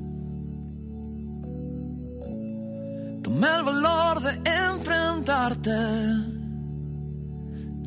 Tomé 3.33 3.49
el 3.49 3.63
valor 3.63 4.21
de 4.21 4.33
enfrentarte. 4.45 5.79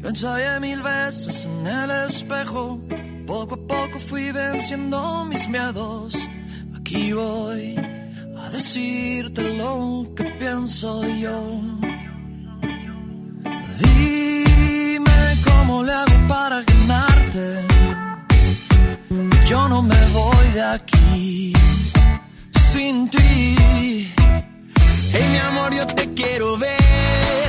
Lo 0.01 0.09
ensayé 0.09 0.59
mil 0.59 0.81
veces 0.81 1.45
en 1.45 1.67
el 1.67 1.91
espejo. 2.07 2.81
Poco 3.27 3.53
a 3.53 3.67
poco 3.67 3.99
fui 3.99 4.31
venciendo 4.31 5.23
mis 5.25 5.47
miedos. 5.47 6.15
Aquí 6.75 7.13
voy 7.13 7.75
a 8.35 8.49
decirte 8.49 9.55
lo 9.59 10.11
que 10.15 10.23
pienso 10.23 11.03
yo. 11.03 11.61
Dime 13.83 15.19
cómo 15.47 15.83
le 15.83 15.93
hago 15.93 16.17
para 16.27 16.63
ganarte. 16.63 17.67
Yo 19.45 19.69
no 19.69 19.83
me 19.83 20.01
voy 20.11 20.47
de 20.55 20.63
aquí 20.63 21.53
sin 22.53 23.07
ti. 23.09 24.14
Hey, 25.18 25.30
mi 25.32 25.38
amor, 25.38 25.74
yo 25.74 25.88
te 25.88 26.13
quiero 26.13 26.57
ver 26.57 27.44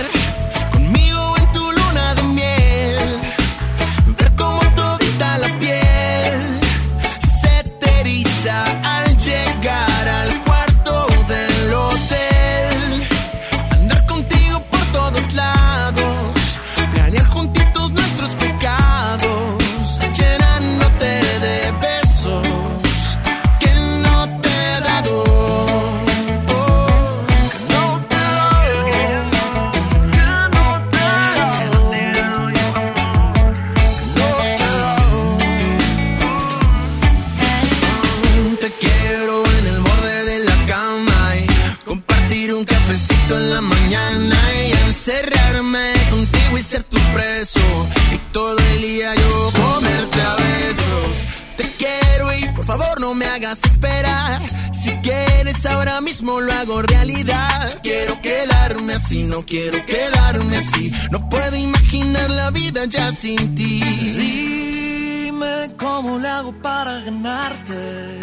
todo 48.36 48.58
el 48.74 48.82
día 48.82 49.14
yo 49.14 49.50
comerte 49.62 50.20
a 50.20 50.34
besos. 50.36 51.12
Te 51.56 51.64
quiero 51.78 52.36
y 52.36 52.44
por 52.54 52.66
favor 52.66 53.00
no 53.00 53.14
me 53.14 53.24
hagas 53.24 53.64
esperar. 53.64 54.42
Si 54.74 54.90
quieres 54.96 55.64
ahora 55.64 56.02
mismo 56.02 56.38
lo 56.42 56.52
hago 56.52 56.82
realidad. 56.82 57.80
Quiero 57.82 58.20
quedarme 58.20 58.92
así, 58.92 59.22
no 59.22 59.46
quiero 59.46 59.78
quedarme 59.86 60.58
así. 60.58 60.92
No 61.10 61.26
puedo 61.30 61.56
imaginar 61.56 62.28
la 62.28 62.50
vida 62.50 62.84
ya 62.84 63.10
sin 63.12 63.54
ti. 63.54 63.80
Dime 64.20 65.70
cómo 65.78 66.18
le 66.18 66.28
hago 66.28 66.52
para 66.60 67.00
ganarte. 67.00 68.20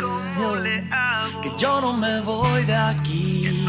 Que 1.42 1.52
yo 1.58 1.82
no 1.82 1.94
me 1.94 2.22
voy 2.22 2.64
de 2.66 2.76
aquí. 2.76 3.66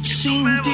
Sin 0.00 0.62
ti. 0.62 0.71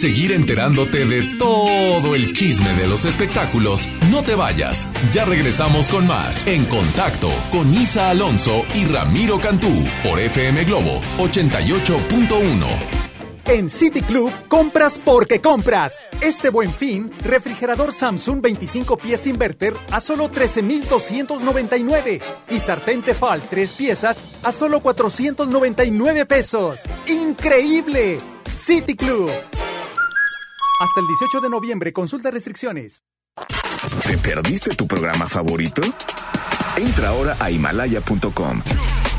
Seguir 0.00 0.32
enterándote 0.32 1.04
de 1.04 1.36
todo 1.36 2.14
el 2.14 2.32
chisme 2.32 2.72
de 2.72 2.86
los 2.86 3.04
espectáculos, 3.04 3.86
no 4.10 4.22
te 4.22 4.34
vayas. 4.34 4.88
Ya 5.12 5.26
regresamos 5.26 5.90
con 5.90 6.06
más 6.06 6.46
En 6.46 6.64
Contacto 6.64 7.30
con 7.52 7.72
Isa 7.74 8.08
Alonso 8.08 8.64
y 8.74 8.86
Ramiro 8.86 9.38
Cantú 9.38 9.86
por 10.02 10.18
FM 10.18 10.64
Globo 10.64 11.02
88.1. 11.18 12.66
En 13.46 13.68
City 13.68 14.00
Club, 14.00 14.32
compras 14.48 14.98
porque 15.04 15.42
compras. 15.42 16.00
Este 16.22 16.48
buen 16.48 16.72
fin, 16.72 17.10
refrigerador 17.22 17.92
Samsung 17.92 18.40
25 18.40 18.96
pies 18.96 19.26
inverter 19.26 19.74
a 19.90 20.00
solo 20.00 20.30
13,299 20.30 22.20
y 22.48 22.60
sartén 22.60 23.02
Tefal 23.02 23.42
3 23.50 23.72
piezas 23.74 24.22
a 24.42 24.50
solo 24.50 24.80
499 24.80 26.24
pesos. 26.24 26.80
¡Increíble! 27.06 28.18
City 28.48 28.96
Club. 28.96 29.30
Hasta 30.80 30.98
el 31.00 31.06
18 31.06 31.42
de 31.42 31.50
noviembre, 31.50 31.92
consulta 31.92 32.30
restricciones. 32.30 33.02
¿Te 34.06 34.16
perdiste 34.16 34.74
tu 34.74 34.86
programa 34.86 35.28
favorito? 35.28 35.82
Entra 36.74 37.10
ahora 37.10 37.36
a 37.38 37.50
himalaya.com 37.50 38.62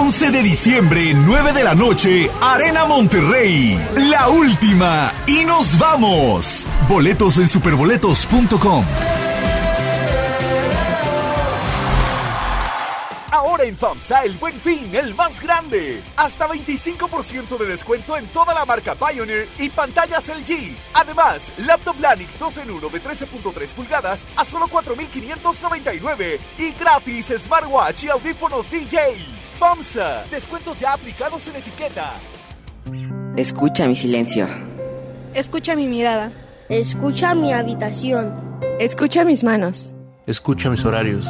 11 0.00 0.30
de 0.30 0.42
diciembre, 0.42 1.12
9 1.14 1.52
de 1.52 1.62
la 1.62 1.74
noche, 1.74 2.30
Arena 2.40 2.86
Monterrey. 2.86 3.78
La 4.08 4.30
última. 4.30 5.12
Y 5.26 5.44
nos 5.44 5.78
vamos. 5.78 6.66
Boletos 6.88 7.36
en 7.36 7.46
superboletos.com. 7.46 8.82
Ahora 13.30 13.64
en 13.64 13.76
FAMSA 13.76 14.24
el 14.24 14.38
buen 14.38 14.54
fin, 14.54 14.88
el 14.94 15.14
más 15.14 15.38
grande. 15.38 16.00
Hasta 16.16 16.48
25% 16.48 17.58
de 17.58 17.66
descuento 17.66 18.16
en 18.16 18.26
toda 18.28 18.54
la 18.54 18.64
marca 18.64 18.94
Pioneer 18.94 19.48
y 19.58 19.68
pantallas 19.68 20.28
LG. 20.28 20.76
Además, 20.94 21.52
laptop 21.58 22.00
Lanix 22.00 22.38
2 22.38 22.56
en 22.56 22.70
1 22.70 22.88
de 22.88 23.02
13.3 23.02 23.68
pulgadas 23.68 24.24
a 24.34 24.46
solo 24.46 24.66
4.599. 24.66 26.38
Y 26.58 26.72
gratis 26.72 27.34
smartwatch 27.38 28.04
y 28.04 28.08
audífonos 28.08 28.70
DJ. 28.70 29.39
FAMSA, 29.60 30.24
descuentos 30.30 30.80
ya 30.80 30.94
aplicados 30.94 31.46
en 31.48 31.56
etiqueta. 31.56 32.14
Escucha 33.36 33.86
mi 33.86 33.94
silencio. 33.94 34.48
Escucha 35.34 35.76
mi 35.76 35.86
mirada. 35.86 36.32
Escucha 36.70 37.34
mi 37.34 37.52
habitación. 37.52 38.32
Escucha 38.78 39.22
mis 39.22 39.44
manos. 39.44 39.92
Escucha 40.26 40.70
mis 40.70 40.82
horarios. 40.86 41.26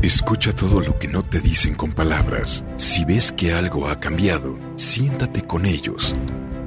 Escucha 0.00 0.54
todo 0.54 0.80
lo 0.80 0.98
que 0.98 1.08
no 1.08 1.22
te 1.24 1.40
dicen 1.40 1.74
con 1.74 1.92
palabras. 1.92 2.64
Si 2.78 3.04
ves 3.04 3.30
que 3.30 3.52
algo 3.52 3.86
ha 3.86 4.00
cambiado, 4.00 4.56
siéntate 4.76 5.42
con 5.42 5.66
ellos. 5.66 6.14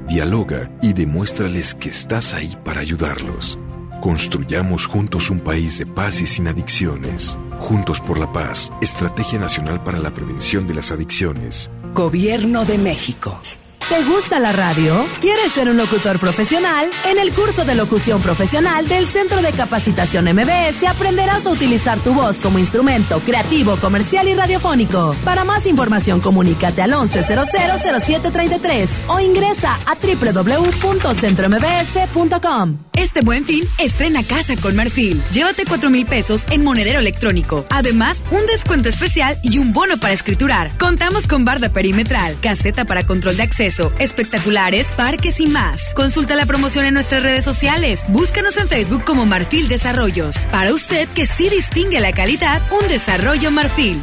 Dialoga 0.08 0.70
y 0.84 0.94
demuéstrales 0.94 1.74
que 1.74 1.90
estás 1.90 2.36
ahí 2.36 2.56
para 2.64 2.82
ayudarlos. 2.82 3.58
Construyamos 4.02 4.86
juntos 4.86 5.32
un 5.32 5.40
país 5.40 5.80
de 5.80 5.88
paz 5.88 6.22
y 6.22 6.28
sin 6.28 6.48
adicciones. 6.48 7.38
Juntos 7.60 8.00
por 8.00 8.20
la 8.20 8.32
paz, 8.32 8.72
Estrategia 8.80 9.40
Nacional 9.40 9.84
para 9.84 9.98
la 9.98 10.14
Prevención 10.14 10.68
de 10.68 10.76
las 10.76 10.92
Adicciones. 10.92 11.72
Gobierno 11.96 12.64
de 12.64 12.78
México. 12.78 13.40
¿Te 13.80 14.04
gusta 14.04 14.40
la 14.40 14.52
radio? 14.52 15.08
¿Quieres 15.22 15.54
ser 15.54 15.70
un 15.70 15.78
locutor 15.78 16.20
profesional? 16.20 16.92
En 17.06 17.18
el 17.18 17.32
curso 17.32 17.64
de 17.64 17.74
locución 17.74 18.22
profesional 18.22 18.86
del 18.90 19.08
Centro 19.08 19.42
de 19.42 19.54
Capacitación 19.54 20.26
MBS 20.26 20.84
aprenderás 20.84 21.46
a 21.46 21.52
utilizar 21.52 21.98
tu 22.00 22.14
voz 22.14 22.42
como 22.42 22.60
instrumento 22.60 23.22
creativo, 23.22 23.78
comercial 23.78 24.28
y 24.28 24.34
radiofónico. 24.34 25.16
Para 25.24 25.46
más 25.46 25.66
información, 25.68 26.20
comunícate 26.20 26.82
al 26.82 26.92
11000733 26.92 29.04
o 29.08 29.22
ingresa 29.22 29.80
a 29.86 29.96
www.centrombs.com. 29.96 32.80
Este 32.92 33.22
buen 33.22 33.46
fin, 33.46 33.64
estrena 33.78 34.22
casa 34.24 34.58
con 34.58 34.76
Marfil. 34.76 35.24
Llévate 35.32 35.64
4 35.66 35.90
mil 35.92 36.06
pesos 36.06 36.46
en 36.50 36.62
monedero 36.64 37.00
electrónico. 37.00 37.66
Además, 37.70 38.26
un 38.32 38.46
descuento 38.48 38.90
especial 38.90 39.38
y 39.44 39.60
un 39.60 39.72
bono 39.72 39.96
para 39.98 40.12
escriturar. 40.14 40.78
Contamos 40.78 41.26
con 41.28 41.46
barda 41.46 41.70
perimetral, 41.70 42.36
caseta 42.42 42.84
para 42.86 43.06
control 43.06 43.38
de 43.38 43.44
acceso 43.44 43.67
espectaculares, 44.00 44.88
parques 44.96 45.40
y 45.40 45.48
más. 45.48 45.94
Consulta 45.94 46.36
la 46.36 46.46
promoción 46.46 46.86
en 46.86 46.94
nuestras 46.94 47.24
redes 47.24 47.44
sociales. 47.44 48.02
Búscanos 48.10 48.58
en 48.58 48.68
Facebook 48.68 49.04
como 49.04 49.26
Marfil 49.26 49.68
Desarrollos. 49.68 50.46
Para 50.52 50.74
usted 50.74 51.08
que 51.10 51.26
sí 51.26 51.50
distingue 51.50 52.00
la 52.00 52.14
calidad, 52.14 52.62
un 52.72 52.88
desarrollo 52.88 53.52
Marfil. 53.52 54.00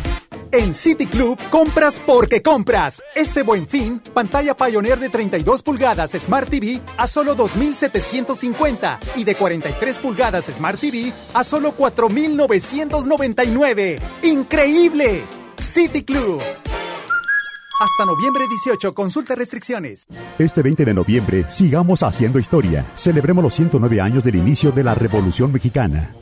En 0.52 0.72
City 0.72 1.06
Club 1.06 1.36
compras 1.50 2.00
porque 2.04 2.40
compras. 2.40 3.02
Este 3.16 3.42
buen 3.42 3.66
fin, 3.66 4.00
pantalla 4.12 4.56
Pioneer 4.56 5.00
de 5.00 5.08
32 5.08 5.62
pulgadas 5.62 6.12
Smart 6.12 6.48
TV 6.48 6.80
a 6.96 7.08
solo 7.08 7.36
2.750 7.36 8.98
y 9.16 9.24
de 9.24 9.34
43 9.34 9.98
pulgadas 9.98 10.44
Smart 10.44 10.78
TV 10.78 11.12
a 11.32 11.42
solo 11.42 11.74
4.999. 11.76 14.00
¡Increíble! 14.22 15.24
City 15.60 16.04
Club. 16.04 16.40
Hasta 17.80 18.04
noviembre 18.04 18.46
18, 18.48 18.94
consulta 18.94 19.34
restricciones. 19.34 20.06
Este 20.38 20.62
20 20.62 20.84
de 20.84 20.94
noviembre, 20.94 21.44
sigamos 21.48 22.04
haciendo 22.04 22.38
historia. 22.38 22.86
Celebremos 22.94 23.42
los 23.42 23.54
109 23.54 24.00
años 24.00 24.22
del 24.22 24.36
inicio 24.36 24.70
de 24.70 24.84
la 24.84 24.94
Revolución 24.94 25.52
Mexicana. 25.52 26.14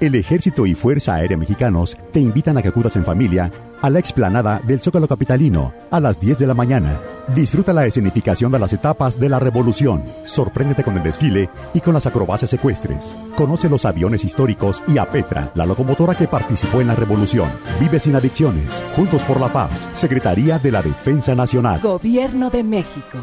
El 0.00 0.14
Ejército 0.14 0.64
y 0.64 0.74
Fuerza 0.74 1.16
Aérea 1.16 1.36
Mexicanos 1.36 1.94
te 2.10 2.20
invitan 2.20 2.56
a 2.56 2.62
que 2.62 2.68
acudas 2.68 2.96
en 2.96 3.04
familia 3.04 3.52
a 3.82 3.90
la 3.90 3.98
explanada 3.98 4.58
del 4.64 4.80
Zócalo 4.80 5.06
Capitalino 5.06 5.74
a 5.90 6.00
las 6.00 6.18
10 6.18 6.38
de 6.38 6.46
la 6.46 6.54
mañana. 6.54 6.98
Disfruta 7.34 7.74
la 7.74 7.84
escenificación 7.84 8.50
de 8.50 8.58
las 8.58 8.72
etapas 8.72 9.20
de 9.20 9.28
la 9.28 9.38
revolución. 9.38 10.02
Sorpréndete 10.24 10.84
con 10.84 10.96
el 10.96 11.02
desfile 11.02 11.50
y 11.74 11.80
con 11.80 11.92
las 11.92 12.06
acrobacias 12.06 12.50
ecuestres. 12.54 13.14
Conoce 13.36 13.68
los 13.68 13.84
aviones 13.84 14.24
históricos 14.24 14.82
y 14.88 14.96
a 14.96 15.04
Petra, 15.04 15.50
la 15.54 15.66
locomotora 15.66 16.14
que 16.14 16.26
participó 16.26 16.80
en 16.80 16.86
la 16.86 16.94
revolución. 16.94 17.50
Vive 17.78 17.98
sin 17.98 18.16
adicciones. 18.16 18.82
Juntos 18.96 19.22
por 19.24 19.38
la 19.38 19.52
paz. 19.52 19.86
Secretaría 19.92 20.58
de 20.58 20.72
la 20.72 20.80
Defensa 20.80 21.34
Nacional. 21.34 21.78
Gobierno 21.82 22.48
de 22.48 22.64
México. 22.64 23.18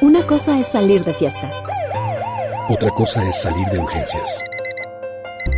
Una 0.00 0.26
cosa 0.26 0.58
es 0.58 0.68
salir 0.68 1.04
de 1.04 1.12
fiesta. 1.12 1.50
Otra 2.70 2.88
cosa 2.90 3.28
es 3.28 3.42
salir 3.42 3.66
de 3.66 3.78
urgencias. 3.78 4.42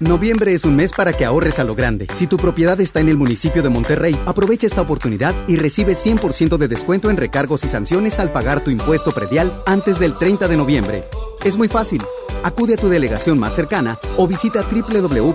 Noviembre 0.00 0.52
es 0.52 0.64
un 0.64 0.74
mes 0.74 0.90
para 0.90 1.12
que 1.12 1.24
ahorres 1.24 1.60
a 1.60 1.64
lo 1.64 1.76
grande. 1.76 2.08
Si 2.14 2.26
tu 2.26 2.36
propiedad 2.36 2.80
está 2.80 2.98
en 2.98 3.08
el 3.08 3.16
municipio 3.16 3.62
de 3.62 3.68
Monterrey, 3.68 4.18
aprovecha 4.26 4.66
esta 4.66 4.80
oportunidad 4.80 5.32
y 5.46 5.56
recibe 5.56 5.94
100% 5.94 6.56
de 6.56 6.66
descuento 6.66 7.10
en 7.10 7.16
recargos 7.16 7.62
y 7.62 7.68
sanciones 7.68 8.18
al 8.18 8.32
pagar 8.32 8.64
tu 8.64 8.70
impuesto 8.70 9.12
predial 9.12 9.62
antes 9.66 10.00
del 10.00 10.18
30 10.18 10.48
de 10.48 10.56
noviembre. 10.56 11.04
Es 11.44 11.56
muy 11.56 11.68
fácil. 11.68 12.02
Acude 12.42 12.74
a 12.74 12.76
tu 12.76 12.88
delegación 12.88 13.38
más 13.38 13.54
cercana 13.54 14.00
o 14.16 14.26
visita 14.26 14.62
www.mty.gov.mx. 14.62 15.34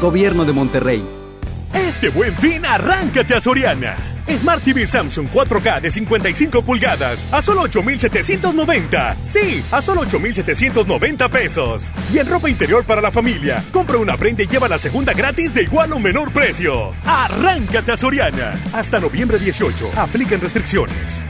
Gobierno 0.00 0.44
de 0.44 0.52
Monterrey. 0.52 1.19
Este 1.74 2.08
buen 2.08 2.34
fin, 2.36 2.64
arráncate 2.64 3.34
a 3.34 3.40
Soriana. 3.40 3.96
Smart 4.38 4.62
TV 4.62 4.86
Samsung 4.86 5.28
4K 5.28 5.80
de 5.80 5.90
55 5.90 6.62
pulgadas 6.62 7.26
a 7.32 7.42
solo 7.42 7.62
8,790. 7.62 9.16
Sí, 9.24 9.62
a 9.70 9.82
solo 9.82 10.02
8,790 10.02 11.28
pesos. 11.28 11.90
Y 12.12 12.18
en 12.18 12.28
ropa 12.28 12.48
interior 12.48 12.84
para 12.84 13.00
la 13.00 13.10
familia, 13.10 13.62
compra 13.72 13.98
una 13.98 14.16
prenda 14.16 14.42
y 14.42 14.46
lleva 14.46 14.68
la 14.68 14.78
segunda 14.78 15.12
gratis 15.12 15.52
de 15.54 15.62
igual 15.62 15.92
o 15.92 15.98
menor 15.98 16.30
precio. 16.32 16.92
Arráncate 17.04 17.92
a 17.92 17.96
Soriana. 17.96 18.58
Hasta 18.72 19.00
noviembre 19.00 19.38
18. 19.38 19.90
Aplican 19.96 20.40
restricciones. 20.40 21.24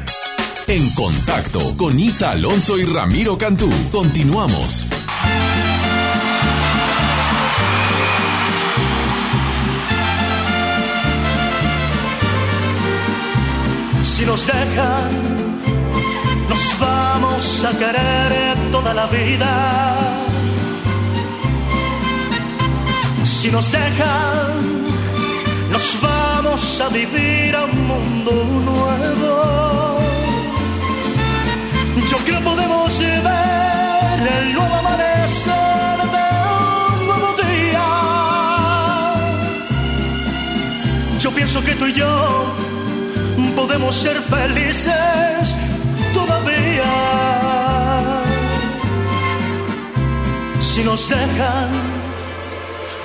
En 0.66 0.88
contacto 0.94 1.76
con 1.76 1.98
Isa 1.98 2.30
Alonso 2.30 2.78
y 2.78 2.84
Ramiro 2.84 3.36
Cantú. 3.36 3.70
Continuamos. 3.90 4.86
Si 14.20 14.26
nos 14.26 14.46
dejan, 14.46 15.10
nos 16.46 16.78
vamos 16.78 17.64
a 17.64 17.70
querer 17.70 18.54
toda 18.70 18.92
la 18.92 19.06
vida. 19.06 19.96
Si 23.24 23.50
nos 23.50 23.72
dejan, 23.72 24.48
nos 25.72 26.02
vamos 26.02 26.80
a 26.82 26.88
vivir 26.90 27.56
a 27.56 27.64
un 27.64 27.86
mundo 27.86 28.32
nuevo. 28.70 29.98
Yo 32.10 32.18
creo 32.26 32.40
podemos 32.42 32.98
ver 32.98 34.20
el 34.36 34.52
nuevo 34.52 34.74
amanecer 34.74 35.98
de 36.14 36.26
un 36.92 37.06
nuevo 37.06 37.28
día. 37.48 37.88
Yo 41.20 41.30
pienso 41.30 41.64
que 41.64 41.74
tú 41.74 41.86
y 41.86 41.94
yo 41.94 42.69
podemos 43.70 43.94
ser 43.94 44.16
felices 44.22 45.56
todavía. 46.12 46.92
Si 50.60 50.82
nos 50.82 51.08
dejan, 51.08 51.68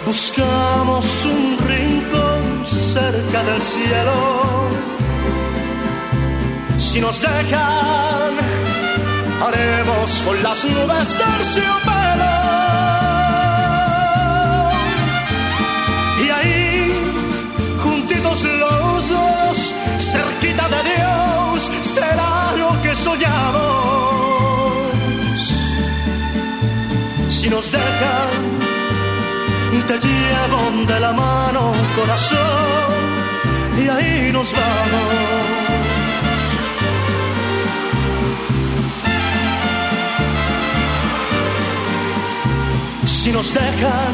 buscamos 0.07 1.05
un 1.25 1.57
rincón 1.67 2.65
cerca 2.65 3.43
del 3.43 3.61
cielo. 3.61 4.69
Si 6.79 6.99
nos 6.99 7.21
dejan, 7.21 8.31
haremos 9.45 10.09
con 10.25 10.41
las 10.41 10.65
nubes 10.65 11.15
terciopelo. 11.21 12.35
Será 21.95 22.53
lo 22.61 22.71
que 22.83 22.93
soñamos. 22.95 23.63
Si 27.29 27.47
nos 27.49 27.65
dejan, 27.71 28.29
te 29.89 29.95
llevo 30.05 30.61
de 30.91 30.99
la 30.99 31.11
mano, 31.13 31.61
corazón, 31.97 32.89
y 33.81 33.83
ahí 33.95 34.31
nos 34.31 34.51
vamos. 34.51 35.09
Si 43.05 43.31
nos 43.31 43.47
dejan, 43.53 44.13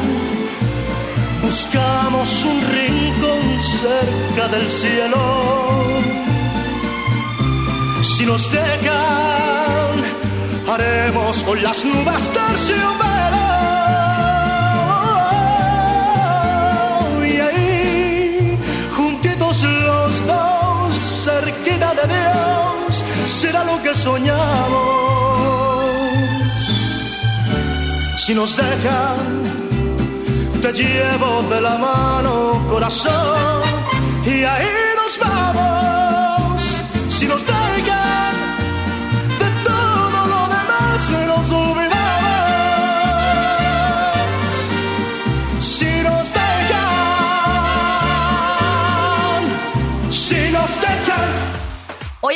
buscamos 1.42 2.28
un 2.50 2.58
rincón 2.76 3.44
cerca 3.80 4.48
del 4.54 4.68
cielo. 4.68 6.11
Si 8.22 8.28
nos 8.28 8.52
dejan, 8.52 9.94
haremos 10.72 11.38
con 11.42 11.60
las 11.60 11.84
nubes 11.84 12.30
terciopelo. 12.32 12.86
Y 17.26 17.40
ahí, 17.40 18.58
juntitos 18.96 19.64
los 19.64 20.24
dos, 20.24 20.94
cerquita 21.24 21.94
de 21.94 22.06
Dios, 22.14 23.02
será 23.26 23.64
lo 23.64 23.82
que 23.82 23.92
soñamos. 23.92 24.38
Si 28.18 28.34
nos 28.34 28.56
dejan, 28.56 29.42
te 30.62 30.72
llevo 30.72 31.42
de 31.50 31.60
la 31.60 31.76
mano, 31.76 32.64
corazón, 32.70 33.62
y 34.24 34.44
ahí 34.44 34.70
nos 34.94 35.18
vamos. 35.18 36.62
Si 37.08 37.26
nos 37.26 37.44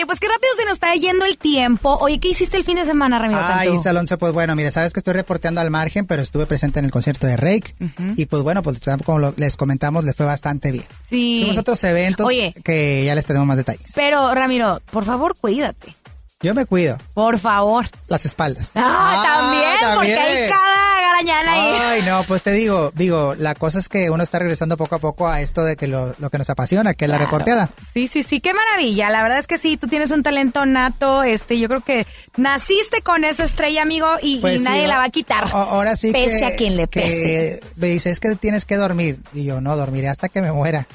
Oye, 0.07 0.11
pues 0.11 0.21
qué 0.21 0.29
rápido 0.29 0.53
se 0.57 0.65
nos 0.65 0.75
está 0.75 0.95
yendo 0.95 1.25
el 1.25 1.37
tiempo. 1.37 1.99
Oye, 2.01 2.21
¿qué 2.21 2.29
hiciste 2.29 2.57
el 2.57 2.63
fin 2.63 2.77
de 2.77 2.85
semana, 2.85 3.19
Ramiro? 3.19 3.41
Ay, 3.43 3.71
Cantú? 3.71 3.89
Alonso, 3.89 4.19
pues 4.19 4.33
bueno, 4.33 4.55
mira, 4.55 4.71
sabes 4.71 4.93
que 4.93 5.01
estoy 5.01 5.15
reporteando 5.15 5.61
al 5.61 5.69
margen, 5.71 6.07
pero 6.07 6.23
estuve 6.23 6.47
presente 6.47 6.79
en 6.79 6.85
el 6.85 6.93
concierto 6.93 7.27
de 7.27 7.37
Rake. 7.37 7.75
Y 8.17 8.27
pues 8.27 8.45
bueno, 8.45 8.63
pues 8.63 8.79
como 9.05 9.33
les 9.37 9.57
comentamos, 9.57 10.05
les 10.05 10.15
fue 10.15 10.25
bastante 10.25 10.71
bien. 10.71 10.85
Sí. 11.11 11.39
Fuimos 11.41 11.57
a 11.57 11.61
otros 11.61 11.83
eventos 11.83 12.25
Oye. 12.25 12.55
que 12.63 13.05
ya 13.05 13.17
les 13.17 13.27
tenemos 13.27 13.49
más 13.49 13.57
detalles. 13.57 13.91
Pero, 13.97 14.33
Ramiro, 14.33 14.81
por 14.93 15.05
favor, 15.05 15.35
cuídate. 15.35 15.97
Yo 16.41 16.55
me 16.55 16.67
cuido. 16.67 16.99
Por 17.13 17.41
favor. 17.41 17.89
Las 18.07 18.27
espaldas. 18.27 18.71
Ah, 18.77 19.23
también, 19.25 19.97
porque 19.97 20.15
hay 20.17 20.49
cada 20.49 20.86
Ay, 21.23 22.03
no, 22.03 22.25
pues 22.25 22.43
te 22.43 22.53
digo, 22.53 22.93
digo, 22.95 23.35
la 23.37 23.55
cosa 23.55 23.79
es 23.79 23.89
que 23.89 24.11
uno 24.11 24.23
está 24.23 24.39
regresando 24.39 24.77
poco 24.77 24.97
a 24.97 24.99
poco 24.99 25.29
a 25.29 25.41
esto 25.41 25.65
de 25.65 25.77
que 25.77 25.87
lo, 25.87 26.15
lo 26.19 26.31
que 26.31 26.39
nos 26.39 26.51
apasiona, 26.51 26.95
que 26.95 27.05
es 27.07 27.11
la 27.11 27.19
reporteada. 27.19 27.71
Sí, 27.95 28.07
sí, 28.07 28.23
sí, 28.23 28.41
qué 28.41 28.53
maravilla. 28.55 29.11
La 29.11 29.23
verdad 29.23 29.39
es 29.39 29.47
que 29.47 29.59
sí, 29.59 29.77
tú 29.77 29.87
tienes 29.89 30.11
un 30.11 30.23
talento 30.23 30.67
nato. 30.67 31.23
Este, 31.23 31.59
yo 31.59 31.69
creo 31.69 31.81
que 31.83 32.07
naciste 32.37 33.03
con 33.03 33.25
esa 33.25 33.45
estrella, 33.45 33.83
amigo, 33.83 34.09
y, 34.23 34.37
y 34.37 34.41
Pues 34.41 34.59
sí, 34.59 34.65
nadie 34.65 34.87
la 34.87 34.99
va 34.99 35.05
a 35.05 35.11
quitar. 35.11 35.45
Ahora 35.53 35.97
sí 35.97 36.13
Pese 36.13 36.39
que, 36.39 36.45
a 36.45 36.57
quien 36.57 36.77
le 36.77 36.87
pese. 36.87 37.09
que 37.09 37.61
me 37.77 37.89
dice, 37.89 38.11
es 38.11 38.21
que 38.21 38.35
tienes 38.37 38.65
que 38.65 38.77
dormir. 38.77 39.21
Y 39.33 39.45
yo, 39.45 39.61
no, 39.61 39.77
dormiré 39.77 40.09
hasta 40.09 40.29
que 40.29 40.43
me 40.43 40.53
muera. 40.53 40.87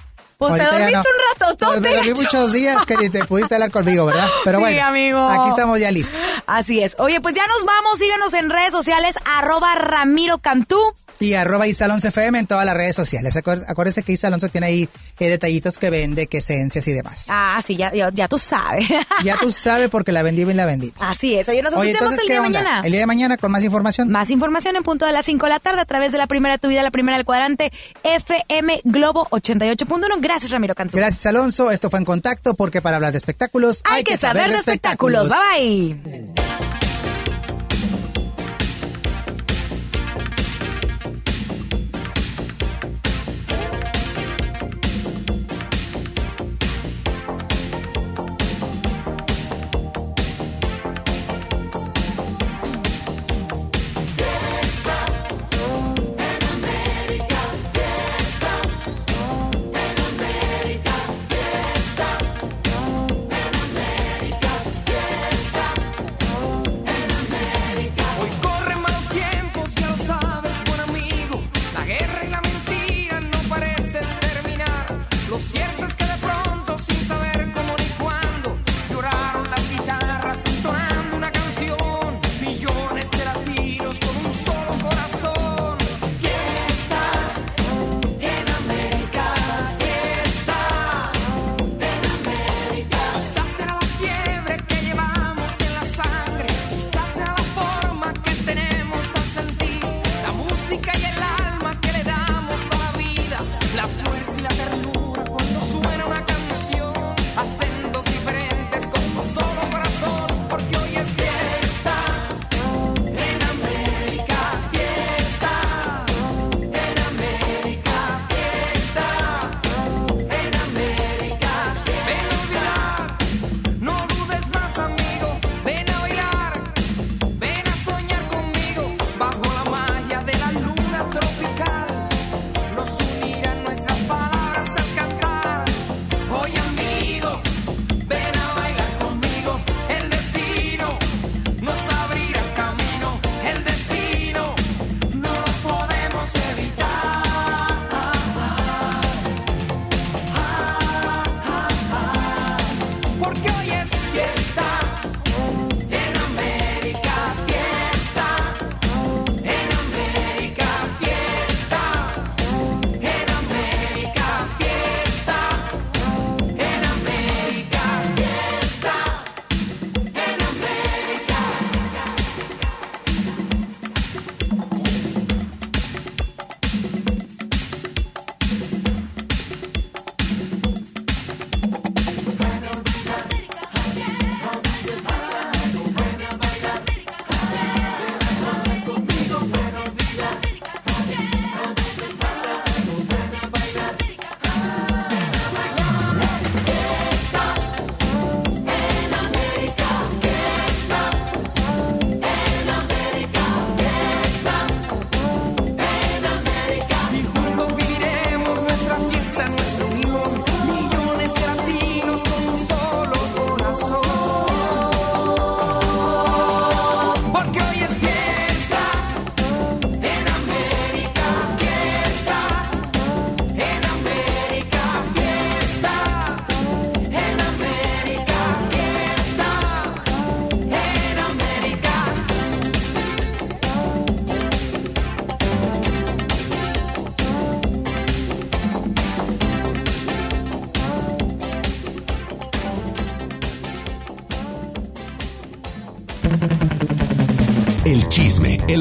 Pues 0.49 0.55
te 0.55 0.63
dormiste 0.63 0.97
un 0.97 1.47
rato, 1.47 1.65
Pues 1.65 1.81
me 1.81 1.93
dormí 1.95 2.13
muchos 2.13 2.51
días 2.51 2.85
que 2.85 2.97
ni 2.97 3.09
te 3.09 3.23
pudiste 3.25 3.53
hablar 3.55 3.71
conmigo, 3.71 4.05
¿verdad? 4.07 4.27
Pero 4.43 4.57
Sí, 4.57 4.61
bueno, 4.63 4.85
amigo. 4.85 5.27
aquí 5.29 5.49
estamos 5.49 5.79
ya 5.79 5.91
listos. 5.91 6.19
Así 6.47 6.81
es. 6.81 6.95
Oye, 6.99 7.21
pues 7.21 7.35
ya 7.35 7.45
nos 7.47 7.63
vamos. 7.65 7.99
Síganos 7.99 8.33
en 8.33 8.49
redes 8.49 8.71
sociales, 8.71 9.15
arroba 9.25 9.75
Ramiro 9.75 10.39
Cantú. 10.39 10.79
Y 11.19 11.35
arroba 11.35 11.67
Isalonso 11.67 12.07
FM 12.07 12.39
en 12.39 12.47
todas 12.47 12.65
las 12.65 12.75
redes 12.75 12.95
sociales. 12.95 13.35
Acuérdese 13.37 13.71
acuérdese 13.71 14.01
que 14.01 14.11
Isalonso 14.13 14.49
tiene 14.49 14.65
ahí 14.65 14.89
eh, 15.19 15.29
detallitos 15.29 15.77
que 15.77 15.91
vende, 15.91 16.25
que 16.25 16.39
esencias 16.39 16.87
y 16.87 16.93
demás. 16.93 17.27
Ah, 17.29 17.61
sí, 17.63 17.75
ya, 17.75 17.93
ya, 17.93 18.09
ya 18.11 18.27
tú 18.27 18.39
sabes. 18.39 18.87
Ya 19.23 19.37
tú 19.37 19.51
sabes 19.51 19.91
porque 19.91 20.11
la 20.11 20.23
vendí 20.23 20.45
bien 20.45 20.57
la 20.57 20.65
vendí. 20.65 20.91
Así 20.99 21.35
es. 21.37 21.47
Oye, 21.47 21.61
nos 21.61 21.73
Oye, 21.73 21.91
escuchamos 21.91 22.13
entonces, 22.13 22.19
el 22.23 22.27
¿qué 22.27 22.33
día 22.33 22.41
de 22.41 22.49
mañana. 22.49 22.81
El 22.83 22.91
día 22.91 23.01
de 23.01 23.05
mañana 23.05 23.37
con 23.37 23.51
más 23.51 23.63
información. 23.63 24.09
Más 24.09 24.31
información 24.31 24.75
en 24.77 24.81
punto 24.81 25.05
de 25.05 25.11
las 25.11 25.23
5 25.27 25.45
de 25.45 25.49
la 25.51 25.59
tarde 25.59 25.81
a 25.81 25.85
través 25.85 26.11
de 26.11 26.17
la 26.17 26.25
primera 26.25 26.55
de 26.55 26.57
tu 26.57 26.69
vida, 26.69 26.81
la 26.81 26.89
primera 26.89 27.17
del 27.17 27.25
cuadrante 27.27 27.71
FM 28.01 28.81
Globo 28.83 29.27
88.1. 29.29 30.21
Gracias, 30.31 30.49
Ramiro 30.49 30.73
Cantú. 30.73 30.95
Gracias, 30.95 31.25
Alonso. 31.25 31.71
Esto 31.71 31.89
fue 31.89 31.99
En 31.99 32.05
Contacto 32.05 32.53
porque 32.53 32.81
para 32.81 32.95
hablar 32.95 33.11
de 33.11 33.17
espectáculos 33.17 33.81
Hay, 33.83 34.05
que 34.05 34.15
saber 34.15 34.49
de 34.49 34.55
espectáculos. 34.55 35.27
Bye 35.27 35.95
bye. 35.99 36.70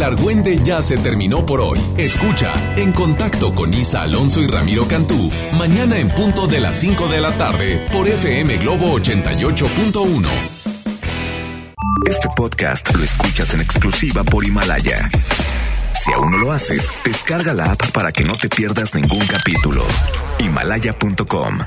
El 0.01 0.05
argüende 0.05 0.59
ya 0.65 0.81
se 0.81 0.97
terminó 0.97 1.45
por 1.45 1.61
hoy. 1.61 1.79
Escucha 1.99 2.55
En 2.77 2.91
Contacto 2.91 3.55
con 3.55 3.75
Isa 3.75 4.01
Alonso 4.01 4.41
y 4.41 4.47
Ramiro 4.47 4.89
Cantú, 4.89 5.31
mañana 5.59 5.99
en 5.99 6.09
punto 6.09 6.47
de 6.47 6.59
las 6.59 6.77
5 6.77 7.07
de 7.09 7.21
la 7.21 7.33
tarde 7.33 7.87
por 7.93 8.09
FM 8.09 8.57
Globo 8.57 8.99
88.1. 8.99 10.27
Este 12.09 12.29
podcast 12.35 12.95
lo 12.95 13.05
escuchas 13.05 13.53
en 13.53 13.61
exclusiva 13.61 14.25
por 14.25 14.43
Himalaya. 14.43 15.11
Si 16.03 16.11
aún 16.15 16.31
no 16.31 16.39
lo 16.39 16.53
haces, 16.53 16.91
descarga 17.05 17.53
la 17.53 17.65
app 17.65 17.91
para 17.91 18.11
que 18.11 18.25
no 18.25 18.33
te 18.33 18.49
pierdas 18.49 18.95
ningún 18.95 19.27
capítulo. 19.27 19.85
Himalaya.com 20.39 21.59